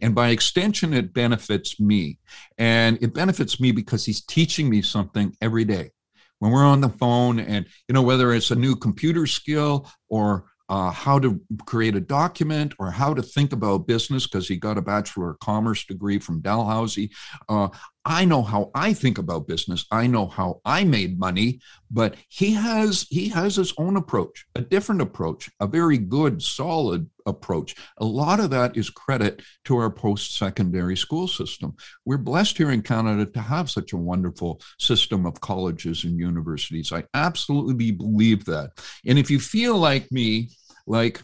And 0.00 0.14
by 0.14 0.28
extension, 0.28 0.94
it 0.94 1.12
benefits 1.12 1.80
me. 1.80 2.18
And 2.58 2.98
it 3.02 3.14
benefits 3.14 3.60
me 3.60 3.72
because 3.72 4.04
he's 4.04 4.24
teaching 4.24 4.68
me 4.68 4.82
something 4.82 5.36
every 5.40 5.64
day. 5.64 5.90
When 6.38 6.52
we're 6.52 6.64
on 6.64 6.80
the 6.80 6.88
phone, 6.88 7.38
and, 7.38 7.66
you 7.88 7.92
know, 7.92 8.02
whether 8.02 8.32
it's 8.32 8.50
a 8.50 8.56
new 8.56 8.76
computer 8.76 9.26
skill 9.26 9.88
or 10.08 10.46
uh, 10.68 10.90
how 10.90 11.18
to 11.18 11.40
create 11.66 11.94
a 11.94 12.00
document 12.00 12.74
or 12.78 12.90
how 12.90 13.12
to 13.14 13.22
think 13.22 13.52
about 13.52 13.86
business 13.86 14.26
because 14.26 14.48
he 14.48 14.56
got 14.56 14.78
a 14.78 14.82
bachelor 14.82 15.30
of 15.30 15.38
commerce 15.38 15.84
degree 15.84 16.18
from 16.18 16.40
dalhousie 16.40 17.10
uh, 17.50 17.68
i 18.04 18.24
know 18.24 18.42
how 18.42 18.70
i 18.74 18.92
think 18.92 19.18
about 19.18 19.48
business. 19.48 19.86
I 19.90 20.06
know 20.06 20.26
how 20.26 20.60
i 20.64 20.84
made 20.84 21.18
money 21.18 21.60
but 21.90 22.16
he 22.28 22.52
has 22.54 23.06
he 23.10 23.28
has 23.28 23.56
his 23.56 23.72
own 23.78 23.96
approach 23.96 24.46
a 24.54 24.60
different 24.60 25.00
approach 25.00 25.50
a 25.60 25.66
very 25.66 25.98
good 25.98 26.42
solid 26.42 27.08
approach. 27.26 27.74
A 27.98 28.04
lot 28.04 28.40
of 28.40 28.50
that 28.50 28.76
is 28.76 28.90
credit 28.90 29.42
to 29.64 29.76
our 29.76 29.90
post-secondary 29.90 30.96
school 30.96 31.28
system. 31.28 31.74
We're 32.04 32.18
blessed 32.18 32.58
here 32.58 32.70
in 32.70 32.82
canada 32.82 33.26
to 33.26 33.40
have 33.40 33.70
such 33.70 33.92
a 33.92 33.98
wonderful 33.98 34.60
system 34.78 35.26
of 35.26 35.40
colleges 35.40 36.04
and 36.04 36.18
universities. 36.18 36.92
I 36.92 37.04
absolutely 37.14 37.92
believe 37.92 38.44
that. 38.46 38.72
And 39.06 39.18
if 39.18 39.30
you 39.30 39.40
feel 39.40 39.76
like 39.76 40.10
me 40.12 40.50
like 40.86 41.22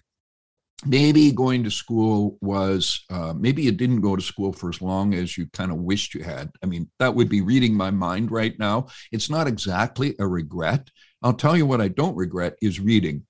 maybe 0.86 1.32
going 1.32 1.64
to 1.64 1.70
school 1.70 2.38
was 2.40 3.04
uh, 3.10 3.34
maybe 3.36 3.62
you 3.62 3.72
didn't 3.72 4.00
go 4.00 4.16
to 4.16 4.22
school 4.22 4.52
for 4.52 4.70
as 4.70 4.80
long 4.80 5.14
as 5.14 5.36
you 5.36 5.46
kind 5.52 5.70
of 5.70 5.78
wished 5.78 6.14
you 6.14 6.22
had. 6.22 6.50
I 6.62 6.66
mean 6.66 6.90
that 6.98 7.14
would 7.14 7.28
be 7.28 7.40
reading 7.40 7.74
my 7.74 7.90
mind 7.90 8.30
right 8.30 8.58
now. 8.58 8.88
It's 9.12 9.30
not 9.30 9.46
exactly 9.46 10.14
a 10.18 10.26
regret. 10.26 10.90
I'll 11.22 11.34
tell 11.34 11.56
you 11.56 11.66
what 11.66 11.80
i 11.80 11.88
don't 11.88 12.16
regret 12.16 12.56
is 12.62 12.80
reading. 12.80 13.26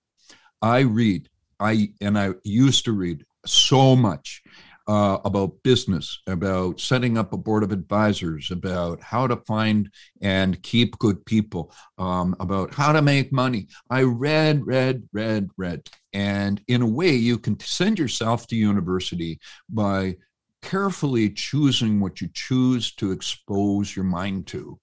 I 0.63 0.81
read 0.81 1.29
i 1.59 1.91
and 2.01 2.19
i 2.19 2.31
used 2.45 2.85
to 2.87 2.93
read 2.93 3.25
so 3.47 3.97
much 3.97 4.43
uh, 4.91 5.21
about 5.25 5.63
business, 5.63 6.21
about 6.27 6.81
setting 6.81 7.17
up 7.17 7.33
a 7.33 7.37
board 7.37 7.63
of 7.63 7.71
advisors, 7.71 8.51
about 8.51 9.01
how 9.01 9.25
to 9.25 9.37
find 9.47 9.89
and 10.21 10.61
keep 10.65 10.99
good 10.99 11.25
people, 11.27 11.73
um, 11.97 12.35
about 12.41 12.75
how 12.75 12.91
to 12.91 13.01
make 13.01 13.33
money. 13.33 13.69
I 13.89 14.03
read, 14.03 14.67
read, 14.67 15.05
read, 15.13 15.49
read. 15.57 15.89
And 16.13 16.61
in 16.67 16.83
a 16.83 16.89
way, 16.89 17.13
you 17.13 17.39
can 17.39 17.61
send 17.61 18.01
yourself 18.01 18.49
to 18.49 18.57
university 18.57 19.39
by 19.69 20.17
carefully 20.61 21.31
choosing 21.31 22.01
what 22.01 22.21
you 22.21 22.29
choose 22.35 22.93
to 22.97 23.13
expose 23.13 23.95
your 23.95 24.05
mind 24.05 24.49
to 24.49 24.77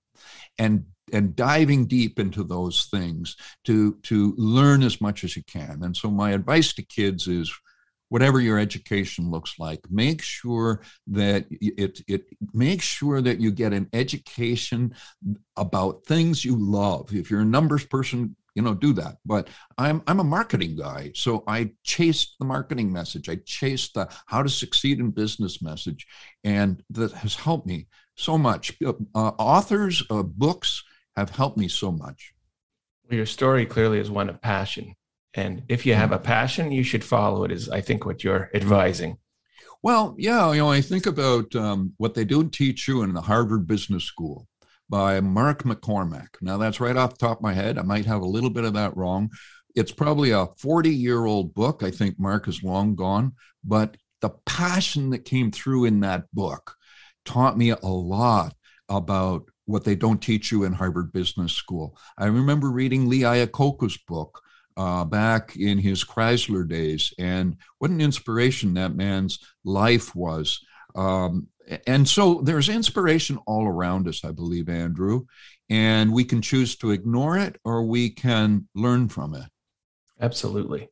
and 0.58 0.86
and 1.14 1.36
diving 1.36 1.86
deep 1.86 2.18
into 2.18 2.46
those 2.46 2.88
things 2.92 3.36
to 3.66 3.96
to 4.04 4.34
learn 4.38 4.84
as 4.84 5.00
much 5.00 5.24
as 5.24 5.36
you 5.36 5.44
can 5.44 5.84
and 5.84 5.96
so 5.96 6.10
my 6.10 6.32
advice 6.32 6.74
to 6.74 6.82
kids 6.82 7.28
is 7.28 7.54
whatever 8.10 8.40
your 8.40 8.60
education 8.60 9.30
looks 9.30 9.56
like 9.60 9.80
make 9.90 10.22
sure 10.22 10.82
that 11.08 11.46
it 11.50 12.02
it 12.08 12.26
make 12.54 12.82
sure 12.82 13.22
that 13.22 13.40
you 13.40 13.52
get 13.52 13.74
an 13.74 13.88
education 13.94 14.94
about 15.56 16.06
things 16.06 16.46
you 16.46 16.56
love. 16.56 17.14
If 17.14 17.30
you're 17.30 17.42
a 17.42 17.46
numbers 17.46 17.86
person 17.86 18.36
you 18.56 18.64
know 18.64 18.74
do 18.74 18.92
that. 18.94 19.18
But 19.24 19.50
i'm 19.78 20.02
i'm 20.08 20.20
a 20.20 20.24
marketing 20.24 20.76
guy 20.76 21.12
so 21.14 21.44
i 21.48 21.72
chased 21.84 22.36
the 22.40 22.46
marketing 22.46 22.92
message. 22.92 23.30
I 23.30 23.36
chased 23.46 23.94
the 23.94 24.10
how 24.26 24.42
to 24.42 24.50
succeed 24.50 25.00
in 25.00 25.12
business 25.12 25.62
message 25.62 26.08
and 26.44 26.84
that 26.90 27.12
has 27.12 27.36
helped 27.36 27.68
me 27.68 27.88
so 28.16 28.38
much. 28.38 28.76
Uh, 28.84 28.94
authors 29.14 30.04
uh, 30.10 30.24
books 30.24 30.84
have 31.16 31.30
helped 31.30 31.58
me 31.58 31.68
so 31.68 31.92
much. 31.92 32.34
Your 33.12 33.28
story 33.28 33.66
clearly 33.66 34.00
is 34.00 34.10
one 34.10 34.28
of 34.28 34.42
passion 34.42 34.96
and 35.38 35.62
if 35.70 35.86
you 35.86 35.94
have 35.94 36.12
a 36.12 36.20
passion, 36.20 36.72
you 36.72 36.84
should 36.84 37.04
follow 37.04 37.44
it, 37.44 37.52
is 37.52 37.70
I 37.70 37.80
think 37.80 38.06
what 38.06 38.24
you're 38.24 38.50
advising. 38.56 39.20
Well, 39.84 40.16
yeah, 40.18 40.52
you 40.52 40.58
know, 40.58 40.72
I 40.72 40.82
think 40.82 41.06
about 41.06 41.56
um, 41.56 41.94
what 41.98 42.16
they 42.16 42.26
don't 42.26 42.52
teach 42.52 42.88
you 42.88 43.04
in 43.04 43.14
the 43.14 43.22
Harvard 43.22 43.68
Business 43.68 44.04
School 44.04 44.48
by 44.90 45.20
Mark 45.20 45.62
McCormack. 45.62 46.30
Now, 46.42 46.58
that's 46.58 46.80
right 46.80 46.98
off 46.98 47.12
the 47.12 47.28
top 47.28 47.38
of 47.38 47.44
my 47.44 47.54
head. 47.54 47.78
I 47.78 47.84
might 47.84 48.06
have 48.06 48.22
a 48.22 48.28
little 48.28 48.50
bit 48.50 48.64
of 48.64 48.74
that 48.74 48.98
wrong. 48.98 49.30
It's 49.76 49.92
probably 49.92 50.32
a 50.32 50.48
40 50.58 50.90
year 50.90 51.26
old 51.26 51.54
book. 51.54 51.84
I 51.84 51.92
think 51.92 52.20
Mark 52.20 52.48
is 52.48 52.64
long 52.64 52.96
gone, 52.96 53.34
but 53.64 53.96
the 54.22 54.32
passion 54.48 55.12
that 55.12 55.26
came 55.26 55.52
through 55.52 55.86
in 55.86 56.00
that 56.00 56.24
book 56.34 56.74
taught 57.26 57.60
me 57.60 57.70
a 57.70 57.86
lot 57.86 58.56
about 58.90 59.44
what 59.66 59.84
they 59.84 59.96
don't 59.96 60.22
teach 60.22 60.52
you 60.52 60.64
in 60.64 60.74
Harvard 60.74 61.12
Business 61.12 61.54
School. 61.54 61.96
I 62.18 62.26
remember 62.26 62.72
reading 62.72 63.08
Lee 63.08 63.22
Iacocca's 63.22 63.98
book 64.08 64.42
uh, 64.78 65.04
back 65.04 65.56
in 65.58 65.80
his 65.80 66.04
Chrysler 66.04 66.68
days. 66.68 67.14
And 67.18 67.58
what 67.80 67.92
an 67.92 68.00
inspiration 68.00 68.76
that 68.76 68.96
man's 68.96 69.40
life 69.66 70.16
was. 70.16 70.64
Um, 70.96 71.48
and 71.86 72.08
so 72.08 72.42
there's 72.42 72.70
inspiration 72.70 73.40
all 73.46 73.68
around 73.68 74.08
us, 74.08 74.24
I 74.24 74.32
believe, 74.32 74.70
Andrew. 74.70 75.26
And 75.70 76.14
we 76.14 76.24
can 76.24 76.42
choose 76.42 76.78
to 76.78 76.92
ignore 76.92 77.38
it 77.38 77.58
or 77.66 77.84
we 77.84 78.10
can 78.10 78.70
learn 78.74 79.10
from 79.10 79.36
it. 79.36 79.50
Absolutely. 80.22 80.90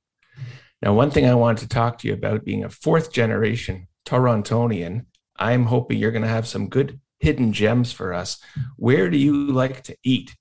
Now, 0.82 0.94
one 0.94 1.12
thing 1.12 1.26
I 1.26 1.36
wanted 1.36 1.62
to 1.62 1.70
talk 1.70 2.00
to 2.00 2.08
you 2.08 2.14
about 2.14 2.44
being 2.44 2.64
a 2.64 2.70
fourth 2.70 3.14
generation 3.14 3.88
Torontonian, 4.06 5.06
I'm 5.38 5.66
hoping 5.66 5.98
you're 5.98 6.12
going 6.12 6.22
to 6.22 6.28
have 6.28 6.48
some 6.48 6.70
good 6.70 7.00
hidden 7.20 7.54
gems 7.54 7.92
for 7.92 8.14
us. 8.14 8.40
Where 8.76 9.10
do 9.10 9.18
you 9.18 9.48
like 9.48 9.84
to 9.84 9.98
eat 10.04 10.36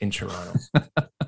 in 0.00 0.10
Toronto? 0.10 0.58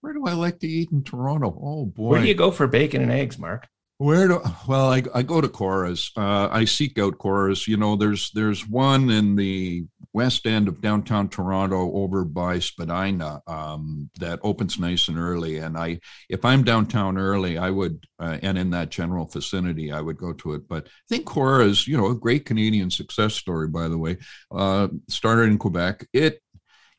where 0.00 0.12
do 0.12 0.26
I 0.26 0.32
like 0.32 0.58
to 0.60 0.68
eat 0.68 0.90
in 0.92 1.04
Toronto? 1.04 1.56
Oh 1.60 1.86
boy. 1.86 2.10
Where 2.10 2.20
do 2.22 2.28
you 2.28 2.34
go 2.34 2.50
for 2.50 2.66
bacon 2.66 3.02
and 3.02 3.12
eggs, 3.12 3.38
Mark? 3.38 3.68
Where 3.98 4.28
do 4.28 4.40
well 4.66 4.90
I, 4.90 5.02
I 5.14 5.22
go 5.22 5.42
to 5.42 5.48
Cora's. 5.48 6.10
Uh, 6.16 6.48
I 6.50 6.64
seek 6.64 6.98
out 6.98 7.18
Cora's. 7.18 7.68
You 7.68 7.76
know, 7.76 7.96
there's 7.96 8.30
there's 8.30 8.66
one 8.66 9.10
in 9.10 9.36
the 9.36 9.84
west 10.12 10.46
end 10.46 10.68
of 10.68 10.80
downtown 10.80 11.28
Toronto 11.28 11.92
over 11.92 12.24
by 12.24 12.58
Spadina 12.58 13.42
um, 13.46 14.10
that 14.18 14.40
opens 14.42 14.78
nice 14.78 15.08
and 15.08 15.18
early. 15.18 15.58
And 15.58 15.76
I, 15.76 16.00
if 16.28 16.44
I'm 16.44 16.64
downtown 16.64 17.16
early, 17.16 17.58
I 17.58 17.70
would, 17.70 18.04
uh, 18.18 18.38
and 18.42 18.58
in 18.58 18.70
that 18.70 18.90
general 18.90 19.26
vicinity, 19.26 19.92
I 19.92 20.00
would 20.00 20.16
go 20.16 20.32
to 20.32 20.54
it. 20.54 20.66
But 20.66 20.86
I 20.86 20.90
think 21.08 21.26
Cora's, 21.26 21.86
you 21.86 21.96
know, 21.96 22.06
a 22.06 22.14
great 22.14 22.44
Canadian 22.44 22.90
success 22.90 23.34
story, 23.34 23.68
by 23.68 23.88
the 23.88 23.98
way, 23.98 24.16
uh, 24.50 24.88
started 25.08 25.42
in 25.42 25.58
Quebec. 25.58 26.06
It 26.12 26.40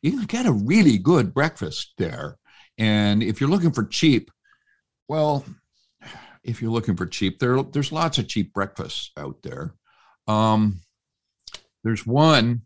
you 0.01 0.11
can 0.11 0.25
get 0.25 0.45
a 0.45 0.51
really 0.51 0.97
good 0.97 1.33
breakfast 1.33 1.93
there. 1.97 2.37
And 2.77 3.21
if 3.21 3.39
you're 3.39 3.49
looking 3.49 3.71
for 3.71 3.85
cheap, 3.85 4.31
well, 5.07 5.45
if 6.43 6.61
you're 6.61 6.71
looking 6.71 6.95
for 6.95 7.05
cheap, 7.05 7.39
there 7.39 7.61
there's 7.63 7.91
lots 7.91 8.17
of 8.17 8.27
cheap 8.27 8.53
breakfasts 8.53 9.11
out 9.17 9.41
there. 9.43 9.75
Um, 10.27 10.81
there's 11.83 12.05
one, 12.05 12.61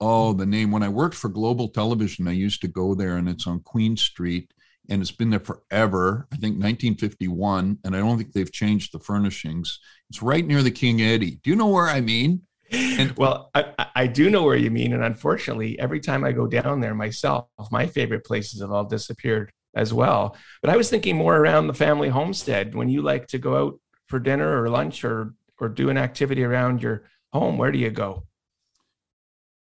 oh, 0.00 0.32
the 0.32 0.46
name. 0.46 0.70
When 0.70 0.82
I 0.82 0.88
worked 0.88 1.14
for 1.14 1.28
Global 1.28 1.68
Television, 1.68 2.28
I 2.28 2.32
used 2.32 2.60
to 2.62 2.68
go 2.68 2.94
there, 2.94 3.16
and 3.16 3.28
it's 3.28 3.46
on 3.46 3.60
Queen 3.60 3.96
Street, 3.96 4.52
and 4.88 5.02
it's 5.02 5.10
been 5.10 5.30
there 5.30 5.40
forever. 5.40 6.26
I 6.32 6.36
think 6.36 6.54
1951, 6.54 7.78
and 7.84 7.96
I 7.96 7.98
don't 7.98 8.18
think 8.18 8.32
they've 8.32 8.52
changed 8.52 8.92
the 8.92 9.00
furnishings. 9.00 9.78
It's 10.10 10.22
right 10.22 10.46
near 10.46 10.62
the 10.62 10.70
King 10.70 11.02
Eddie. 11.02 11.40
Do 11.42 11.50
you 11.50 11.56
know 11.56 11.68
where 11.68 11.88
I 11.88 12.00
mean? 12.00 12.42
And 12.70 13.16
well, 13.16 13.50
I, 13.54 13.86
I 13.94 14.06
do 14.06 14.30
know 14.30 14.42
where 14.42 14.56
you 14.56 14.70
mean, 14.70 14.92
and 14.92 15.04
unfortunately, 15.04 15.78
every 15.78 16.00
time 16.00 16.24
I 16.24 16.32
go 16.32 16.46
down 16.46 16.80
there 16.80 16.94
myself, 16.94 17.46
my 17.70 17.86
favorite 17.86 18.24
places 18.24 18.60
have 18.60 18.72
all 18.72 18.84
disappeared 18.84 19.52
as 19.74 19.92
well. 19.92 20.36
But 20.62 20.70
I 20.70 20.76
was 20.76 20.90
thinking 20.90 21.16
more 21.16 21.36
around 21.36 21.66
the 21.66 21.74
family 21.74 22.08
homestead 22.08 22.74
when 22.74 22.88
you 22.88 23.02
like 23.02 23.28
to 23.28 23.38
go 23.38 23.56
out 23.56 23.80
for 24.08 24.18
dinner 24.18 24.60
or 24.60 24.68
lunch 24.68 25.04
or 25.04 25.34
or 25.58 25.68
do 25.68 25.88
an 25.88 25.96
activity 25.96 26.44
around 26.44 26.82
your 26.82 27.04
home. 27.32 27.56
Where 27.58 27.72
do 27.72 27.78
you 27.78 27.90
go? 27.90 28.26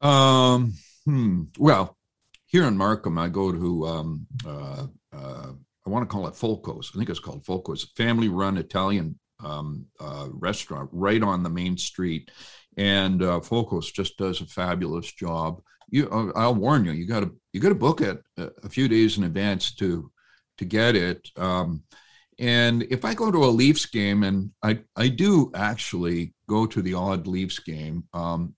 Um. 0.00 0.74
Hmm. 1.04 1.44
Well, 1.58 1.96
here 2.46 2.64
in 2.64 2.76
Markham, 2.76 3.18
I 3.18 3.28
go 3.28 3.52
to 3.52 3.86
um, 3.86 4.26
uh, 4.44 4.86
uh, 5.12 5.52
I 5.86 5.90
want 5.90 6.02
to 6.02 6.12
call 6.12 6.26
it 6.26 6.34
Folco's. 6.34 6.90
I 6.94 6.98
think 6.98 7.10
it's 7.10 7.20
called 7.20 7.44
Folco's, 7.44 7.84
family-run 7.96 8.56
Italian 8.56 9.18
um, 9.42 9.86
uh, 10.00 10.26
restaurant 10.30 10.90
right 10.92 11.22
on 11.22 11.42
the 11.42 11.50
main 11.50 11.76
street, 11.78 12.30
and 12.76 13.22
uh, 13.22 13.40
Folco's 13.40 13.90
just 13.90 14.16
does 14.16 14.40
a 14.40 14.46
fabulous 14.46 15.10
job. 15.12 15.60
You, 15.88 16.08
uh, 16.10 16.32
I'll 16.34 16.54
warn 16.54 16.84
you, 16.84 16.92
you 16.92 17.06
got 17.06 17.20
to 17.20 17.34
you 17.52 17.60
got 17.60 17.70
to 17.70 17.74
book 17.74 18.00
it 18.00 18.22
a 18.36 18.68
few 18.68 18.88
days 18.88 19.18
in 19.18 19.24
advance 19.24 19.74
to 19.76 20.10
to 20.58 20.64
get 20.64 20.96
it. 20.96 21.28
Um, 21.36 21.82
and 22.38 22.82
if 22.84 23.04
I 23.04 23.14
go 23.14 23.30
to 23.30 23.44
a 23.44 23.46
Leafs 23.46 23.86
game, 23.86 24.22
and 24.22 24.50
I 24.62 24.80
I 24.96 25.08
do 25.08 25.50
actually 25.54 26.34
go 26.48 26.66
to 26.66 26.82
the 26.82 26.94
odd 26.94 27.26
Leafs 27.26 27.58
game, 27.58 28.04
um, 28.12 28.54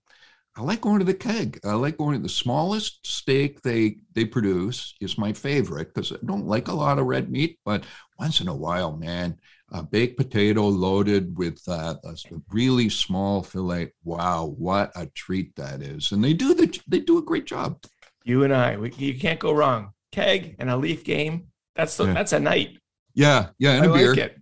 I 0.56 0.62
like 0.62 0.80
going 0.80 0.98
to 0.98 1.04
the 1.04 1.14
keg. 1.14 1.60
I 1.64 1.74
like 1.74 1.98
going 1.98 2.16
to 2.16 2.22
the 2.22 2.28
smallest 2.28 3.06
steak 3.06 3.62
they 3.62 3.98
they 4.14 4.24
produce 4.24 4.94
is 5.00 5.16
my 5.16 5.32
favorite 5.32 5.94
because 5.94 6.10
I 6.12 6.16
don't 6.26 6.48
like 6.48 6.66
a 6.66 6.74
lot 6.74 6.98
of 6.98 7.06
red 7.06 7.30
meat, 7.30 7.60
but 7.64 7.84
once 8.18 8.40
in 8.40 8.48
a 8.48 8.56
while, 8.56 8.96
man, 8.96 9.38
a 9.70 9.82
baked 9.82 10.16
potato 10.16 10.66
loaded 10.66 11.36
with 11.36 11.60
uh, 11.68 11.94
a 12.04 12.16
really 12.50 12.88
small 12.88 13.42
fillet. 13.42 13.92
Wow, 14.04 14.54
what 14.56 14.92
a 14.96 15.06
treat 15.06 15.54
that 15.56 15.82
is! 15.82 16.12
And 16.12 16.22
they 16.22 16.34
do 16.34 16.54
the 16.54 16.80
they 16.88 17.00
do 17.00 17.18
a 17.18 17.22
great 17.22 17.46
job. 17.46 17.82
You 18.24 18.44
and 18.44 18.54
I, 18.54 18.76
we, 18.76 18.92
you 18.92 19.18
can't 19.18 19.40
go 19.40 19.52
wrong. 19.52 19.92
Keg 20.12 20.56
and 20.58 20.70
a 20.70 20.76
Leaf 20.76 21.04
game. 21.04 21.48
That's 21.76 21.96
the, 21.96 22.06
yeah. 22.06 22.14
that's 22.14 22.32
a 22.32 22.40
night. 22.40 22.78
Yeah, 23.14 23.48
yeah, 23.58 23.72
and 23.72 23.84
I 23.84 23.86
a 23.86 23.92
beer. 23.92 24.10
Like 24.10 24.18
it. 24.18 24.38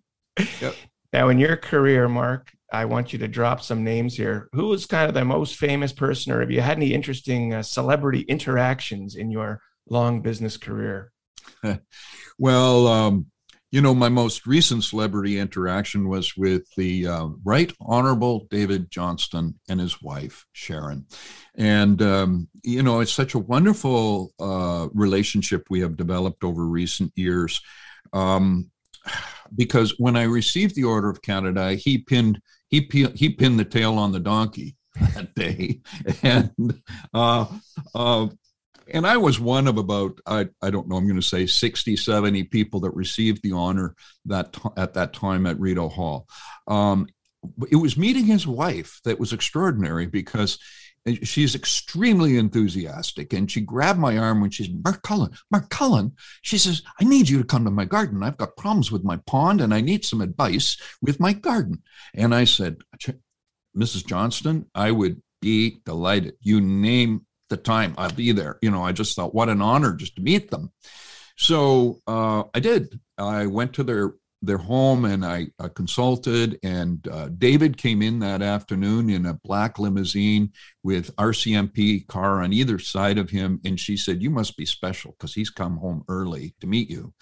Yep. 0.61 0.75
Now, 1.13 1.31
in 1.31 1.39
your 1.39 1.57
career, 1.57 2.09
Mark, 2.11 2.51
I 2.71 2.85
want 2.85 3.13
you 3.13 3.19
to 3.21 3.29
drop 3.29 3.63
some 3.63 3.85
names 3.85 4.17
here. 4.17 4.51
Who 4.53 4.67
was 4.67 4.85
kind 4.85 5.09
of 5.09 5.15
the 5.15 5.25
most 5.25 5.57
famous 5.57 5.93
person, 5.93 6.33
or 6.33 6.41
have 6.41 6.51
you 6.51 6.61
had 6.61 6.77
any 6.77 6.93
interesting 6.93 7.55
uh, 7.55 7.63
celebrity 7.63 8.21
interactions 8.23 9.15
in 9.15 9.31
your 9.31 9.63
long 9.89 10.21
business 10.21 10.59
career? 10.59 11.13
well, 12.39 12.87
um, 12.87 13.27
you 13.77 13.83
know, 13.83 13.95
my 13.95 14.09
most 14.09 14.47
recent 14.47 14.83
celebrity 14.85 15.39
interaction 15.39 16.09
was 16.09 16.35
with 16.35 16.65
the 16.79 17.07
uh, 17.07 17.27
Right 17.45 17.71
Honorable 17.79 18.47
David 18.49 18.91
Johnston 18.91 19.61
and 19.69 19.79
his 19.79 20.01
wife, 20.01 20.47
Sharon. 20.53 21.05
And, 21.57 22.01
um, 22.01 22.49
you 22.63 22.83
know, 22.83 23.01
it's 23.01 23.13
such 23.13 23.35
a 23.35 23.39
wonderful 23.39 24.33
uh, 24.41 24.89
relationship 24.95 25.67
we 25.69 25.81
have 25.81 25.99
developed 25.99 26.43
over 26.43 26.65
recent 26.65 27.13
years. 27.17 27.61
Um, 28.15 28.71
because 29.55 29.97
when 29.99 30.17
I 30.17 30.23
received 30.23 30.75
the 30.75 30.85
Order 30.85 31.11
of 31.11 31.21
Canada, 31.21 31.75
he 31.75 31.99
pinned 31.99 32.41
he 32.69 32.89
he 33.15 33.29
pinned 33.29 33.61
the 33.61 33.65
tail 33.67 33.99
on 33.99 34.11
the 34.11 34.21
donkey 34.21 34.75
that 35.15 35.35
day, 35.35 35.83
and 36.23 36.81
uh, 37.13 37.45
uh, 37.95 38.29
and 38.93 39.07
I 39.07 39.17
was 39.17 39.41
one 39.41 39.67
of 39.67 39.79
about 39.79 40.21
I 40.27 40.49
I 40.63 40.71
don't 40.71 40.89
know 40.89 40.97
I'm 40.97 41.07
going 41.07 41.21
to 41.21 41.27
say 41.27 41.47
60 41.47 41.97
70 41.97 42.45
people 42.45 42.81
that 42.81 42.91
received 42.91 43.43
the 43.43 43.53
honor 43.53 43.95
that 44.27 44.57
at 44.77 44.95
that 44.95 45.13
time 45.13 45.47
at 45.47 45.59
Rideau 45.59 45.89
Hall. 45.89 46.29
Um, 46.67 47.09
it 47.71 47.77
was 47.77 47.97
meeting 47.97 48.25
his 48.25 48.47
wife 48.47 49.01
that 49.05 49.21
was 49.21 49.33
extraordinary 49.33 50.07
because 50.07 50.59
she's 51.23 51.55
extremely 51.55 52.37
enthusiastic 52.37 53.33
and 53.33 53.49
she 53.49 53.61
grabbed 53.61 54.01
my 54.01 54.19
arm 54.19 54.41
when 54.41 54.51
she's 54.51 54.71
mark 54.85 55.03
cullen 55.03 55.33
mark 55.51 55.69
cullen. 55.71 56.13
She 56.43 56.59
says 56.59 56.83
i 57.01 57.05
need 57.05 57.29
you 57.29 57.39
to 57.39 57.45
come 57.45 57.65
to 57.65 57.71
my 57.71 57.85
garden. 57.85 58.23
I've 58.23 58.37
got 58.37 58.57
problems 58.57 58.91
with 58.91 59.05
my 59.05 59.17
pond 59.27 59.61
and 59.61 59.73
i 59.73 59.81
need 59.81 60.05
some 60.05 60.21
advice 60.21 60.77
with 61.01 61.21
my 61.21 61.33
garden. 61.33 61.83
And 62.15 62.35
i 62.35 62.45
said 62.45 62.79
mrs 63.77 64.07
johnston 64.07 64.67
i 64.75 64.91
would 64.91 65.21
be 65.41 65.81
delighted. 65.85 66.35
You 66.41 66.61
name 66.61 67.27
the 67.51 67.57
time 67.57 67.95
i'll 67.99 68.13
be 68.13 68.33
there 68.33 68.59
you 68.63 68.71
know 68.71 68.83
i 68.83 68.93
just 68.93 69.15
thought 69.17 69.35
what 69.35 69.49
an 69.49 69.63
honor 69.63 69.95
just 69.95 70.17
to 70.17 70.23
meet 70.23 70.51
them 70.51 70.73
so 71.37 72.01
uh, 72.07 72.43
i 72.55 72.61
did 72.61 72.99
i 73.19 73.47
went 73.47 73.73
to 73.73 73.85
their 73.85 74.15
their 74.43 74.59
home 74.59 75.05
and 75.05 75.25
I, 75.25 75.49
I 75.59 75.69
consulted. 75.69 76.59
And 76.63 77.07
uh, 77.09 77.29
David 77.29 77.77
came 77.77 78.03
in 78.03 78.19
that 78.21 78.43
afternoon 78.43 79.11
in 79.11 79.27
a 79.27 79.35
black 79.35 79.79
limousine 79.79 80.53
with 80.83 81.15
RCMP 81.17 82.07
car 82.07 82.43
on 82.43 82.53
either 82.53 82.79
side 82.79 83.19
of 83.19 83.31
him. 83.31 83.61
And 83.65 83.79
she 83.79 83.97
said, 83.97 84.23
You 84.23 84.31
must 84.31 84.57
be 84.57 84.67
special 84.67 85.13
because 85.13 85.35
he's 85.35 85.51
come 85.51 85.77
home 85.77 86.05
early 86.09 86.55
to 86.61 86.67
meet 86.67 86.91
you. 86.91 87.13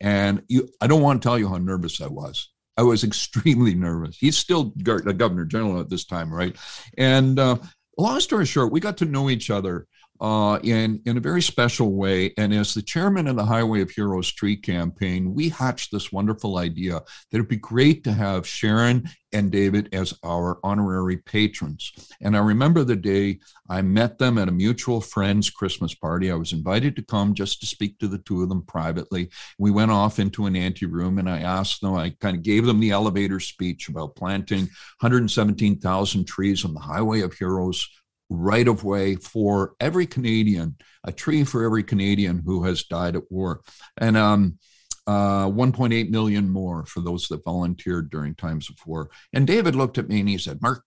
And 0.00 0.42
you, 0.48 0.68
I 0.80 0.86
don't 0.86 1.02
want 1.02 1.20
to 1.22 1.26
tell 1.26 1.38
you 1.38 1.48
how 1.48 1.58
nervous 1.58 2.00
I 2.00 2.08
was. 2.08 2.50
I 2.76 2.82
was 2.82 3.04
extremely 3.04 3.74
nervous. 3.74 4.16
He's 4.16 4.38
still 4.38 4.72
a 4.86 5.12
governor 5.12 5.44
general 5.44 5.80
at 5.80 5.90
this 5.90 6.04
time, 6.04 6.32
right? 6.32 6.56
And 6.96 7.38
uh, 7.38 7.56
long 7.98 8.20
story 8.20 8.46
short, 8.46 8.72
we 8.72 8.80
got 8.80 8.98
to 8.98 9.04
know 9.04 9.30
each 9.30 9.50
other 9.50 9.86
uh, 10.20 10.58
in, 10.62 11.00
in 11.06 11.16
a 11.16 11.20
very 11.20 11.40
special 11.42 11.94
way. 11.94 12.32
And 12.36 12.52
as 12.52 12.74
the 12.74 12.82
chairman 12.82 13.26
of 13.26 13.36
the 13.36 13.44
Highway 13.44 13.80
of 13.80 13.90
Heroes 13.90 14.30
Tree 14.30 14.56
campaign, 14.56 15.34
we 15.34 15.48
hatched 15.48 15.90
this 15.92 16.12
wonderful 16.12 16.58
idea 16.58 16.94
that 16.94 17.36
it'd 17.36 17.48
be 17.48 17.56
great 17.56 18.04
to 18.04 18.12
have 18.12 18.46
Sharon 18.46 19.08
and 19.32 19.50
David 19.50 19.88
as 19.92 20.12
our 20.24 20.58
honorary 20.64 21.16
patrons. 21.16 21.92
And 22.20 22.36
I 22.36 22.40
remember 22.40 22.84
the 22.84 22.96
day 22.96 23.38
I 23.68 23.80
met 23.82 24.18
them 24.18 24.38
at 24.38 24.48
a 24.48 24.52
mutual 24.52 25.00
friend's 25.00 25.48
Christmas 25.48 25.94
party. 25.94 26.30
I 26.30 26.34
was 26.34 26.52
invited 26.52 26.96
to 26.96 27.02
come 27.02 27.34
just 27.34 27.60
to 27.60 27.66
speak 27.66 27.98
to 28.00 28.08
the 28.08 28.18
two 28.18 28.42
of 28.42 28.48
them 28.48 28.62
privately. 28.62 29.30
We 29.58 29.70
went 29.70 29.92
off 29.92 30.18
into 30.18 30.46
an 30.46 30.56
anteroom 30.56 31.18
and 31.18 31.30
I 31.30 31.40
asked 31.40 31.80
them, 31.80 31.94
I 31.94 32.10
kind 32.20 32.36
of 32.36 32.42
gave 32.42 32.66
them 32.66 32.80
the 32.80 32.90
elevator 32.90 33.40
speech 33.40 33.88
about 33.88 34.16
planting 34.16 34.64
117,000 35.00 36.26
trees 36.26 36.64
on 36.64 36.74
the 36.74 36.80
Highway 36.80 37.20
of 37.20 37.34
Heroes 37.34 37.88
right 38.30 38.68
of 38.68 38.84
way 38.84 39.16
for 39.16 39.74
every 39.80 40.06
Canadian, 40.06 40.76
a 41.04 41.12
tree 41.12 41.44
for 41.44 41.64
every 41.64 41.82
Canadian 41.82 42.42
who 42.44 42.64
has 42.64 42.84
died 42.84 43.16
at 43.16 43.30
war. 43.30 43.60
And 43.98 44.16
um, 44.16 44.58
uh, 45.06 45.46
1.8 45.46 46.10
million 46.10 46.48
more 46.48 46.86
for 46.86 47.00
those 47.00 47.26
that 47.28 47.44
volunteered 47.44 48.10
during 48.10 48.34
times 48.34 48.70
of 48.70 48.76
war. 48.86 49.10
And 49.32 49.46
David 49.46 49.74
looked 49.74 49.98
at 49.98 50.08
me 50.08 50.20
and 50.20 50.28
he 50.28 50.38
said, 50.38 50.62
Mark, 50.62 50.84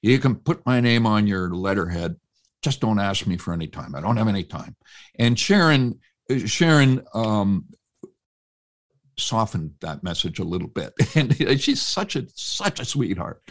you 0.00 0.18
can 0.18 0.36
put 0.36 0.64
my 0.64 0.80
name 0.80 1.06
on 1.06 1.26
your 1.26 1.50
letterhead. 1.50 2.16
Just 2.62 2.80
don't 2.80 2.98
ask 2.98 3.26
me 3.26 3.36
for 3.36 3.52
any 3.52 3.68
time. 3.68 3.94
I 3.94 4.00
don't 4.00 4.16
have 4.16 4.28
any 4.28 4.44
time. 4.44 4.74
And 5.18 5.38
Sharon, 5.38 6.00
Sharon 6.46 7.04
um, 7.14 7.66
softened 9.20 9.72
that 9.80 10.02
message 10.02 10.38
a 10.38 10.44
little 10.44 10.68
bit. 10.68 10.92
And 11.14 11.34
she's 11.60 11.82
such 11.82 12.16
a 12.16 12.26
such 12.34 12.80
a 12.80 12.84
sweetheart. 12.84 13.42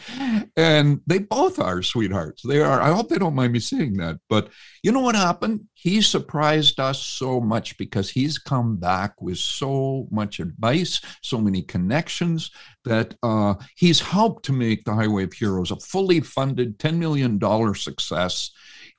And 0.55 1.01
they 1.05 1.19
both 1.19 1.59
are 1.59 1.81
sweethearts. 1.81 2.43
They 2.43 2.61
are. 2.61 2.81
I 2.81 2.93
hope 2.93 3.09
they 3.09 3.17
don't 3.17 3.35
mind 3.35 3.53
me 3.53 3.59
saying 3.59 3.97
that. 3.97 4.19
But 4.29 4.49
you 4.83 4.91
know 4.91 5.01
what 5.01 5.15
happened? 5.15 5.65
He 5.73 6.01
surprised 6.01 6.79
us 6.79 7.01
so 7.01 7.41
much 7.41 7.77
because 7.77 8.09
he's 8.09 8.37
come 8.37 8.77
back 8.77 9.21
with 9.21 9.37
so 9.37 10.07
much 10.11 10.39
advice, 10.39 11.01
so 11.21 11.39
many 11.39 11.61
connections 11.61 12.51
that 12.85 13.15
uh, 13.21 13.55
he's 13.75 13.99
helped 13.99 14.45
to 14.45 14.53
make 14.53 14.85
the 14.85 14.93
Highway 14.93 15.23
of 15.23 15.33
Heroes 15.33 15.71
a 15.71 15.75
fully 15.75 16.21
funded 16.21 16.79
$10 16.79 16.97
million 16.97 17.39
success 17.75 18.51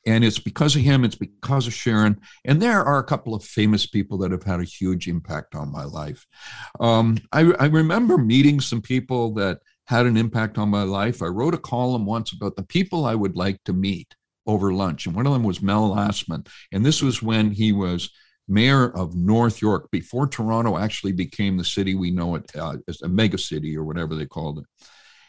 and 0.06 0.24
it's 0.24 0.38
because 0.38 0.76
of 0.76 0.82
him, 0.82 1.04
it's 1.04 1.16
because 1.16 1.66
of 1.66 1.74
Sharon. 1.74 2.20
And 2.44 2.62
there 2.62 2.82
are 2.82 2.98
a 2.98 3.04
couple 3.04 3.34
of 3.34 3.44
famous 3.44 3.86
people 3.86 4.18
that 4.18 4.30
have 4.30 4.44
had 4.44 4.60
a 4.60 4.64
huge 4.64 5.08
impact 5.08 5.54
on 5.54 5.70
my 5.72 5.84
life. 5.84 6.26
Um, 6.80 7.18
I, 7.32 7.52
I 7.58 7.66
remember 7.66 8.16
meeting 8.16 8.60
some 8.60 8.80
people 8.80 9.34
that 9.34 9.58
had 9.86 10.06
an 10.06 10.16
impact 10.16 10.58
on 10.58 10.68
my 10.68 10.82
life. 10.82 11.22
I 11.22 11.26
wrote 11.26 11.54
a 11.54 11.58
column 11.58 12.06
once 12.06 12.32
about 12.32 12.56
the 12.56 12.62
people 12.62 13.04
I 13.04 13.14
would 13.14 13.36
like 13.36 13.62
to 13.64 13.72
meet 13.72 14.14
over 14.46 14.72
lunch. 14.72 15.06
And 15.06 15.14
one 15.14 15.26
of 15.26 15.32
them 15.32 15.44
was 15.44 15.62
Mel 15.62 15.90
Lastman. 15.90 16.46
And 16.72 16.84
this 16.84 17.02
was 17.02 17.22
when 17.22 17.50
he 17.50 17.72
was 17.72 18.10
mayor 18.48 18.90
of 18.96 19.14
North 19.14 19.60
York 19.60 19.90
before 19.90 20.26
Toronto 20.26 20.78
actually 20.78 21.12
became 21.12 21.56
the 21.56 21.64
city 21.64 21.94
we 21.94 22.10
know 22.10 22.34
it 22.34 22.50
uh, 22.56 22.76
as 22.88 23.02
a 23.02 23.08
mega 23.08 23.36
city 23.38 23.76
or 23.76 23.84
whatever 23.84 24.14
they 24.14 24.26
called 24.26 24.58
it. 24.58 24.64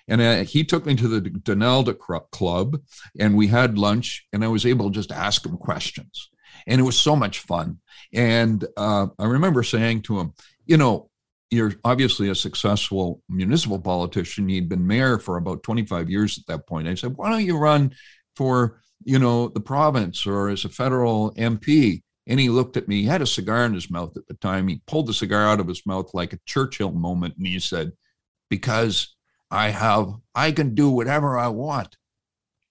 And 0.10 0.22
uh, 0.22 0.44
he 0.44 0.64
took 0.64 0.86
me 0.86 0.96
to 0.96 1.08
the 1.08 1.22
Donalda 1.22 1.94
Club 2.32 2.82
and 3.20 3.38
we 3.38 3.48
had 3.48 3.78
lunch 3.78 4.26
and 4.34 4.44
I 4.44 4.48
was 4.48 4.66
able 4.66 4.90
to 4.90 4.96
just 4.96 5.12
ask 5.12 5.46
him 5.46 5.56
questions. 5.56 6.30
And 6.68 6.82
it 6.82 6.84
was 6.84 6.98
so 6.98 7.16
much 7.16 7.40
fun. 7.40 7.78
And 8.12 8.66
uh, 8.76 9.08
I 9.18 9.26
remember 9.26 9.64
saying 9.64 10.02
to 10.04 10.20
him, 10.20 10.34
you 10.66 10.78
know, 10.78 11.10
you're 11.52 11.74
obviously 11.84 12.30
a 12.30 12.36
successful 12.36 13.22
municipal 13.30 13.80
politician. 13.80 14.50
He'd 14.50 14.70
been 14.70 14.86
mayor 14.86 15.20
for 15.20 15.38
about 15.38 15.64
25 15.64 16.10
years 16.10 16.38
at 16.38 16.46
that 16.48 16.68
point. 16.68 16.88
I 16.88 16.96
said, 16.96 17.16
why 17.16 17.30
don't 17.30 17.46
you 17.46 17.58
run 17.58 17.94
for, 18.36 18.82
you 19.04 19.20
know, 19.20 19.48
the 19.48 19.60
province 19.60 20.26
or 20.26 20.50
as 20.50 20.66
a 20.66 20.70
federal 20.70 21.34
MP? 21.36 22.02
And 22.28 22.40
he 22.40 22.50
looked 22.50 22.78
at 22.78 22.88
me. 22.88 23.02
He 23.02 23.08
had 23.08 23.24
a 23.24 23.28
cigar 23.28 23.66
in 23.66 23.74
his 23.74 23.90
mouth 23.90 24.16
at 24.16 24.28
the 24.28 24.36
time. 24.36 24.68
He 24.68 24.82
pulled 24.86 25.08
the 25.08 25.14
cigar 25.14 25.48
out 25.48 25.60
of 25.60 25.68
his 25.68 25.86
mouth 25.86 26.14
like 26.14 26.34
a 26.34 26.40
Churchill 26.46 26.92
moment. 26.92 27.36
And 27.38 27.48
he 27.48 27.60
said, 27.60 27.94
because 28.50 29.16
I 29.52 29.70
have, 29.70 30.14
I 30.36 30.52
can 30.52 30.76
do 30.76 30.90
whatever 30.90 31.38
I 31.38 31.48
want. 31.48 31.96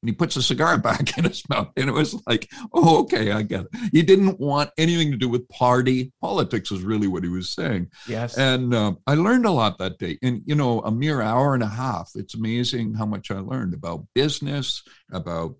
and 0.02 0.08
he 0.08 0.14
puts 0.14 0.36
a 0.36 0.42
cigar 0.42 0.78
back 0.88 1.18
in 1.18 1.24
his 1.24 1.42
mouth. 1.48 1.70
And 1.76 1.88
it 1.88 1.92
was 1.92 2.14
like, 2.26 2.48
oh, 2.72 3.00
okay, 3.00 3.32
I 3.32 3.42
get 3.42 3.62
it. 3.62 3.90
He 3.92 4.02
didn't 4.02 4.38
want 4.38 4.70
anything 4.78 5.10
to 5.10 5.16
do 5.16 5.28
with 5.28 5.48
party 5.48 6.12
politics, 6.20 6.70
is 6.70 6.82
really 6.82 7.08
what 7.08 7.24
he 7.24 7.28
was 7.28 7.50
saying. 7.50 7.88
Yes. 8.06 8.38
And 8.38 8.74
uh, 8.74 8.94
I 9.06 9.14
learned 9.14 9.46
a 9.46 9.50
lot 9.50 9.78
that 9.78 9.98
day. 9.98 10.18
In, 10.22 10.42
you 10.46 10.54
know, 10.54 10.80
a 10.80 10.90
mere 10.90 11.20
hour 11.20 11.54
and 11.54 11.62
a 11.62 11.68
half, 11.68 12.12
it's 12.14 12.34
amazing 12.34 12.94
how 12.94 13.06
much 13.06 13.30
I 13.30 13.40
learned 13.40 13.74
about 13.74 14.06
business, 14.14 14.82
about 15.12 15.56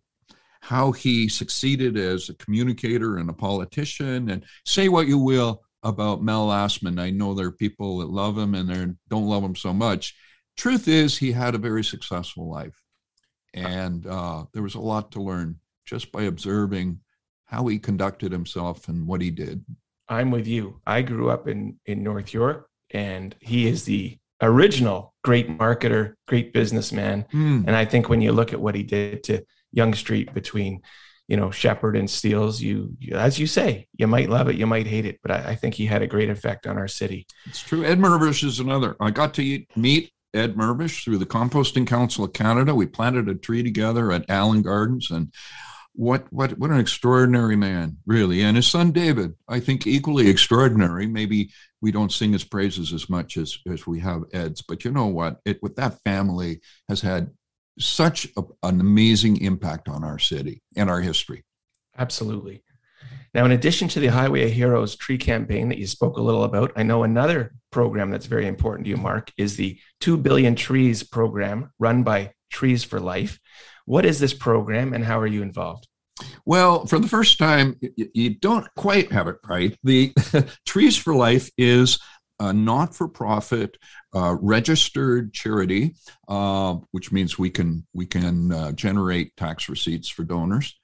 how 0.61 0.93
he 0.93 1.29
succeeded 1.29 1.97
as 1.97 2.29
a 2.29 2.35
communicator 2.35 3.16
and 3.16 3.31
a 3.31 3.33
politician. 3.33 4.31
And 4.31 4.45
say 4.64 4.89
what 4.89 5.07
you 5.09 5.19
will 5.19 5.62
about 5.83 6.23
Mel 6.23 6.49
Lastman. 6.49 7.01
I 7.01 7.11
know 7.11 7.35
there 7.35 7.47
are 7.47 7.53
people 7.53 7.99
that 7.99 8.11
love 8.11 8.37
him 8.37 8.55
and 8.55 8.69
they 8.69 8.87
don't 9.09 9.27
love 9.29 9.43
him 9.43 9.55
so 9.55 9.73
much. 9.73 10.14
Truth 10.59 10.89
is, 10.89 11.17
he 11.17 11.33
had 11.33 11.55
a 11.55 11.59
very 11.59 11.83
successful 11.83 12.51
life 12.51 12.83
and 13.55 14.07
uh, 14.07 14.45
there 14.53 14.63
was 14.63 14.75
a 14.75 14.81
lot 14.81 15.13
to 15.13 15.23
learn 15.23 15.59
just 15.85 16.13
by 16.13 16.25
observing 16.25 17.01
how 17.47 17.67
he 17.67 17.79
conducted 17.79 18.31
himself 18.31 18.89
and 18.89 19.07
what 19.07 19.21
he 19.21 19.31
did. 19.31 19.65
I'm 20.09 20.31
with 20.31 20.47
you. 20.47 20.81
I 20.87 21.03
grew 21.03 21.31
up 21.31 21.49
in 21.49 21.79
in 21.87 22.03
North 22.03 22.33
York, 22.33 22.69
and 22.91 23.35
he 23.41 23.67
is 23.67 23.85
the 23.85 24.19
original 24.41 25.15
great 25.25 25.49
marketer, 25.49 26.15
great 26.27 26.53
businessman. 26.53 27.27
Mm. 27.33 27.65
And 27.67 27.77
I 27.77 27.85
think 27.85 28.09
when 28.09 28.21
you 28.21 28.33
look 28.33 28.53
at 28.53 28.61
what 28.61 28.75
he 28.75 28.83
did 28.83 29.25
to 29.25 29.45
Yonge 29.73 29.97
Street 29.97 30.33
between, 30.33 30.81
you 31.27 31.37
know, 31.37 31.51
Sheppard 31.51 31.97
and 31.97 32.09
Steeles, 32.09 32.61
you, 32.61 32.97
you, 32.99 33.17
as 33.17 33.39
you 33.39 33.47
say, 33.47 33.89
you 33.99 34.07
might 34.07 34.31
love 34.31 34.49
it, 34.49 34.57
you 34.57 34.67
might 34.67 34.87
hate 34.87 35.05
it, 35.05 35.19
but 35.23 35.33
I, 35.33 35.51
I, 35.51 35.55
think 35.57 35.75
he 35.75 35.85
had 35.85 36.03
a 36.03 36.07
great 36.07 36.31
effect 36.31 36.67
on 36.67 36.79
our 36.79 36.89
city. 36.89 37.27
It's 37.47 37.61
true. 37.61 37.85
Ed 37.85 37.99
Mirvish 37.99 38.45
is 38.45 38.61
another. 38.61 38.97
I 39.01 39.11
got 39.11 39.35
to 39.35 39.45
eat, 39.45 39.69
meet 39.77 40.13
Ed 40.35 40.57
Mirvish 40.57 41.05
through 41.05 41.18
the 41.18 41.26
Composting 41.26 41.87
Council 41.87 42.24
of 42.24 42.33
Canada. 42.33 42.74
We 42.74 42.87
planted 42.87 43.29
a 43.29 43.35
tree 43.35 43.62
together 43.62 44.12
at 44.12 44.29
Allen 44.29 44.62
Gardens, 44.62 45.11
and 45.11 45.33
what 45.95 46.33
what 46.33 46.59
what 46.59 46.70
an 46.70 46.81
extraordinary 46.81 47.57
man, 47.57 47.97
really. 48.07 48.43
And 48.43 48.57
his 48.57 48.66
son 48.66 48.93
David, 48.93 49.35
I 49.49 49.61
think, 49.61 49.87
equally 49.87 50.29
extraordinary. 50.29 51.07
Maybe 51.07 51.51
we 51.81 51.93
don't 51.93 52.12
sing 52.12 52.33
his 52.33 52.45
praises 52.45 52.93
as 52.93 53.09
much 53.09 53.37
as 53.37 53.59
as 53.70 53.87
we 53.87 54.01
have 54.01 54.22
Ed's, 54.33 54.62
but 54.62 54.85
you 54.85 54.91
know 54.91 55.07
what? 55.07 55.41
It 55.45 55.62
with 55.62 55.76
that 55.76 55.99
family 56.05 56.61
has 56.89 57.01
had 57.01 57.31
such 57.79 58.26
a, 58.37 58.43
an 58.62 58.81
amazing 58.81 59.41
impact 59.41 59.89
on 59.89 60.05
our 60.05 60.18
city 60.18 60.62
and 60.76 60.91
our 60.91 61.01
history. 61.01 61.45
Absolutely. 61.97 62.62
Now, 63.35 63.45
in 63.45 63.53
addition 63.53 63.89
to 63.89 64.01
the 64.01 64.07
Highway 64.09 64.45
of 64.45 64.53
Heroes 64.53 64.97
tree 64.97 65.18
campaign 65.18 65.68
that 65.68 65.79
you 65.79 65.87
spoke 65.87 66.16
a 66.16 66.22
little 66.22 66.45
about, 66.45 66.72
I 66.76 66.83
know 66.83 67.03
another 67.03 67.55
program 67.70 68.11
that's 68.11 68.26
very 68.26 68.47
important 68.47 68.85
to 68.85 68.91
you, 68.91 68.97
Mark, 68.97 69.31
is 69.37 69.57
the 69.57 69.79
2 70.01 70.16
Billion 70.16 70.55
Trees 70.55 71.03
program 71.03 71.70
run 71.79 72.03
by 72.03 72.33
Trees 72.51 72.85
for 72.85 73.01
Life. 73.01 73.39
What 73.85 74.07
is 74.07 74.18
this 74.18 74.35
program 74.35 74.95
and 74.95 75.05
how 75.05 75.18
are 75.18 75.26
you 75.26 75.43
involved? 75.43 75.87
Well, 76.45 76.87
for 76.87 76.99
the 76.99 77.09
first 77.09 77.39
time, 77.39 77.79
you 77.97 78.31
don't 78.31 78.66
quite 78.76 79.12
have 79.12 79.29
it 79.29 79.37
right. 79.49 79.76
The 79.85 80.12
Trees 80.66 80.97
for 80.97 81.14
Life 81.14 81.51
is 81.57 81.99
a 82.41 82.53
not 82.53 82.95
for 82.95 83.09
profit 83.09 83.76
uh, 84.14 84.37
registered 84.41 85.33
charity, 85.33 85.95
uh, 86.29 86.76
which 86.93 87.12
means 87.12 87.39
we 87.39 87.51
can 87.51 87.87
we 87.93 88.07
can 88.07 88.53
uh, 88.53 88.72
generate 88.72 89.37
tax 89.37 89.68
receipts 89.68 90.09
for 90.09 90.24
donors 90.24 90.74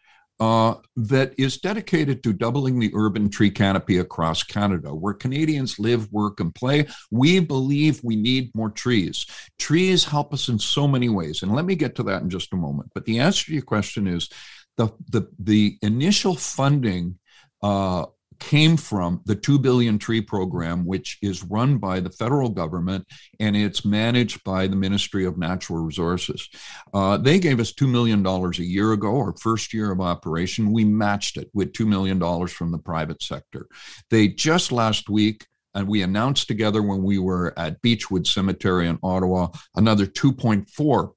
uh, 0.40 0.74
that 0.96 1.32
is 1.38 1.58
dedicated 1.58 2.22
to 2.22 2.32
doubling 2.32 2.78
the 2.78 2.90
urban 2.94 3.30
tree 3.30 3.50
canopy 3.50 3.98
across 3.98 4.42
Canada, 4.42 4.94
where 4.94 5.14
Canadians 5.14 5.78
live, 5.78 6.10
work, 6.12 6.40
and 6.40 6.54
play. 6.54 6.86
We 7.10 7.40
believe 7.40 8.00
we 8.02 8.16
need 8.16 8.54
more 8.54 8.70
trees. 8.70 9.26
Trees 9.58 10.04
help 10.04 10.34
us 10.34 10.48
in 10.48 10.58
so 10.58 10.88
many 10.88 11.08
ways, 11.08 11.42
and 11.42 11.54
let 11.54 11.64
me 11.64 11.76
get 11.76 11.94
to 11.96 12.02
that 12.04 12.22
in 12.22 12.30
just 12.30 12.52
a 12.52 12.56
moment. 12.56 12.90
But 12.94 13.04
the 13.04 13.20
answer 13.20 13.46
to 13.46 13.52
your 13.52 13.62
question 13.62 14.06
is 14.06 14.28
the 14.76 14.88
the 15.10 15.28
the 15.38 15.78
initial 15.82 16.34
funding 16.34 17.18
uh, 17.62 18.06
came 18.38 18.76
from 18.76 19.20
the 19.24 19.34
2 19.34 19.58
billion 19.58 19.98
tree 19.98 20.20
program 20.20 20.84
which 20.84 21.18
is 21.22 21.44
run 21.44 21.78
by 21.78 22.00
the 22.00 22.10
federal 22.10 22.48
government 22.48 23.06
and 23.40 23.56
it's 23.56 23.84
managed 23.84 24.42
by 24.44 24.66
the 24.66 24.76
ministry 24.76 25.24
of 25.24 25.38
natural 25.38 25.78
resources. 25.78 26.48
Uh, 26.92 27.16
they 27.16 27.38
gave 27.38 27.60
us 27.60 27.72
$2 27.72 27.88
million 27.88 28.24
a 28.26 28.62
year 28.62 28.92
ago 28.92 29.16
our 29.16 29.34
first 29.40 29.72
year 29.72 29.90
of 29.90 30.00
operation. 30.00 30.72
We 30.72 30.84
matched 30.84 31.36
it 31.36 31.50
with 31.54 31.72
$2 31.72 31.86
million 31.86 32.18
from 32.48 32.72
the 32.72 32.78
private 32.78 33.22
sector. 33.22 33.66
They 34.10 34.28
just 34.28 34.72
last 34.72 35.08
week 35.08 35.46
and 35.74 35.88
we 35.88 36.02
announced 36.02 36.46
together 36.46 36.82
when 36.82 37.02
we 37.02 37.18
were 37.18 37.52
at 37.58 37.82
Beechwood 37.82 38.26
Cemetery 38.26 38.88
in 38.88 38.98
Ottawa 39.02 39.48
another 39.74 40.06
2.4 40.06 41.10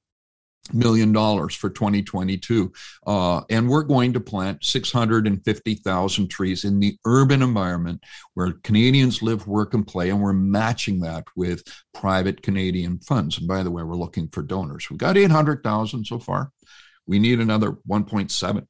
million 0.73 1.11
dollars 1.11 1.55
for 1.55 1.69
2022 1.69 2.71
uh, 3.05 3.41
and 3.49 3.69
we're 3.69 3.83
going 3.83 4.13
to 4.13 4.19
plant 4.19 4.63
650000 4.63 6.27
trees 6.27 6.63
in 6.63 6.79
the 6.79 6.97
urban 7.05 7.41
environment 7.41 8.03
where 8.33 8.53
canadians 8.63 9.21
live 9.21 9.47
work 9.47 9.73
and 9.73 9.87
play 9.87 10.09
and 10.09 10.21
we're 10.21 10.33
matching 10.33 10.99
that 10.99 11.25
with 11.35 11.63
private 11.93 12.41
canadian 12.41 12.99
funds. 12.99 13.37
And 13.37 13.47
by 13.47 13.63
the 13.63 13.71
way 13.71 13.83
we're 13.83 13.95
looking 13.95 14.27
for 14.27 14.41
donors. 14.41 14.89
We've 14.89 14.99
got 14.99 15.17
800000 15.17 16.05
so 16.05 16.19
far. 16.19 16.51
We 17.05 17.19
need 17.19 17.39
another 17.39 17.71
1.7 17.89 18.67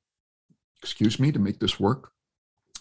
excuse 0.83 1.19
me 1.19 1.31
to 1.31 1.39
make 1.39 1.59
this 1.59 1.79
work 1.79 2.11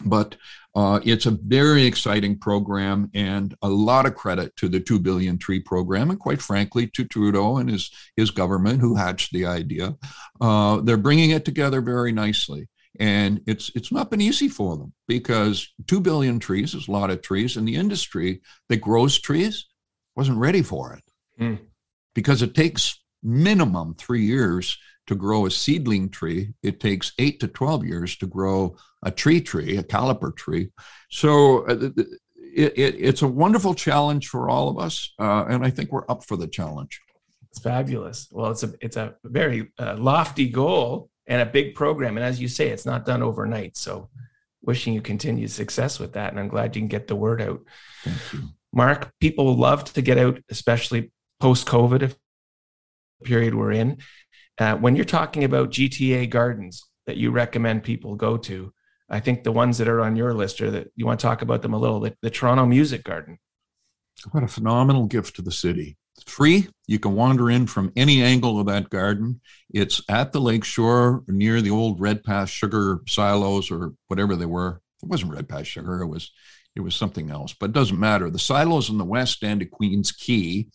but 0.05 0.37
uh, 0.75 1.01
it's 1.05 1.27
a 1.27 1.31
very 1.31 1.85
exciting 1.85 2.39
program 2.39 3.11
and 3.15 3.55
a 3.63 3.69
lot 3.69 4.07
of 4.07 4.15
credit 4.15 4.55
to 4.57 4.69
the 4.69 4.81
2 4.81 4.99
billion 5.01 5.39
tree 5.39 5.61
program 5.61 6.11
and 6.11 6.21
quite 6.21 6.43
frankly 6.43 6.87
to 6.89 7.05
trudeau 7.05 7.57
and 7.57 7.71
his, 7.71 7.91
his 8.17 8.31
government 8.31 8.81
who 8.81 8.95
hatched 8.95 9.33
the 9.33 9.47
idea. 9.47 9.97
Uh, 10.41 10.81
they're 10.83 10.97
bringing 10.97 11.31
it 11.31 11.45
together 11.45 11.81
very 11.81 12.13
nicely. 12.13 12.69
And 12.99 13.43
it's 13.47 13.71
it's 13.75 13.93
not 13.93 14.11
been 14.11 14.23
easy 14.23 14.49
for 14.49 14.79
them 14.79 14.95
because 15.07 15.71
2 15.87 16.01
billion 16.01 16.39
trees 16.39 16.75
is 16.75 16.89
a 16.89 16.93
lot 16.93 17.11
of 17.11 17.21
trees 17.21 17.59
and 17.59 17.69
the 17.69 17.77
industry 17.77 18.41
that 18.71 18.79
grows 18.79 19.19
trees 19.19 19.67
wasn't 20.15 20.39
ready 20.39 20.63
for 20.63 20.95
it. 20.95 21.03
Mm. 21.41 21.59
because 22.15 22.41
it 22.41 22.55
takes 22.55 22.99
minimum 23.23 23.95
three 23.95 24.25
years 24.25 24.79
to 25.07 25.15
grow 25.15 25.47
a 25.47 25.51
seedling 25.51 26.09
tree, 26.09 26.55
it 26.63 26.81
takes 26.81 27.13
eight 27.19 27.41
to 27.41 27.49
12 27.49 27.85
years 27.85 28.17
to 28.17 28.27
grow 28.27 28.77
a 29.03 29.11
tree 29.11 29.41
tree, 29.41 29.77
a 29.77 29.83
caliper 29.83 30.35
tree. 30.35 30.71
So 31.11 31.67
uh, 31.67 31.91
it, 32.37 32.73
it, 32.77 32.97
it's 32.99 33.23
a 33.23 33.29
wonderful 33.29 33.75
challenge 33.75 34.29
for 34.29 34.49
all 34.49 34.69
of 34.69 34.79
us. 34.79 35.13
Uh, 35.19 35.45
and 35.49 35.65
I 35.65 35.71
think 35.71 35.93
we're 35.93 36.09
up 36.09 36.25
for 36.25 36.37
the 36.37 36.49
challenge. 36.49 37.01
It's 37.51 37.61
fabulous. 37.61 38.29
Well, 38.31 38.51
it's 38.51 38.63
a, 38.63 38.73
it's 38.81 38.97
a 38.97 39.15
very 39.25 39.73
uh, 39.79 39.97
lofty 39.97 40.49
goal 40.49 41.11
and 41.27 41.41
a 41.41 41.47
big 41.47 41.75
program. 41.75 42.17
And 42.17 42.25
as 42.25 42.41
you 42.41 42.49
say, 42.49 42.69
it's 42.69 42.87
not 42.87 43.07
done 43.07 43.23
overnight. 43.23 43.77
So 43.77 44.09
wishing 44.63 44.93
you 44.93 45.01
continued 45.01 45.51
success 45.51 45.99
with 45.99 46.15
that. 46.15 46.31
And 46.31 46.41
I'm 46.41 46.49
glad 46.49 46.75
you 46.75 46.83
can 46.83 46.89
get 46.89 47.07
the 47.07 47.17
word 47.17 47.41
out. 47.41 47.63
Mark, 48.73 49.13
people 49.21 49.57
love 49.57 49.85
to 49.93 50.03
get 50.03 50.19
out, 50.19 50.41
especially 50.51 51.13
post 51.41 51.67
COVID 51.67 52.15
period 53.25 53.55
we're 53.55 53.73
in. 53.73 53.99
Uh, 54.59 54.77
when 54.77 54.97
you're 54.97 55.05
talking 55.05 55.45
about 55.45 55.71
GTA 55.71 56.31
gardens 56.31 56.83
that 57.07 57.17
you 57.17 57.31
recommend 57.31 57.83
people 57.85 58.15
go 58.15 58.37
to, 58.39 58.73
I 59.09 59.21
think 59.21 59.45
the 59.45 59.53
ones 59.53 59.79
that 59.79 59.89
are 59.89 60.01
on 60.01 60.17
your 60.17 60.35
list 60.35 60.61
are 60.61 60.71
that 60.71 60.89
you 60.97 61.07
want 61.07 61.21
to 61.21 61.27
talk 61.27 61.43
about 61.43 61.63
them 61.63 61.75
a 61.75 61.79
little. 61.79 62.01
The, 62.01 62.17
the 62.23 62.31
Toronto 62.31 62.67
Music 62.67 63.05
Garden. 63.05 63.39
What 64.33 64.43
a 64.43 64.49
phenomenal 64.49 65.07
gift 65.07 65.37
to 65.37 65.43
the 65.43 65.53
city. 65.53 65.97
It's 66.17 66.33
free. 66.33 66.69
You 66.87 66.99
can 66.99 67.15
wander 67.15 67.51
in 67.51 67.67
from 67.67 67.93
any 67.95 68.23
angle 68.23 68.59
of 68.59 68.67
that 68.67 68.89
garden. 68.89 69.41
It's 69.71 70.01
at 70.09 70.33
the 70.33 70.41
lake 70.41 70.65
shore 70.65 71.23
near 71.29 71.61
the 71.61 71.71
old 71.71 72.01
Redpath 72.01 72.49
sugar 72.49 73.01
silos 73.07 73.71
or 73.71 73.93
whatever 74.09 74.35
they 74.35 74.47
were. 74.47 74.81
It 75.03 75.09
wasn't 75.09 75.33
Redpath 75.33 75.67
sugar. 75.67 76.01
It 76.01 76.07
was 76.07 76.33
it 76.75 76.81
was 76.81 76.95
something 76.95 77.31
else, 77.31 77.55
but 77.59 77.71
it 77.71 77.73
doesn't 77.73 77.99
matter. 77.99 78.31
The 78.31 78.39
silos 78.39 78.91
in 78.91 78.99
the 78.99 79.05
west 79.05 79.43
end 79.43 79.63
of 79.63 79.71
Queens 79.71 80.13
Quay 80.13 80.67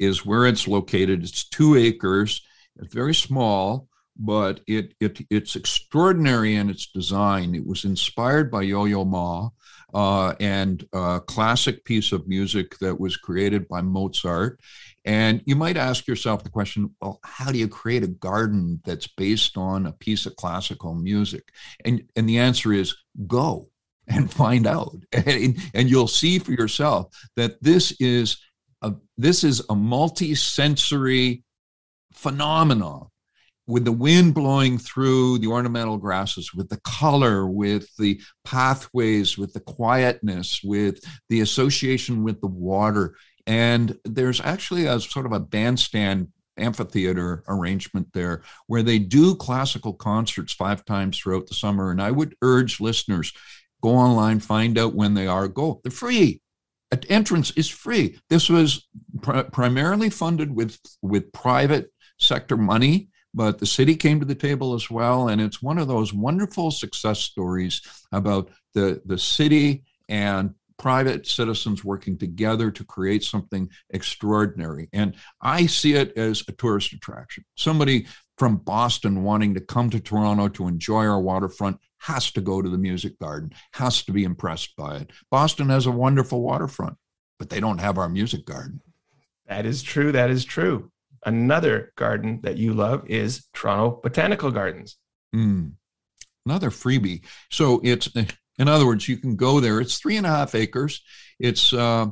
is 0.00 0.26
where 0.26 0.46
it's 0.46 0.66
located. 0.66 1.22
It's 1.22 1.48
two 1.48 1.76
acres. 1.76 2.42
It's 2.76 2.94
very 2.94 3.14
small, 3.14 3.88
but 4.16 4.60
it, 4.66 4.94
it 5.00 5.20
it's 5.30 5.56
extraordinary 5.56 6.56
in 6.56 6.70
its 6.70 6.86
design. 6.86 7.54
It 7.54 7.66
was 7.66 7.84
inspired 7.84 8.50
by 8.50 8.62
Yo-Yo 8.62 9.04
Ma 9.04 9.50
uh, 9.92 10.34
and 10.40 10.86
a 10.92 11.20
classic 11.20 11.84
piece 11.84 12.12
of 12.12 12.26
music 12.26 12.78
that 12.78 12.98
was 12.98 13.16
created 13.16 13.68
by 13.68 13.80
Mozart. 13.80 14.60
And 15.04 15.42
you 15.46 15.54
might 15.54 15.76
ask 15.76 16.08
yourself 16.08 16.42
the 16.42 16.50
question, 16.50 16.94
well, 17.00 17.20
how 17.22 17.52
do 17.52 17.58
you 17.58 17.68
create 17.68 18.02
a 18.02 18.08
garden 18.08 18.80
that's 18.84 19.06
based 19.06 19.56
on 19.56 19.86
a 19.86 19.92
piece 19.92 20.26
of 20.26 20.36
classical 20.36 20.94
music? 20.94 21.52
And, 21.84 22.02
and 22.16 22.28
the 22.28 22.38
answer 22.38 22.72
is 22.72 22.96
go 23.26 23.68
and 24.08 24.32
find 24.32 24.66
out. 24.66 24.96
And, 25.26 25.58
and 25.74 25.88
you'll 25.88 26.08
see 26.08 26.38
for 26.38 26.52
yourself 26.52 27.14
that 27.36 27.62
this 27.62 27.94
is 28.00 28.38
a, 28.82 28.94
this 29.16 29.44
is 29.44 29.62
a 29.70 29.74
multi-sensory 29.74 31.44
phenomenon 32.14 33.08
with 33.66 33.84
the 33.84 33.92
wind 33.92 34.34
blowing 34.34 34.78
through 34.78 35.38
the 35.38 35.46
ornamental 35.46 35.96
grasses, 35.96 36.52
with 36.52 36.68
the 36.68 36.80
color, 36.84 37.46
with 37.46 37.88
the 37.96 38.20
pathways, 38.44 39.38
with 39.38 39.52
the 39.54 39.60
quietness, 39.60 40.60
with 40.62 41.00
the 41.28 41.40
association 41.40 42.22
with 42.22 42.40
the 42.40 42.46
water. 42.46 43.16
And 43.46 43.98
there's 44.04 44.40
actually 44.40 44.86
a 44.86 45.00
sort 45.00 45.26
of 45.26 45.32
a 45.32 45.40
bandstand 45.40 46.28
amphitheater 46.56 47.42
arrangement 47.48 48.08
there 48.12 48.42
where 48.66 48.82
they 48.82 48.98
do 48.98 49.34
classical 49.34 49.92
concerts 49.92 50.52
five 50.52 50.84
times 50.84 51.18
throughout 51.18 51.46
the 51.46 51.54
summer. 51.54 51.90
And 51.90 52.00
I 52.00 52.10
would 52.10 52.36
urge 52.42 52.80
listeners 52.80 53.32
go 53.82 53.90
online, 53.90 54.40
find 54.40 54.78
out 54.78 54.94
when 54.94 55.14
they 55.14 55.26
are, 55.26 55.48
go. 55.48 55.80
They're 55.82 55.90
free. 55.90 56.40
Entrance 57.08 57.50
is 57.52 57.68
free. 57.68 58.18
This 58.30 58.48
was 58.48 58.86
pr- 59.20 59.40
primarily 59.40 60.10
funded 60.10 60.54
with 60.54 60.78
with 61.02 61.32
private 61.32 61.90
sector 62.18 62.56
money, 62.56 63.08
but 63.32 63.58
the 63.58 63.66
city 63.66 63.96
came 63.96 64.20
to 64.20 64.26
the 64.26 64.34
table 64.34 64.74
as 64.74 64.90
well. 64.90 65.28
And 65.28 65.40
it's 65.40 65.62
one 65.62 65.78
of 65.78 65.88
those 65.88 66.12
wonderful 66.12 66.70
success 66.70 67.20
stories 67.20 67.82
about 68.12 68.50
the 68.74 69.02
the 69.04 69.18
city 69.18 69.84
and 70.08 70.54
private 70.78 71.26
citizens 71.26 71.84
working 71.84 72.18
together 72.18 72.70
to 72.70 72.84
create 72.84 73.22
something 73.22 73.70
extraordinary. 73.90 74.88
And 74.92 75.14
I 75.40 75.66
see 75.66 75.94
it 75.94 76.16
as 76.16 76.42
a 76.48 76.52
tourist 76.52 76.92
attraction. 76.92 77.44
Somebody 77.56 78.06
from 78.36 78.56
Boston 78.56 79.22
wanting 79.22 79.54
to 79.54 79.60
come 79.60 79.90
to 79.90 80.00
Toronto 80.00 80.48
to 80.48 80.66
enjoy 80.66 81.06
our 81.06 81.20
waterfront 81.20 81.78
has 81.98 82.32
to 82.32 82.40
go 82.40 82.60
to 82.60 82.68
the 82.68 82.78
music 82.78 83.18
garden, 83.18 83.52
has 83.72 84.02
to 84.04 84.12
be 84.12 84.24
impressed 84.24 84.74
by 84.76 84.96
it. 84.96 85.10
Boston 85.30 85.68
has 85.68 85.86
a 85.86 85.92
wonderful 85.92 86.42
waterfront, 86.42 86.96
but 87.38 87.50
they 87.50 87.60
don't 87.60 87.78
have 87.78 87.96
our 87.96 88.08
music 88.08 88.44
garden. 88.44 88.80
That 89.46 89.66
is 89.66 89.82
true. 89.82 90.12
That 90.12 90.30
is 90.30 90.44
true. 90.44 90.90
Another 91.26 91.92
garden 91.96 92.40
that 92.42 92.58
you 92.58 92.74
love 92.74 93.08
is 93.08 93.46
Toronto 93.54 94.00
Botanical 94.02 94.50
Gardens. 94.50 94.96
Mm. 95.34 95.72
Another 96.46 96.70
freebie. 96.70 97.24
So 97.50 97.80
it's 97.82 98.08
in 98.58 98.68
other 98.68 98.86
words, 98.86 99.08
you 99.08 99.16
can 99.16 99.36
go 99.36 99.60
there. 99.60 99.80
It's 99.80 99.98
three 99.98 100.16
and 100.16 100.26
a 100.26 100.30
half 100.30 100.54
acres. 100.54 101.02
It's 101.38 101.72
uh, 101.72 102.06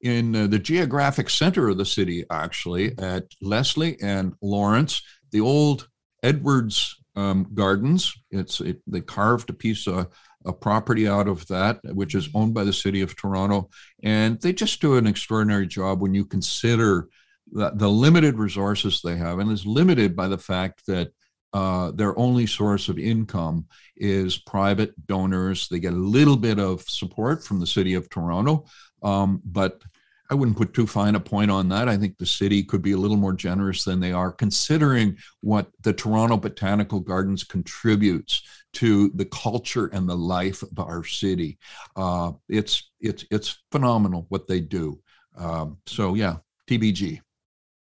in 0.00 0.36
uh, 0.36 0.46
the 0.46 0.58
geographic 0.58 1.28
center 1.28 1.68
of 1.68 1.78
the 1.78 1.84
city, 1.84 2.24
actually, 2.30 2.96
at 2.98 3.24
Leslie 3.42 4.00
and 4.00 4.34
Lawrence, 4.40 5.02
the 5.32 5.40
old 5.40 5.88
Edwards 6.22 6.96
um, 7.16 7.48
Gardens. 7.54 8.14
It's 8.30 8.60
it, 8.60 8.80
they 8.86 9.00
carved 9.00 9.50
a 9.50 9.54
piece 9.54 9.86
of 9.88 10.08
a 10.44 10.52
property 10.52 11.08
out 11.08 11.26
of 11.26 11.46
that, 11.48 11.80
which 11.84 12.14
is 12.14 12.28
owned 12.34 12.54
by 12.54 12.64
the 12.64 12.72
city 12.72 13.00
of 13.00 13.16
Toronto, 13.16 13.70
and 14.02 14.40
they 14.40 14.52
just 14.52 14.80
do 14.80 14.96
an 14.96 15.06
extraordinary 15.06 15.66
job 15.66 16.00
when 16.00 16.14
you 16.14 16.24
consider 16.24 17.08
the, 17.52 17.88
limited 17.88 18.36
resources 18.36 19.00
they 19.02 19.16
have, 19.16 19.38
and 19.38 19.50
is 19.50 19.66
limited 19.66 20.14
by 20.14 20.28
the 20.28 20.38
fact 20.38 20.86
that 20.86 21.10
uh, 21.52 21.90
their 21.92 22.18
only 22.18 22.46
source 22.46 22.88
of 22.88 22.98
income 22.98 23.66
is 23.96 24.38
private 24.38 24.94
donors. 25.06 25.68
They 25.68 25.78
get 25.78 25.94
a 25.94 25.96
little 25.96 26.36
bit 26.36 26.58
of 26.58 26.82
support 26.82 27.44
from 27.44 27.58
the 27.58 27.66
city 27.66 27.94
of 27.94 28.10
Toronto, 28.10 28.66
um, 29.02 29.40
but 29.44 29.82
I 30.30 30.34
wouldn't 30.34 30.58
put 30.58 30.74
too 30.74 30.86
fine 30.86 31.14
a 31.14 31.20
point 31.20 31.50
on 31.50 31.70
that. 31.70 31.88
I 31.88 31.96
think 31.96 32.18
the 32.18 32.26
city 32.26 32.62
could 32.62 32.82
be 32.82 32.92
a 32.92 32.98
little 32.98 33.16
more 33.16 33.32
generous 33.32 33.84
than 33.84 33.98
they 33.98 34.12
are, 34.12 34.30
considering 34.30 35.16
what 35.40 35.68
the 35.80 35.92
Toronto 35.92 36.36
Botanical 36.36 37.00
Gardens 37.00 37.44
contributes 37.44 38.42
to 38.74 39.10
the 39.14 39.24
culture 39.24 39.86
and 39.86 40.06
the 40.06 40.16
life 40.16 40.62
of 40.62 40.78
our 40.78 41.02
city. 41.02 41.58
Uh, 41.96 42.32
it's 42.48 42.90
it's 43.00 43.24
it's 43.30 43.62
phenomenal 43.72 44.26
what 44.28 44.46
they 44.46 44.60
do. 44.60 45.00
Um, 45.38 45.78
so 45.86 46.14
yeah, 46.14 46.36
TBG. 46.68 47.20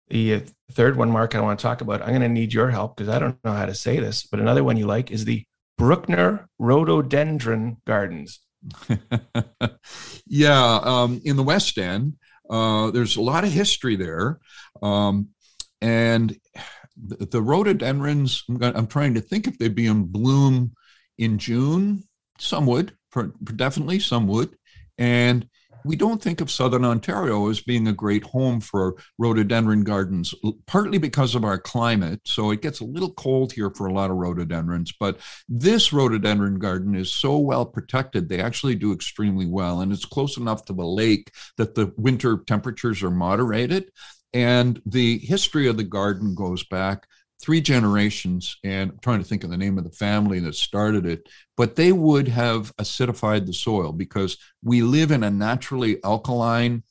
The 0.08 0.44
third 0.72 0.96
one, 0.96 1.10
Mark, 1.10 1.34
I 1.34 1.40
want 1.40 1.58
to 1.58 1.62
talk 1.62 1.80
about. 1.80 2.02
I'm 2.02 2.10
going 2.10 2.20
to 2.20 2.28
need 2.28 2.52
your 2.52 2.70
help 2.70 2.96
because 2.96 3.12
I 3.12 3.18
don't 3.18 3.42
know 3.44 3.52
how 3.52 3.66
to 3.66 3.74
say 3.74 3.98
this, 3.98 4.24
but 4.24 4.40
another 4.40 4.62
one 4.62 4.76
you 4.76 4.86
like 4.86 5.10
is 5.10 5.24
the 5.24 5.44
Brueckner 5.78 6.46
Rhododendron 6.58 7.78
Gardens. 7.86 8.40
yeah, 10.26 10.80
um, 10.82 11.20
in 11.24 11.36
the 11.36 11.42
West 11.42 11.78
End, 11.78 12.14
uh, 12.48 12.90
there's 12.90 13.16
a 13.16 13.22
lot 13.22 13.44
of 13.44 13.52
history 13.52 13.96
there. 13.96 14.38
Um, 14.82 15.28
and 15.80 16.36
the, 16.96 17.26
the 17.26 17.42
rhododendrons, 17.42 18.44
I'm, 18.48 18.62
I'm, 18.62 18.86
trying 18.86 19.14
to 19.14 19.20
think 19.20 19.46
if 19.46 19.58
they'd 19.58 19.74
be 19.74 19.86
in 19.86 20.04
bloom 20.04 20.72
in 21.18 21.38
June. 21.38 22.04
Some 22.38 22.66
would, 22.66 22.96
for, 23.10 23.32
for 23.44 23.52
definitely, 23.52 24.00
some 24.00 24.26
would. 24.28 24.56
And 24.98 25.48
we 25.86 25.96
don't 25.96 26.22
think 26.22 26.40
of 26.40 26.50
Southern 26.50 26.84
Ontario 26.84 27.48
as 27.48 27.60
being 27.60 27.86
a 27.88 27.92
great 27.92 28.24
home 28.24 28.60
for 28.60 28.96
rhododendron 29.18 29.84
gardens, 29.84 30.34
partly 30.66 30.98
because 30.98 31.34
of 31.34 31.44
our 31.44 31.58
climate. 31.58 32.20
So 32.24 32.50
it 32.50 32.62
gets 32.62 32.80
a 32.80 32.84
little 32.84 33.12
cold 33.12 33.52
here 33.52 33.70
for 33.70 33.86
a 33.86 33.92
lot 33.92 34.10
of 34.10 34.16
rhododendrons. 34.16 34.92
But 34.98 35.18
this 35.48 35.92
rhododendron 35.92 36.58
garden 36.58 36.94
is 36.94 37.12
so 37.12 37.38
well 37.38 37.64
protected, 37.64 38.28
they 38.28 38.40
actually 38.40 38.74
do 38.74 38.92
extremely 38.92 39.46
well. 39.46 39.80
And 39.80 39.92
it's 39.92 40.04
close 40.04 40.36
enough 40.36 40.64
to 40.66 40.72
the 40.72 40.84
lake 40.84 41.30
that 41.56 41.74
the 41.74 41.92
winter 41.96 42.38
temperatures 42.46 43.02
are 43.02 43.10
moderated. 43.10 43.90
And 44.34 44.82
the 44.84 45.18
history 45.18 45.68
of 45.68 45.76
the 45.76 45.84
garden 45.84 46.34
goes 46.34 46.64
back 46.64 47.06
three 47.46 47.60
generations, 47.60 48.58
and 48.64 48.90
I'm 48.90 48.98
trying 48.98 49.20
to 49.20 49.24
think 49.24 49.44
of 49.44 49.50
the 49.50 49.56
name 49.56 49.78
of 49.78 49.84
the 49.84 49.90
family 49.90 50.40
that 50.40 50.56
started 50.56 51.06
it, 51.06 51.28
but 51.56 51.76
they 51.76 51.92
would 51.92 52.26
have 52.26 52.74
acidified 52.74 53.46
the 53.46 53.52
soil 53.52 53.92
because 53.92 54.36
we 54.64 54.82
live 54.82 55.12
in 55.12 55.22
a 55.22 55.30
naturally 55.30 56.02
alkaline 56.02 56.82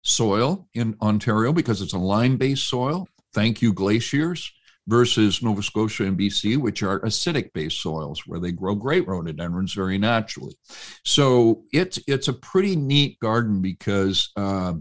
soil 0.00 0.66
in 0.72 0.96
Ontario 1.02 1.52
because 1.52 1.82
it's 1.82 1.92
a 1.92 1.98
lime 1.98 2.38
based 2.38 2.66
soil. 2.66 3.06
Thank 3.34 3.60
you, 3.60 3.74
glaciers, 3.74 4.50
versus 4.86 5.42
Nova 5.42 5.62
Scotia 5.62 6.04
and 6.04 6.18
BC, 6.18 6.56
which 6.56 6.82
are 6.82 7.00
acidic 7.00 7.52
based 7.52 7.82
soils 7.82 8.22
where 8.26 8.40
they 8.40 8.52
grow 8.52 8.74
great 8.74 9.06
rhododendrons 9.06 9.74
very 9.74 9.98
naturally. 9.98 10.56
So 11.04 11.64
it's, 11.74 11.98
it's 12.06 12.28
a 12.28 12.32
pretty 12.32 12.74
neat 12.74 13.20
garden 13.20 13.60
because 13.60 14.30
uh, 14.34 14.74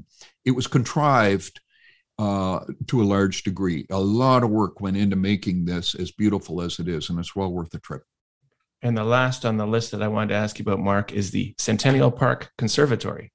it 0.45 0.51
was 0.51 0.67
contrived 0.67 1.59
uh, 2.23 2.63
to 2.87 3.01
a 3.01 3.03
large 3.03 3.43
degree. 3.43 3.85
A 3.89 3.99
lot 3.99 4.43
of 4.43 4.49
work 4.49 4.79
went 4.79 4.95
into 4.95 5.17
making 5.17 5.65
this 5.65 5.93
as 5.93 6.11
beautiful 6.11 6.61
as 6.61 6.79
it 6.79 6.87
is, 6.87 7.09
and 7.09 7.19
it's 7.19 7.35
well 7.35 7.51
worth 7.51 7.69
the 7.71 7.79
trip. 7.79 8.03
And 8.81 8.97
the 8.97 9.03
last 9.03 9.45
on 9.45 9.57
the 9.57 9.67
list 9.67 9.91
that 9.91 10.01
I 10.01 10.07
wanted 10.07 10.29
to 10.29 10.35
ask 10.35 10.57
you 10.57 10.63
about, 10.63 10.79
Mark, 10.79 11.11
is 11.11 11.31
the 11.31 11.53
Centennial 11.57 12.11
Park 12.11 12.51
Conservatory. 12.57 13.33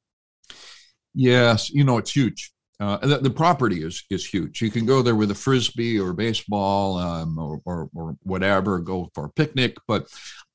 Yes, 1.14 1.68
you 1.68 1.84
know, 1.84 1.98
it's 1.98 2.16
huge. 2.16 2.50
Uh, 2.80 2.96
the, 2.98 3.18
the, 3.18 3.30
property 3.30 3.82
is 3.82 4.04
is 4.08 4.24
huge. 4.24 4.62
You 4.62 4.70
can 4.70 4.86
go 4.86 5.02
there 5.02 5.16
with 5.16 5.32
a 5.32 5.34
frisbee 5.34 5.98
or 5.98 6.12
baseball 6.12 6.96
um, 6.96 7.36
or, 7.36 7.60
or, 7.64 7.90
or 7.94 8.16
whatever, 8.22 8.78
go 8.78 9.10
for 9.14 9.24
a 9.24 9.30
picnic. 9.30 9.76
But 9.88 10.06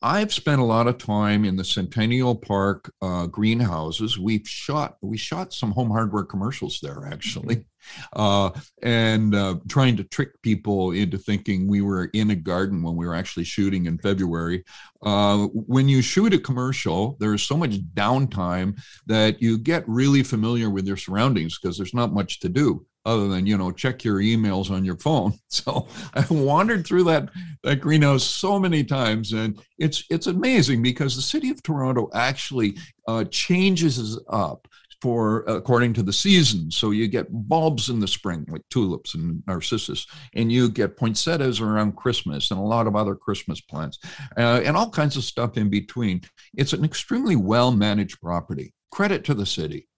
I've 0.05 0.33
spent 0.33 0.59
a 0.59 0.65
lot 0.65 0.87
of 0.87 0.97
time 0.97 1.45
in 1.45 1.55
the 1.55 1.63
Centennial 1.63 2.35
Park 2.35 2.93
uh, 3.01 3.25
greenhouses. 3.27 4.19
We've 4.19 4.45
shot 4.45 4.97
we 5.01 5.15
shot 5.15 5.53
some 5.53 5.71
home 5.71 5.89
hardware 5.89 6.25
commercials 6.25 6.81
there 6.81 7.07
actually, 7.07 7.65
uh, 8.13 8.49
and 8.81 9.33
uh, 9.33 9.55
trying 9.69 9.95
to 9.95 10.03
trick 10.03 10.41
people 10.41 10.91
into 10.91 11.17
thinking 11.17 11.69
we 11.69 11.79
were 11.79 12.09
in 12.13 12.31
a 12.31 12.35
garden 12.35 12.83
when 12.83 12.97
we 12.97 13.07
were 13.07 13.15
actually 13.15 13.45
shooting 13.45 13.85
in 13.85 13.97
February. 13.97 14.65
Uh, 15.01 15.47
when 15.53 15.87
you 15.87 16.01
shoot 16.01 16.33
a 16.33 16.37
commercial, 16.37 17.15
there 17.21 17.33
is 17.33 17.41
so 17.41 17.55
much 17.55 17.79
downtime 17.93 18.77
that 19.07 19.41
you 19.41 19.57
get 19.57 19.87
really 19.87 20.21
familiar 20.21 20.69
with 20.69 20.85
your 20.85 20.97
surroundings 20.97 21.57
because 21.57 21.77
there's 21.77 21.93
not 21.93 22.13
much 22.13 22.41
to 22.41 22.49
do 22.49 22.85
other 23.05 23.27
than 23.27 23.45
you 23.45 23.57
know 23.57 23.71
check 23.71 24.03
your 24.03 24.19
emails 24.19 24.69
on 24.69 24.85
your 24.85 24.97
phone 24.97 25.33
so 25.47 25.87
i 26.13 26.25
wandered 26.29 26.85
through 26.85 27.03
that 27.03 27.29
that 27.63 27.81
greenhouse 27.81 28.23
so 28.23 28.57
many 28.57 28.83
times 28.83 29.33
and 29.33 29.61
it's 29.77 30.03
it's 30.09 30.27
amazing 30.27 30.81
because 30.81 31.15
the 31.15 31.21
city 31.21 31.49
of 31.49 31.61
toronto 31.63 32.09
actually 32.13 32.75
uh, 33.07 33.23
changes 33.25 34.19
up 34.29 34.67
for 35.03 35.43
according 35.47 35.91
to 35.91 36.01
the 36.01 36.13
season. 36.13 36.71
So 36.71 36.91
you 36.91 37.09
get 37.09 37.27
bulbs 37.29 37.89
in 37.89 37.99
the 37.99 38.07
spring, 38.07 38.45
like 38.47 38.61
tulips 38.69 39.15
and 39.15 39.43
narcissus, 39.45 40.07
and 40.33 40.49
you 40.49 40.69
get 40.69 40.95
poinsettias 40.95 41.59
around 41.59 41.97
Christmas 41.97 42.51
and 42.51 42.59
a 42.59 42.63
lot 42.63 42.87
of 42.87 42.95
other 42.95 43.13
Christmas 43.13 43.59
plants, 43.59 43.99
uh, 44.37 44.61
and 44.63 44.77
all 44.77 44.89
kinds 44.89 45.17
of 45.17 45.25
stuff 45.25 45.57
in 45.57 45.69
between. 45.69 46.21
It's 46.55 46.71
an 46.71 46.85
extremely 46.85 47.35
well 47.35 47.69
managed 47.69 48.21
property. 48.21 48.73
Credit 48.93 49.25
to 49.25 49.33
the 49.33 49.45
city. 49.45 49.89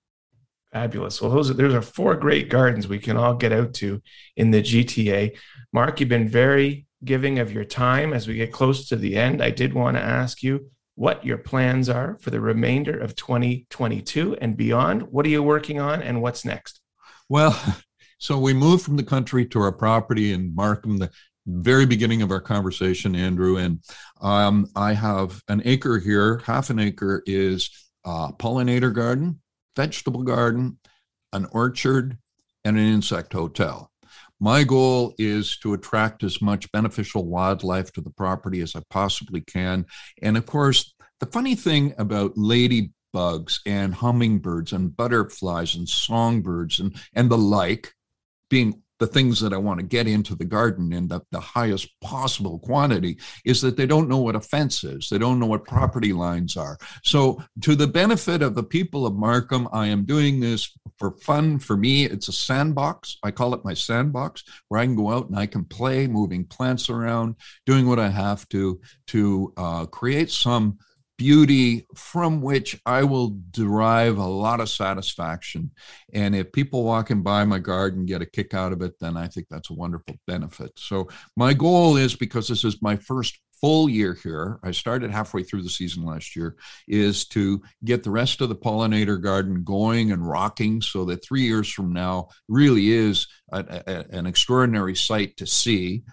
Fabulous. 0.75 1.21
Well, 1.21 1.31
those 1.31 1.49
are, 1.49 1.53
those 1.53 1.73
are 1.73 1.81
four 1.81 2.15
great 2.15 2.49
gardens 2.49 2.85
we 2.85 2.99
can 2.99 3.15
all 3.15 3.33
get 3.33 3.53
out 3.53 3.73
to 3.75 4.01
in 4.35 4.51
the 4.51 4.61
GTA. 4.61 5.37
Mark, 5.71 6.01
you've 6.01 6.09
been 6.09 6.27
very 6.27 6.85
giving 7.01 7.39
of 7.39 7.49
your 7.49 7.63
time 7.63 8.11
as 8.11 8.27
we 8.27 8.33
get 8.33 8.51
close 8.51 8.89
to 8.89 8.97
the 8.97 9.15
end. 9.15 9.41
I 9.41 9.51
did 9.51 9.73
want 9.73 9.95
to 9.95 10.03
ask 10.03 10.43
you 10.43 10.69
what 10.95 11.25
your 11.25 11.37
plans 11.37 11.87
are 11.87 12.17
for 12.19 12.29
the 12.29 12.41
remainder 12.41 12.99
of 12.99 13.15
2022 13.15 14.35
and 14.41 14.57
beyond. 14.57 15.03
What 15.03 15.25
are 15.25 15.29
you 15.29 15.41
working 15.41 15.79
on 15.79 16.01
and 16.01 16.21
what's 16.21 16.43
next? 16.43 16.81
Well, 17.29 17.57
so 18.17 18.37
we 18.37 18.53
moved 18.53 18.83
from 18.83 18.97
the 18.97 19.03
country 19.03 19.45
to 19.45 19.61
our 19.61 19.71
property 19.71 20.33
in 20.33 20.53
Markham, 20.53 20.97
the 20.97 21.09
very 21.47 21.85
beginning 21.85 22.21
of 22.21 22.31
our 22.31 22.41
conversation, 22.41 23.15
Andrew. 23.15 23.55
And 23.55 23.79
um, 24.19 24.67
I 24.75 24.91
have 24.91 25.41
an 25.47 25.61
acre 25.63 25.99
here, 25.99 26.39
half 26.39 26.69
an 26.69 26.79
acre 26.79 27.23
is 27.25 27.69
a 28.03 28.33
pollinator 28.33 28.93
garden, 28.93 29.39
vegetable 29.75 30.23
garden, 30.23 30.77
an 31.33 31.47
orchard, 31.51 32.17
and 32.63 32.77
an 32.77 32.85
insect 32.85 33.33
hotel. 33.33 33.91
My 34.39 34.63
goal 34.63 35.13
is 35.17 35.57
to 35.59 35.73
attract 35.73 36.23
as 36.23 36.41
much 36.41 36.71
beneficial 36.71 37.25
wildlife 37.25 37.91
to 37.93 38.01
the 38.01 38.09
property 38.09 38.61
as 38.61 38.75
I 38.75 38.81
possibly 38.89 39.41
can. 39.41 39.85
And 40.21 40.35
of 40.35 40.45
course, 40.45 40.93
the 41.19 41.25
funny 41.27 41.55
thing 41.55 41.93
about 41.97 42.35
ladybugs 42.35 43.59
and 43.65 43.93
hummingbirds 43.93 44.73
and 44.73 44.95
butterflies 44.95 45.75
and 45.75 45.87
songbirds 45.87 46.79
and, 46.79 46.95
and 47.13 47.29
the 47.29 47.37
like 47.37 47.93
being 48.49 48.81
the 48.99 49.07
things 49.07 49.39
that 49.41 49.53
I 49.53 49.57
want 49.57 49.79
to 49.79 49.85
get 49.85 50.07
into 50.07 50.35
the 50.35 50.45
garden 50.45 50.93
in 50.93 51.07
the, 51.07 51.21
the 51.31 51.39
highest 51.39 51.89
possible 52.01 52.59
quantity 52.59 53.17
is 53.43 53.61
that 53.61 53.75
they 53.75 53.85
don't 53.85 54.07
know 54.07 54.17
what 54.17 54.35
a 54.35 54.39
fence 54.39 54.83
is. 54.83 55.09
They 55.09 55.17
don't 55.17 55.39
know 55.39 55.45
what 55.45 55.65
property 55.65 56.13
lines 56.13 56.55
are. 56.55 56.77
So, 57.03 57.43
to 57.61 57.75
the 57.75 57.87
benefit 57.87 58.41
of 58.41 58.55
the 58.55 58.63
people 58.63 59.05
of 59.05 59.15
Markham, 59.15 59.67
I 59.73 59.87
am 59.87 60.05
doing 60.05 60.39
this 60.39 60.71
for 60.97 61.11
fun. 61.17 61.59
For 61.59 61.75
me, 61.75 62.05
it's 62.05 62.27
a 62.27 62.33
sandbox. 62.33 63.17
I 63.23 63.31
call 63.31 63.53
it 63.53 63.65
my 63.65 63.73
sandbox 63.73 64.43
where 64.69 64.79
I 64.79 64.85
can 64.85 64.95
go 64.95 65.11
out 65.11 65.29
and 65.29 65.37
I 65.37 65.45
can 65.45 65.65
play, 65.65 66.07
moving 66.07 66.45
plants 66.45 66.89
around, 66.89 67.35
doing 67.65 67.87
what 67.87 67.99
I 67.99 68.09
have 68.09 68.47
to 68.49 68.79
to 69.07 69.53
uh, 69.57 69.85
create 69.87 70.31
some 70.31 70.77
beauty 71.17 71.85
from 71.95 72.41
which 72.41 72.79
I 72.85 73.03
will 73.03 73.37
derive 73.51 74.17
a 74.17 74.25
lot 74.25 74.59
of 74.59 74.69
satisfaction. 74.69 75.71
And 76.13 76.35
if 76.35 76.51
people 76.51 76.83
walking 76.83 77.23
by 77.23 77.45
my 77.45 77.59
garden 77.59 78.05
get 78.05 78.21
a 78.21 78.25
kick 78.25 78.53
out 78.53 78.73
of 78.73 78.81
it, 78.81 78.93
then 78.99 79.17
I 79.17 79.27
think 79.27 79.47
that's 79.49 79.69
a 79.69 79.73
wonderful 79.75 80.15
benefit. 80.27 80.71
So, 80.77 81.07
my 81.35 81.53
goal 81.53 81.97
is 81.97 82.15
because 82.15 82.47
this 82.47 82.63
is 82.63 82.81
my 82.81 82.95
first 82.95 83.39
full 83.61 83.89
year 83.89 84.13
here, 84.21 84.59
I 84.63 84.71
started 84.71 85.11
halfway 85.11 85.43
through 85.43 85.63
the 85.63 85.69
season 85.69 86.05
last 86.05 86.35
year, 86.35 86.55
is 86.87 87.25
to 87.29 87.61
get 87.83 88.03
the 88.03 88.11
rest 88.11 88.41
of 88.41 88.49
the 88.49 88.55
pollinator 88.55 89.21
garden 89.21 89.63
going 89.63 90.11
and 90.11 90.27
rocking 90.27 90.81
so 90.81 91.05
that 91.05 91.23
three 91.23 91.43
years 91.43 91.71
from 91.71 91.93
now 91.93 92.27
really 92.47 92.91
is 92.91 93.27
a, 93.51 93.59
a, 93.87 94.15
an 94.15 94.25
extraordinary 94.27 94.95
sight 94.95 95.37
to 95.37 95.47
see. 95.47 96.03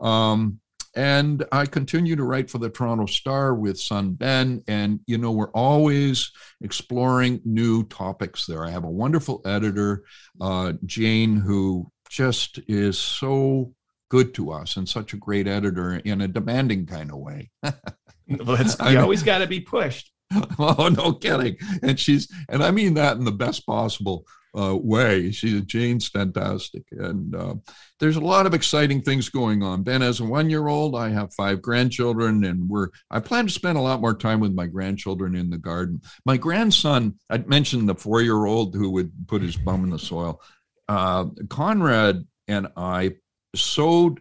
Um, 0.00 0.59
and 0.94 1.44
I 1.52 1.66
continue 1.66 2.16
to 2.16 2.24
write 2.24 2.50
for 2.50 2.58
the 2.58 2.70
Toronto 2.70 3.06
Star 3.06 3.54
with 3.54 3.78
son 3.78 4.12
Ben. 4.12 4.62
And, 4.66 5.00
you 5.06 5.18
know, 5.18 5.30
we're 5.30 5.52
always 5.52 6.30
exploring 6.60 7.40
new 7.44 7.84
topics 7.84 8.46
there. 8.46 8.64
I 8.64 8.70
have 8.70 8.84
a 8.84 8.90
wonderful 8.90 9.40
editor, 9.44 10.04
uh, 10.40 10.72
Jane, 10.84 11.36
who 11.36 11.90
just 12.08 12.58
is 12.66 12.98
so 12.98 13.72
good 14.08 14.34
to 14.34 14.50
us 14.50 14.76
and 14.76 14.88
such 14.88 15.12
a 15.12 15.18
great 15.18 15.46
editor 15.46 15.94
in 16.04 16.20
a 16.20 16.28
demanding 16.28 16.86
kind 16.86 17.10
of 17.12 17.18
way. 17.18 17.50
well, 17.62 18.64
you 18.90 18.98
always 18.98 19.22
got 19.22 19.38
to 19.38 19.46
be 19.46 19.60
pushed. 19.60 20.10
oh, 20.58 20.92
no 20.96 21.12
kidding. 21.12 21.56
And 21.82 21.98
she's, 21.98 22.28
and 22.48 22.62
I 22.62 22.72
mean 22.72 22.94
that 22.94 23.16
in 23.16 23.24
the 23.24 23.32
best 23.32 23.64
possible 23.66 24.26
uh, 24.58 24.76
way. 24.76 25.30
She's 25.30 25.60
Jane's 25.62 26.08
fantastic, 26.08 26.84
and 26.90 27.34
uh, 27.34 27.54
there's 27.98 28.16
a 28.16 28.20
lot 28.20 28.46
of 28.46 28.54
exciting 28.54 29.02
things 29.02 29.28
going 29.28 29.62
on. 29.62 29.82
Ben 29.82 30.00
has 30.00 30.20
a 30.20 30.24
one-year-old. 30.24 30.96
I 30.96 31.10
have 31.10 31.34
five 31.34 31.62
grandchildren, 31.62 32.44
and 32.44 32.68
we're. 32.68 32.88
I 33.10 33.20
plan 33.20 33.46
to 33.46 33.52
spend 33.52 33.78
a 33.78 33.82
lot 33.82 34.00
more 34.00 34.14
time 34.14 34.40
with 34.40 34.52
my 34.52 34.66
grandchildren 34.66 35.34
in 35.34 35.50
the 35.50 35.58
garden. 35.58 36.00
My 36.24 36.36
grandson, 36.36 37.14
I 37.28 37.38
mentioned 37.38 37.88
the 37.88 37.94
four-year-old 37.94 38.74
who 38.74 38.90
would 38.90 39.12
put 39.28 39.42
his 39.42 39.56
bum 39.56 39.84
in 39.84 39.90
the 39.90 39.98
soil. 39.98 40.40
Uh, 40.88 41.26
Conrad 41.48 42.26
and 42.48 42.66
I 42.76 43.12
sowed 43.54 44.20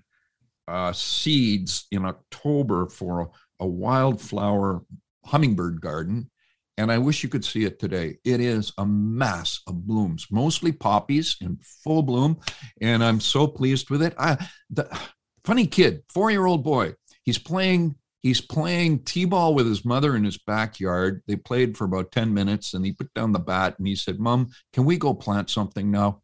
uh, 0.67 0.93
seeds 0.93 1.87
in 1.91 2.05
October 2.05 2.87
for 2.87 3.21
a, 3.21 3.27
a 3.61 3.67
wildflower 3.67 4.83
hummingbird 5.25 5.81
garden 5.81 6.29
and 6.79 6.93
I 6.93 6.97
wish 6.97 7.23
you 7.23 7.29
could 7.29 7.43
see 7.43 7.65
it 7.65 7.77
today. 7.77 8.19
It 8.23 8.39
is 8.39 8.71
a 8.77 8.85
mass 8.85 9.59
of 9.67 9.85
blooms, 9.85 10.27
mostly 10.31 10.71
poppies 10.71 11.35
in 11.41 11.59
full 11.83 12.03
bloom, 12.03 12.39
and 12.79 13.03
I'm 13.03 13.19
so 13.19 13.47
pleased 13.47 13.89
with 13.89 14.01
it. 14.01 14.15
I, 14.17 14.37
the 14.69 14.89
funny 15.43 15.67
kid, 15.67 16.03
four 16.09 16.31
year 16.31 16.45
old 16.45 16.63
boy. 16.63 16.95
He's 17.23 17.37
playing. 17.37 17.95
He's 18.21 18.41
playing 18.41 19.05
t-ball 19.05 19.55
with 19.55 19.65
his 19.65 19.85
mother 19.85 20.13
in 20.13 20.25
his 20.25 20.37
backyard. 20.37 21.21
They 21.25 21.37
played 21.37 21.77
for 21.77 21.85
about 21.85 22.11
ten 22.11 22.33
minutes, 22.33 22.73
and 22.73 22.85
he 22.85 22.93
put 22.93 23.13
down 23.13 23.33
the 23.33 23.39
bat 23.39 23.75
and 23.77 23.87
he 23.87 23.95
said, 23.95 24.19
"Mom, 24.19 24.49
can 24.73 24.85
we 24.85 24.97
go 24.97 25.13
plant 25.13 25.49
something 25.49 25.91
now?" 25.91 26.21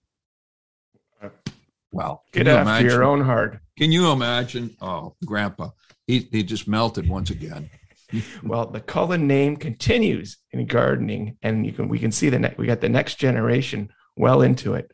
Well, 1.91 2.23
get 2.31 2.47
after 2.47 2.61
imagine? 2.61 2.89
your 2.89 3.03
own 3.03 3.21
heart. 3.21 3.59
Can 3.77 3.91
you 3.91 4.11
imagine? 4.11 4.75
Oh, 4.81 5.15
Grandpa, 5.25 5.69
he 6.07 6.27
he 6.31 6.43
just 6.43 6.67
melted 6.67 7.09
once 7.09 7.29
again. 7.29 7.69
well, 8.43 8.67
the 8.67 8.81
Cullen 8.81 9.27
name 9.27 9.57
continues 9.57 10.37
in 10.51 10.65
gardening, 10.65 11.37
and 11.41 11.65
you 11.65 11.73
can 11.73 11.87
we 11.87 11.99
can 11.99 12.11
see 12.11 12.29
the 12.29 12.39
ne- 12.39 12.55
we 12.57 12.67
got 12.67 12.81
the 12.81 12.89
next 12.89 13.15
generation 13.15 13.89
well 14.15 14.41
into 14.41 14.73
it. 14.75 14.91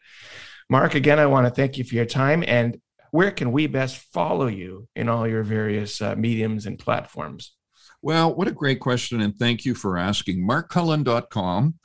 Mark, 0.70 0.95
again, 0.95 1.20
I 1.20 1.26
want 1.26 1.47
to 1.47 1.53
thank 1.53 1.78
you 1.78 1.84
for 1.84 1.95
your 1.95 2.05
time. 2.05 2.43
And 2.47 2.80
where 3.12 3.32
can 3.32 3.51
we 3.51 3.68
best 3.68 3.97
follow 4.14 4.47
you 4.47 4.88
in 4.95 5.09
all 5.09 5.28
your 5.28 5.43
various 5.43 6.01
uh, 6.01 6.16
mediums 6.16 6.66
and 6.66 6.80
platforms? 6.80 7.53
Well, 8.01 8.34
what 8.34 8.47
a 8.47 8.53
great 8.53 8.80
question, 8.80 9.22
and 9.22 9.36
thank 9.36 9.66
you 9.66 9.76
for 9.76 9.97
asking. 9.97 10.47
MarkCullen.com 10.47 11.76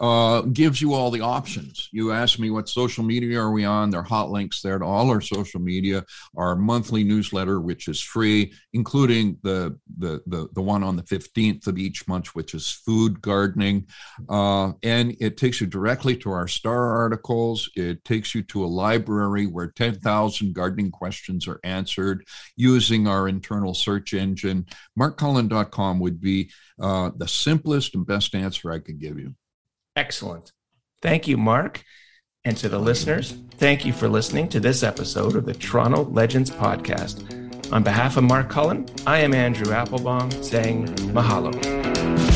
uh, 0.00 0.42
gives 0.42 0.80
you 0.80 0.94
all 0.94 1.10
the 1.10 1.20
options. 1.20 1.88
You 1.92 2.12
ask 2.12 2.38
me 2.38 2.50
what 2.50 2.68
social 2.68 3.04
media 3.04 3.40
are 3.40 3.50
we 3.50 3.64
on? 3.64 3.90
There 3.90 4.00
are 4.00 4.04
hot 4.04 4.30
links 4.30 4.60
there 4.62 4.78
to 4.78 4.84
all 4.84 5.10
our 5.10 5.20
social 5.20 5.60
media, 5.60 6.04
our 6.36 6.56
monthly 6.56 7.04
newsletter, 7.04 7.60
which 7.60 7.88
is 7.88 8.00
free, 8.00 8.52
including 8.72 9.38
the 9.42 9.78
the 9.98 10.22
the, 10.26 10.48
the 10.52 10.62
one 10.62 10.82
on 10.82 10.96
the 10.96 11.02
15th 11.02 11.66
of 11.66 11.78
each 11.78 12.06
month, 12.08 12.28
which 12.28 12.54
is 12.54 12.70
food 12.70 13.20
gardening. 13.20 13.86
Uh, 14.28 14.72
and 14.82 15.16
it 15.20 15.36
takes 15.36 15.60
you 15.60 15.66
directly 15.66 16.16
to 16.16 16.30
our 16.30 16.48
star 16.48 16.96
articles. 16.96 17.70
It 17.76 18.04
takes 18.04 18.34
you 18.34 18.42
to 18.44 18.64
a 18.64 18.66
library 18.66 19.46
where 19.46 19.68
10,000 19.68 20.54
gardening 20.54 20.90
questions 20.90 21.48
are 21.48 21.60
answered 21.64 22.26
using 22.56 23.06
our 23.06 23.28
internal 23.28 23.74
search 23.74 24.14
engine. 24.14 24.66
MarkCullen.com 24.98 26.00
would 26.00 26.20
be 26.20 26.50
uh, 26.80 27.10
the 27.16 27.28
simplest 27.28 27.94
and 27.94 28.06
best 28.06 28.34
answer 28.34 28.70
I 28.70 28.78
could 28.78 29.00
give 29.00 29.18
you. 29.18 29.34
Excellent. 29.96 30.52
Thank 31.00 31.26
you, 31.26 31.36
Mark. 31.36 31.82
And 32.44 32.56
to 32.58 32.68
the 32.68 32.78
listeners, 32.78 33.34
thank 33.52 33.84
you 33.84 33.92
for 33.92 34.08
listening 34.08 34.48
to 34.50 34.60
this 34.60 34.84
episode 34.84 35.34
of 35.34 35.46
the 35.46 35.54
Toronto 35.54 36.04
Legends 36.04 36.50
Podcast. 36.50 37.72
On 37.72 37.82
behalf 37.82 38.16
of 38.16 38.22
Mark 38.22 38.48
Cullen, 38.48 38.86
I 39.06 39.18
am 39.18 39.34
Andrew 39.34 39.72
Applebaum 39.72 40.30
saying 40.30 40.86
mahalo. 41.12 42.35